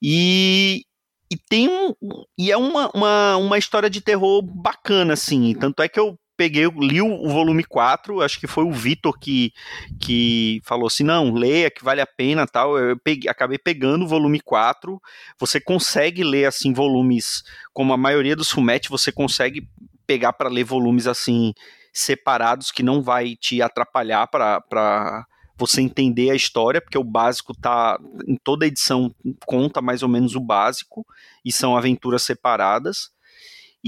E, 0.01 0.85
e 1.31 1.37
tem 1.37 1.69
um, 1.69 1.93
e 2.39 2.53
é 2.53 2.57
uma, 2.57 2.91
uma, 2.95 3.37
uma 3.37 3.59
história 3.59 3.91
de 3.91 4.01
terror 4.01 4.43
bacana, 4.43 5.15
assim. 5.15 5.55
Tanto 5.55 5.83
é 5.83 5.89
que 5.89 5.99
eu 5.99 6.19
peguei, 6.37 6.67
li 6.79 7.01
o 7.01 7.29
volume 7.29 7.65
4, 7.65 8.21
acho 8.21 8.39
que 8.39 8.47
foi 8.47 8.65
o 8.65 8.73
Vitor 8.73 9.19
que, 9.19 9.53
que 10.01 10.61
falou 10.65 10.87
assim, 10.87 11.05
não, 11.05 11.33
leia 11.33 11.71
que 11.71 11.85
vale 11.85 12.01
a 12.01 12.07
pena 12.07 12.47
tal, 12.47 12.79
eu 12.79 12.99
peguei, 12.99 13.31
acabei 13.31 13.59
pegando 13.59 14.05
o 14.05 14.09
volume 14.09 14.41
4, 14.41 15.01
você 15.39 15.61
consegue 15.61 16.23
ler 16.23 16.45
assim 16.45 16.73
volumes, 16.73 17.43
como 17.73 17.93
a 17.93 17.97
maioria 17.97 18.37
dos 18.37 18.51
fumetti, 18.51 18.89
você 18.89 19.11
consegue 19.11 19.69
pegar 20.07 20.33
para 20.33 20.49
ler 20.49 20.65
volumes 20.65 21.07
assim 21.07 21.53
separados 21.93 22.71
que 22.71 22.83
não 22.83 23.03
vai 23.03 23.35
te 23.35 23.63
atrapalhar 23.63 24.27
para 24.27 25.27
você 25.57 25.81
entender 25.81 26.31
a 26.31 26.35
história, 26.35 26.81
porque 26.81 26.99
o 26.99 27.05
básico 27.05 27.55
tá 27.55 27.99
em 28.29 28.37
toda 28.37 28.67
edição 28.67 29.15
conta 29.47 29.81
mais 29.81 30.03
ou 30.03 30.09
menos 30.09 30.35
o 30.35 30.41
básico 30.41 31.07
e 31.45 31.51
são 31.51 31.77
aventuras 31.77 32.23
separadas. 32.23 33.11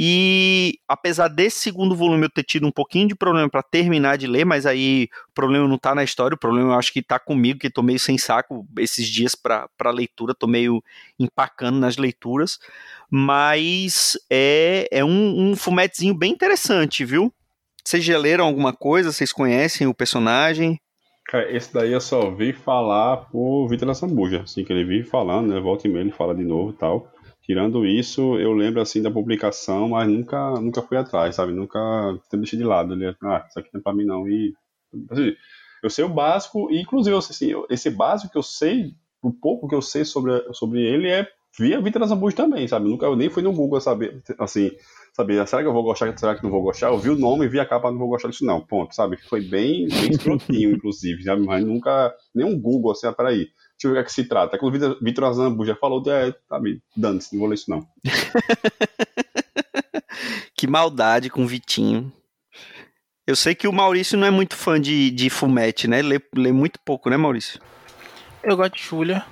E 0.00 0.78
apesar 0.86 1.26
desse 1.26 1.58
segundo 1.58 1.96
volume 1.96 2.26
eu 2.26 2.30
ter 2.30 2.44
tido 2.44 2.64
um 2.64 2.70
pouquinho 2.70 3.08
de 3.08 3.16
problema 3.16 3.50
para 3.50 3.64
terminar 3.64 4.16
de 4.16 4.28
ler, 4.28 4.44
mas 4.44 4.64
aí 4.64 5.08
o 5.28 5.32
problema 5.34 5.66
não 5.66 5.76
tá 5.76 5.92
na 5.92 6.04
história, 6.04 6.36
o 6.36 6.38
problema 6.38 6.68
eu 6.72 6.78
acho 6.78 6.92
que 6.92 7.02
tá 7.02 7.18
comigo, 7.18 7.58
que 7.58 7.68
tô 7.68 7.82
meio 7.82 7.98
sem 7.98 8.16
saco 8.16 8.64
esses 8.78 9.08
dias 9.08 9.34
para 9.34 9.90
leitura, 9.90 10.36
tô 10.36 10.46
meio 10.46 10.80
empacando 11.18 11.80
nas 11.80 11.96
leituras. 11.96 12.60
Mas 13.10 14.16
é, 14.30 14.86
é 14.92 15.04
um, 15.04 15.50
um 15.50 15.56
fumetezinho 15.56 16.14
bem 16.14 16.30
interessante, 16.30 17.04
viu? 17.04 17.34
Vocês 17.84 18.04
já 18.04 18.16
leram 18.16 18.44
alguma 18.44 18.72
coisa? 18.72 19.10
Vocês 19.10 19.32
conhecem 19.32 19.88
o 19.88 19.94
personagem? 19.94 20.80
Cara, 21.26 21.50
esse 21.50 21.74
daí 21.74 21.92
eu 21.92 22.00
só 22.00 22.30
vi 22.30 22.52
falar 22.52 23.16
por 23.32 23.66
Vitor 23.66 23.92
Sambuja, 23.96 24.42
assim, 24.42 24.62
que 24.62 24.72
ele 24.72 24.84
vive 24.84 25.08
falando, 25.08 25.48
né? 25.48 25.58
Volta 25.58 25.88
e 25.88 25.90
meia 25.90 26.02
ele 26.02 26.12
fala 26.12 26.36
de 26.36 26.44
novo 26.44 26.70
e 26.70 26.74
tal. 26.74 27.12
Tirando 27.48 27.86
isso, 27.86 28.38
eu 28.38 28.52
lembro 28.52 28.82
assim 28.82 29.00
da 29.00 29.10
publicação, 29.10 29.88
mas 29.88 30.06
nunca, 30.06 30.50
nunca 30.60 30.82
fui 30.82 30.98
atrás, 30.98 31.34
sabe? 31.34 31.50
Nunca 31.50 31.80
deixei 32.30 32.58
de 32.58 32.64
lado. 32.64 32.92
Ele, 32.92 33.16
ah, 33.22 33.42
isso 33.48 33.58
aqui 33.58 33.70
não 33.72 33.80
é 33.80 33.82
pra 33.82 33.94
mim 33.94 34.04
não. 34.04 34.28
E 34.28 34.52
assim, 35.10 35.32
eu 35.82 35.88
sei 35.88 36.04
o 36.04 36.10
básico, 36.10 36.70
e 36.70 36.78
inclusive 36.78 37.16
assim, 37.16 37.52
esse 37.70 37.88
básico 37.88 38.32
que 38.32 38.36
eu 38.36 38.42
sei, 38.42 38.92
o 39.22 39.32
pouco 39.32 39.66
que 39.66 39.74
eu 39.74 39.80
sei 39.80 40.04
sobre, 40.04 40.30
sobre 40.52 40.82
ele 40.82 41.08
é 41.08 41.26
via 41.58 41.80
Vitor 41.80 42.06
Zambujo 42.06 42.36
também, 42.36 42.68
sabe? 42.68 42.86
Nunca 42.86 43.06
eu 43.06 43.16
nem 43.16 43.30
fui 43.30 43.42
no 43.42 43.52
Google 43.54 43.80
saber, 43.80 44.22
assim, 44.38 44.70
saber, 45.14 45.48
será 45.48 45.62
que 45.62 45.68
eu 45.68 45.72
vou 45.72 45.82
gostar, 45.82 46.14
será 46.18 46.34
que 46.34 46.42
não 46.42 46.50
vou 46.50 46.62
gostar? 46.62 46.88
Eu 46.88 46.98
vi 46.98 47.08
o 47.08 47.18
nome, 47.18 47.48
vi 47.48 47.58
a 47.58 47.64
capa, 47.64 47.90
não 47.90 47.98
vou 47.98 48.08
gostar 48.08 48.28
disso 48.28 48.44
não, 48.44 48.60
ponto, 48.60 48.94
sabe? 48.94 49.16
Foi 49.26 49.40
bem, 49.40 49.88
bem 49.88 50.10
escrotinho, 50.12 50.72
inclusive, 50.72 51.22
sabe? 51.22 51.46
Mas 51.46 51.64
nunca, 51.64 52.14
nem 52.34 52.44
um 52.44 52.60
Google, 52.60 52.92
assim, 52.92 53.06
ah, 53.06 53.12
peraí, 53.14 53.48
Deixa 53.80 53.86
eu 53.86 53.92
ver 53.92 53.92
o 53.92 53.94
que, 53.94 54.00
é 54.00 54.04
que 54.04 54.12
se 54.12 54.24
trata. 54.24 54.56
É 54.56 54.58
quando 54.58 54.74
o 54.74 54.98
Vitor 55.00 55.24
Azambu 55.24 55.64
já 55.64 55.76
falou, 55.76 56.02
é, 56.10 56.32
tá 56.48 56.58
me 56.58 56.82
dando-se, 56.96 57.32
não 57.32 57.40
vou 57.40 57.48
ler 57.48 57.54
isso 57.54 57.70
não. 57.70 57.86
que 60.56 60.66
maldade 60.66 61.30
com 61.30 61.44
o 61.44 61.46
Vitinho. 61.46 62.12
Eu 63.24 63.36
sei 63.36 63.54
que 63.54 63.68
o 63.68 63.72
Maurício 63.72 64.18
não 64.18 64.26
é 64.26 64.30
muito 64.30 64.56
fã 64.56 64.80
de, 64.80 65.10
de 65.10 65.30
fumete, 65.30 65.86
né? 65.86 66.02
Lê, 66.02 66.20
lê 66.34 66.50
muito 66.50 66.80
pouco, 66.84 67.08
né, 67.08 67.16
Maurício? 67.16 67.60
Eu 68.42 68.56
gosto 68.56 68.74
de 68.74 68.82
Julia 68.82 69.24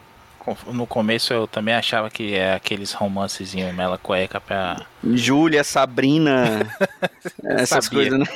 no 0.73 0.87
começo 0.87 1.33
eu 1.33 1.47
também 1.47 1.75
achava 1.75 2.11
que 2.11 2.35
é 2.35 2.55
aqueles 2.55 2.93
romancezinhos 2.93 3.75
mela 3.75 3.99
cueca 3.99 4.41
pra. 4.41 4.87
Júlia, 5.05 5.65
Sabrina. 5.65 6.67
essas 7.45 7.89
coisas, 7.89 8.19
né? 8.19 8.27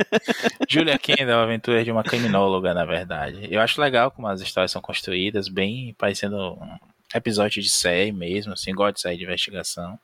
Júlia 0.68 0.98
Kendall, 0.98 1.40
aventura 1.40 1.84
de 1.84 1.90
uma 1.90 2.02
criminóloga, 2.02 2.74
na 2.74 2.84
verdade. 2.84 3.48
Eu 3.50 3.60
acho 3.60 3.80
legal 3.80 4.10
como 4.10 4.28
as 4.28 4.40
histórias 4.40 4.70
são 4.70 4.82
construídas, 4.82 5.48
bem 5.48 5.94
parecendo 5.98 6.36
um 6.36 6.78
episódio 7.14 7.62
de 7.62 7.70
série 7.70 8.12
mesmo, 8.12 8.52
assim, 8.52 8.74
gosto 8.74 8.96
de 8.96 9.00
série 9.02 9.16
de 9.16 9.24
investigação. 9.24 9.98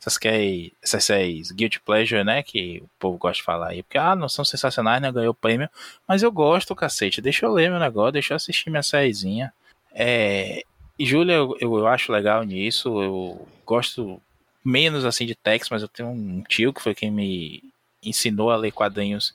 Essas, 0.00 0.18
que, 0.18 0.72
essas 0.82 1.04
séries 1.04 1.50
Guilty 1.50 1.80
Pleasure, 1.80 2.24
né, 2.24 2.42
que 2.42 2.82
o 2.84 2.88
povo 2.98 3.16
gosta 3.16 3.38
de 3.38 3.42
falar 3.42 3.68
aí, 3.68 3.82
porque, 3.82 3.96
ah, 3.96 4.14
não 4.14 4.28
são 4.28 4.44
sensacionais, 4.44 5.00
né, 5.00 5.10
ganhou 5.10 5.32
prêmio, 5.32 5.68
mas 6.06 6.22
eu 6.22 6.30
gosto, 6.30 6.76
cacete, 6.76 7.22
deixa 7.22 7.46
eu 7.46 7.52
ler 7.52 7.70
meu 7.70 7.80
negócio, 7.80 8.12
deixa 8.12 8.34
eu 8.34 8.36
assistir 8.36 8.70
minha 8.70 8.82
sériezinha. 8.82 9.52
É, 9.92 10.62
e 10.98 11.04
Júlia, 11.04 11.34
eu, 11.34 11.56
eu 11.60 11.86
acho 11.86 12.12
legal 12.12 12.42
nisso. 12.44 13.02
Eu 13.02 13.48
gosto 13.66 14.20
menos 14.64 15.04
assim 15.04 15.26
de 15.26 15.34
Tex, 15.34 15.68
mas 15.70 15.82
eu 15.82 15.88
tenho 15.88 16.08
um 16.08 16.42
tio 16.42 16.72
que 16.72 16.82
foi 16.82 16.94
quem 16.94 17.10
me 17.10 17.62
ensinou 18.02 18.50
a 18.50 18.56
ler 18.56 18.72
quadrinhos. 18.72 19.34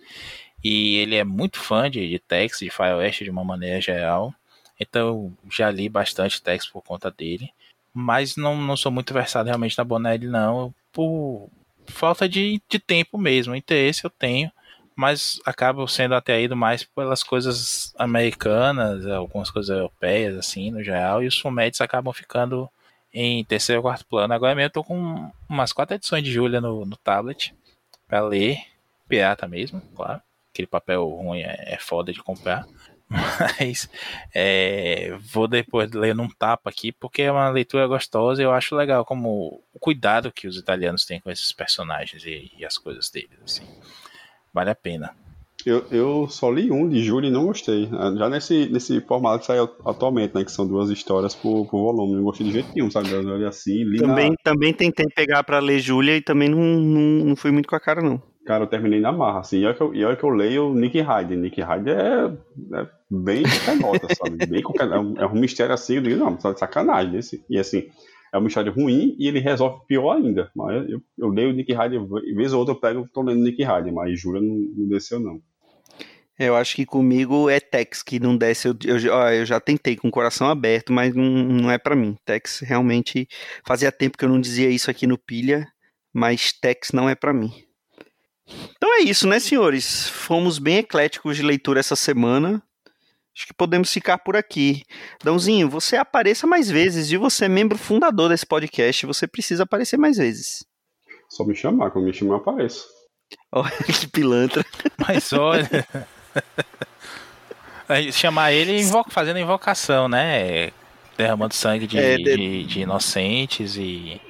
E 0.64 0.98
ele 0.98 1.16
é 1.16 1.24
muito 1.24 1.60
fã 1.60 1.90
de, 1.90 2.08
de 2.10 2.20
Tex, 2.20 2.60
de 2.60 2.70
Faroeste 2.70 3.24
de 3.24 3.30
uma 3.30 3.44
maneira 3.44 3.80
geral. 3.82 4.34
Então 4.80 5.08
eu 5.08 5.34
já 5.50 5.70
li 5.70 5.90
bastante 5.90 6.42
Tex 6.42 6.68
por 6.68 6.82
conta 6.82 7.12
dele. 7.12 7.52
Mas 7.94 8.36
não, 8.36 8.56
não 8.56 8.78
sou 8.78 8.92
muito 8.92 9.14
versado 9.14 9.48
realmente 9.48 9.78
na 9.78 9.84
Bonelli, 9.84 10.28
não. 10.28 10.74
Por 10.94 11.50
falta 11.88 12.30
de, 12.30 12.62
de 12.70 12.80
tempo 12.80 13.18
mesmo. 13.18 13.56
Interesse 13.56 14.06
eu 14.06 14.10
tenho 14.10 14.52
mas 15.00 15.40
acabam 15.46 15.88
sendo 15.88 16.14
atraído 16.14 16.58
mais 16.58 16.84
pelas 16.84 17.24
coisas 17.24 17.94
americanas, 17.98 19.06
algumas 19.06 19.50
coisas 19.50 19.70
europeias, 19.70 20.36
assim, 20.36 20.72
no 20.72 20.84
geral, 20.84 21.24
e 21.24 21.28
os 21.28 21.40
fumetes 21.40 21.80
acabam 21.80 22.14
ficando 22.14 22.70
em 23.14 23.46
terceiro 23.46 23.80
ou 23.80 23.84
quarto 23.84 24.06
plano. 24.06 24.34
Agora 24.34 24.54
mesmo 24.54 24.66
eu 24.66 24.74
tô 24.74 24.84
com 24.84 25.32
umas 25.48 25.72
quatro 25.72 25.96
edições 25.96 26.22
de 26.22 26.30
Julia 26.30 26.60
no, 26.60 26.86
no 26.86 26.98
tablet 26.98 27.56
para 28.10 28.20
ler, 28.20 28.60
pirata 29.08 29.48
mesmo, 29.48 29.80
claro. 29.96 30.22
Aquele 30.52 30.68
papel 30.68 31.08
ruim 31.08 31.44
é, 31.44 31.76
é 31.76 31.78
foda 31.80 32.12
de 32.12 32.22
comprar. 32.22 32.68
Mas 33.08 33.90
é, 34.36 35.18
vou 35.32 35.48
depois 35.48 35.90
ler 35.94 36.14
num 36.14 36.28
tapa 36.28 36.70
aqui, 36.70 36.92
porque 36.92 37.22
é 37.22 37.32
uma 37.32 37.50
leitura 37.50 37.88
gostosa 37.88 38.42
e 38.42 38.46
eu 38.46 38.52
acho 38.52 38.76
legal 38.76 39.06
como 39.06 39.64
o 39.74 39.80
cuidado 39.80 40.30
que 40.30 40.46
os 40.46 40.58
italianos 40.58 41.06
têm 41.06 41.22
com 41.22 41.32
esses 41.32 41.54
personagens 41.54 42.26
e, 42.26 42.52
e 42.58 42.66
as 42.66 42.78
coisas 42.78 43.10
deles. 43.10 43.40
Assim. 43.42 43.66
Vale 44.54 44.70
a 44.70 44.76
pena. 44.76 45.14
Eu, 45.66 45.86
eu 45.92 46.28
só 46.30 46.50
li 46.50 46.72
um 46.72 46.88
de 46.88 47.04
Júlio 47.04 47.28
e 47.28 47.32
não 47.32 47.46
gostei. 47.46 47.90
Já 48.18 48.30
nesse, 48.30 48.70
nesse 48.70 49.02
formato 49.02 49.40
que 49.40 49.46
sai 49.46 49.60
atualmente, 49.86 50.34
né? 50.34 50.44
Que 50.46 50.52
são 50.52 50.66
duas 50.66 50.90
histórias 50.90 51.36
por, 51.36 51.66
por 51.66 51.82
volume. 51.82 52.16
Não 52.16 52.24
gostei 52.24 52.48
de 52.48 52.54
jeito 52.54 52.70
nenhum, 52.74 52.90
sabe? 52.90 53.12
Eu 53.12 53.20
olhei 53.20 53.48
assim, 53.48 53.84
li 53.84 54.00
também, 54.00 54.30
na... 54.30 54.36
também 54.42 54.74
tentei 54.74 55.06
pegar 55.14 55.44
pra 55.44 55.60
ler 55.60 55.80
Júlia 55.80 56.16
e 56.16 56.22
também 56.22 56.48
não, 56.48 56.60
não, 56.60 57.26
não 57.26 57.36
fui 57.36 57.52
muito 57.52 57.68
com 57.68 57.76
a 57.76 57.80
cara, 57.80 58.02
não. 58.02 58.22
Cara, 58.46 58.64
eu 58.64 58.68
terminei 58.68 59.02
na 59.02 59.12
marra, 59.12 59.42
assim. 59.42 59.60
E 59.60 59.66
olha 59.66 59.76
que 59.76 59.82
eu, 59.82 59.94
e 59.94 60.04
olha 60.06 60.16
que 60.16 60.24
eu 60.24 60.30
leio 60.30 60.74
Nick 60.74 61.00
Hyde. 61.02 61.36
Nick 61.36 61.62
Hyde 61.62 61.90
é, 61.90 62.32
é 62.74 62.88
bem 63.12 63.44
qualquer 63.44 63.76
nota, 63.76 64.08
sabe? 64.16 64.46
Bem 64.46 64.64
qualquer, 64.64 64.90
é, 64.90 64.98
um, 64.98 65.14
é 65.18 65.28
um 65.28 65.36
mistério 65.36 65.74
assim. 65.74 65.96
Eu 65.96 66.02
digo, 66.02 66.18
não, 66.18 66.40
sacanagem. 66.40 67.20
Esse. 67.20 67.44
E 67.50 67.60
assim, 67.60 67.90
é 68.32 68.38
uma 68.38 68.48
história 68.48 68.72
ruim 68.72 69.16
e 69.18 69.28
ele 69.28 69.40
resolve 69.40 69.86
pior 69.88 70.18
ainda. 70.18 70.52
Mas 70.56 70.90
eu, 70.90 71.02
eu 71.18 71.30
leio 71.30 71.50
o 71.50 71.54
Nick 71.54 71.74
Hyde, 71.74 71.98
vez 72.36 72.54
ou 72.54 72.60
outra 72.60 72.74
eu 72.74 72.80
pego, 72.80 73.10
tô 73.14 73.22
lendo 73.22 73.44
Nick 73.44 73.64
Hyde, 73.64 73.92
mas 73.92 74.20
Júlia 74.20 74.42
não, 74.42 74.56
não 74.56 74.88
desceu, 74.88 75.20
não. 75.20 75.42
Eu 76.40 76.56
acho 76.56 76.74
que 76.74 76.86
comigo 76.86 77.50
é 77.50 77.60
Tex 77.60 78.02
que 78.02 78.18
não 78.18 78.38
desce. 78.38 78.70
Eu, 78.70 78.76
eu, 78.86 78.98
eu 78.98 79.46
já 79.46 79.60
tentei 79.60 79.98
com 79.98 80.08
o 80.08 80.12
coração 80.12 80.48
aberto, 80.48 80.94
mas 80.94 81.14
não, 81.14 81.26
não 81.26 81.70
é 81.70 81.78
para 81.78 81.98
mim. 81.98 82.18
Tex 82.24 82.62
realmente 82.62 83.28
fazia 83.66 83.92
tempo 83.92 84.18
que 84.18 84.24
eu 84.24 84.30
não 84.30 84.40
dizia 84.40 84.70
isso 84.70 84.90
aqui 84.90 85.06
no 85.06 85.18
Pilha, 85.18 85.68
mas 86.14 86.54
Tex 86.54 86.92
não 86.94 87.10
é 87.10 87.16
para 87.16 87.34
mim. 87.34 87.52
Então 88.78 88.96
é 88.96 89.02
isso, 89.02 89.28
né, 89.28 89.38
senhores? 89.40 90.08
Fomos 90.08 90.60
bem 90.60 90.78
ecléticos 90.78 91.36
de 91.36 91.44
leitura 91.44 91.82
essa 91.82 91.96
semana. 91.96 92.64
Acho 93.36 93.48
que 93.48 93.54
podemos 93.54 93.92
ficar 93.92 94.18
por 94.18 94.36
aqui. 94.36 94.84
Dãozinho, 95.24 95.70
você 95.70 95.96
apareça 95.96 96.46
mais 96.46 96.70
vezes, 96.70 97.12
e 97.12 97.18
você 97.18 97.46
é 97.46 97.50
membro 97.50 97.78
fundador 97.78 98.30
desse 98.30 98.46
podcast, 98.46 99.06
você 99.06 99.28
precisa 99.28 99.64
aparecer 99.64 99.98
mais 99.98 100.18
vezes. 100.18 100.66
Só 101.30 101.46
me 101.46 101.56
chamar, 101.56 101.92
quando 101.92 102.06
me 102.06 102.14
chamar, 102.14 102.34
eu 102.34 102.38
apareço. 102.38 102.88
Olha 103.52 103.72
que 103.86 104.08
pilantra. 104.08 104.66
Mas 104.98 105.32
olha. 105.34 105.88
chamar 108.12 108.52
ele 108.52 108.80
invoca, 108.80 109.10
fazendo 109.10 109.40
invocação, 109.40 110.08
né? 110.08 110.72
Derramando 111.18 111.54
sangue 111.54 111.88
de, 111.88 111.98
é, 111.98 112.18
de... 112.18 112.24
de, 112.24 112.64
de 112.66 112.80
inocentes 112.82 113.76
e. 113.78 114.22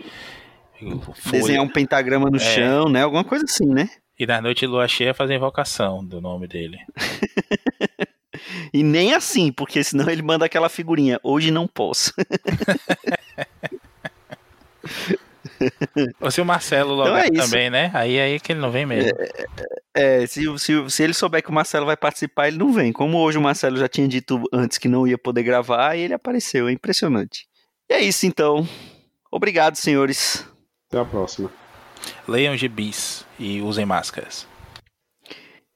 Desenhar 1.30 1.64
um 1.64 1.68
pentagrama 1.68 2.30
no 2.30 2.38
é. 2.38 2.40
chão, 2.40 2.88
né? 2.88 3.04
Alguma 3.04 3.24
coisa 3.24 3.44
assim, 3.44 3.66
né? 3.66 3.90
E 4.18 4.26
na 4.26 4.42
noite 4.42 4.62
de 4.62 4.68
lua 4.68 4.88
cheia 4.88 5.14
fazer 5.14 5.36
invocação 5.36 6.06
do 6.06 6.22
nome 6.22 6.48
dele. 6.48 6.78
E 8.74 8.84
nem 8.84 9.14
assim, 9.14 9.52
porque 9.52 9.84
senão 9.84 10.10
ele 10.10 10.22
manda 10.22 10.46
aquela 10.46 10.70
figurinha. 10.70 11.20
Hoje 11.24 11.52
não 11.52 11.68
posso. 11.68 12.14
Ou 16.22 16.32
se 16.32 16.40
o 16.40 16.46
Marcelo 16.46 16.94
logo 16.94 17.18
então 17.18 17.44
é 17.44 17.46
também, 17.46 17.70
né? 17.70 17.92
Aí 17.94 18.20
aí 18.20 18.40
que 18.40 18.54
ele 18.54 18.60
não 18.60 18.72
vem 18.72 18.86
mesmo. 18.86 19.12
É, 19.94 20.24
é 20.24 20.28
se, 20.28 20.42
se, 20.58 20.90
se 20.90 21.04
ele 21.04 21.14
souber 21.14 21.44
que 21.44 21.50
o 21.50 21.54
Marcelo 21.54 21.86
vai 21.86 21.98
participar, 21.98 22.48
ele 22.48 22.58
não 22.58 22.72
vem. 22.72 22.94
Como 22.94 23.18
hoje 23.18 23.38
o 23.38 23.42
Marcelo 23.42 23.78
já 23.78 23.88
tinha 23.88 24.08
dito 24.08 24.42
antes 24.54 24.78
que 24.78 24.88
não 24.88 25.08
ia 25.08 25.18
poder 25.18 25.44
gravar, 25.44 25.96
ele 25.96 26.14
apareceu. 26.14 26.68
É 26.68 26.72
impressionante. 26.72 27.48
E 27.90 27.94
é 27.94 28.02
isso 28.02 28.26
então. 28.26 28.68
Obrigado, 29.32 29.76
senhores. 29.76 30.46
Até 30.90 31.00
a 31.00 31.06
próxima. 31.06 31.52
Leiam 32.28 32.56
gibis 32.56 33.26
e 33.38 33.62
usem 33.62 33.86
máscaras. 33.86 34.48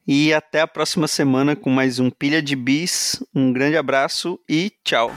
E 0.05 0.33
até 0.33 0.59
a 0.59 0.67
próxima 0.67 1.07
semana 1.07 1.55
com 1.55 1.69
mais 1.69 1.97
um 1.97 2.09
Pilha 2.09 2.41
de 2.41 2.57
Bis. 2.57 3.23
Um 3.33 3.53
grande 3.53 3.77
abraço 3.77 4.37
e 4.49 4.69
tchau. 4.83 5.13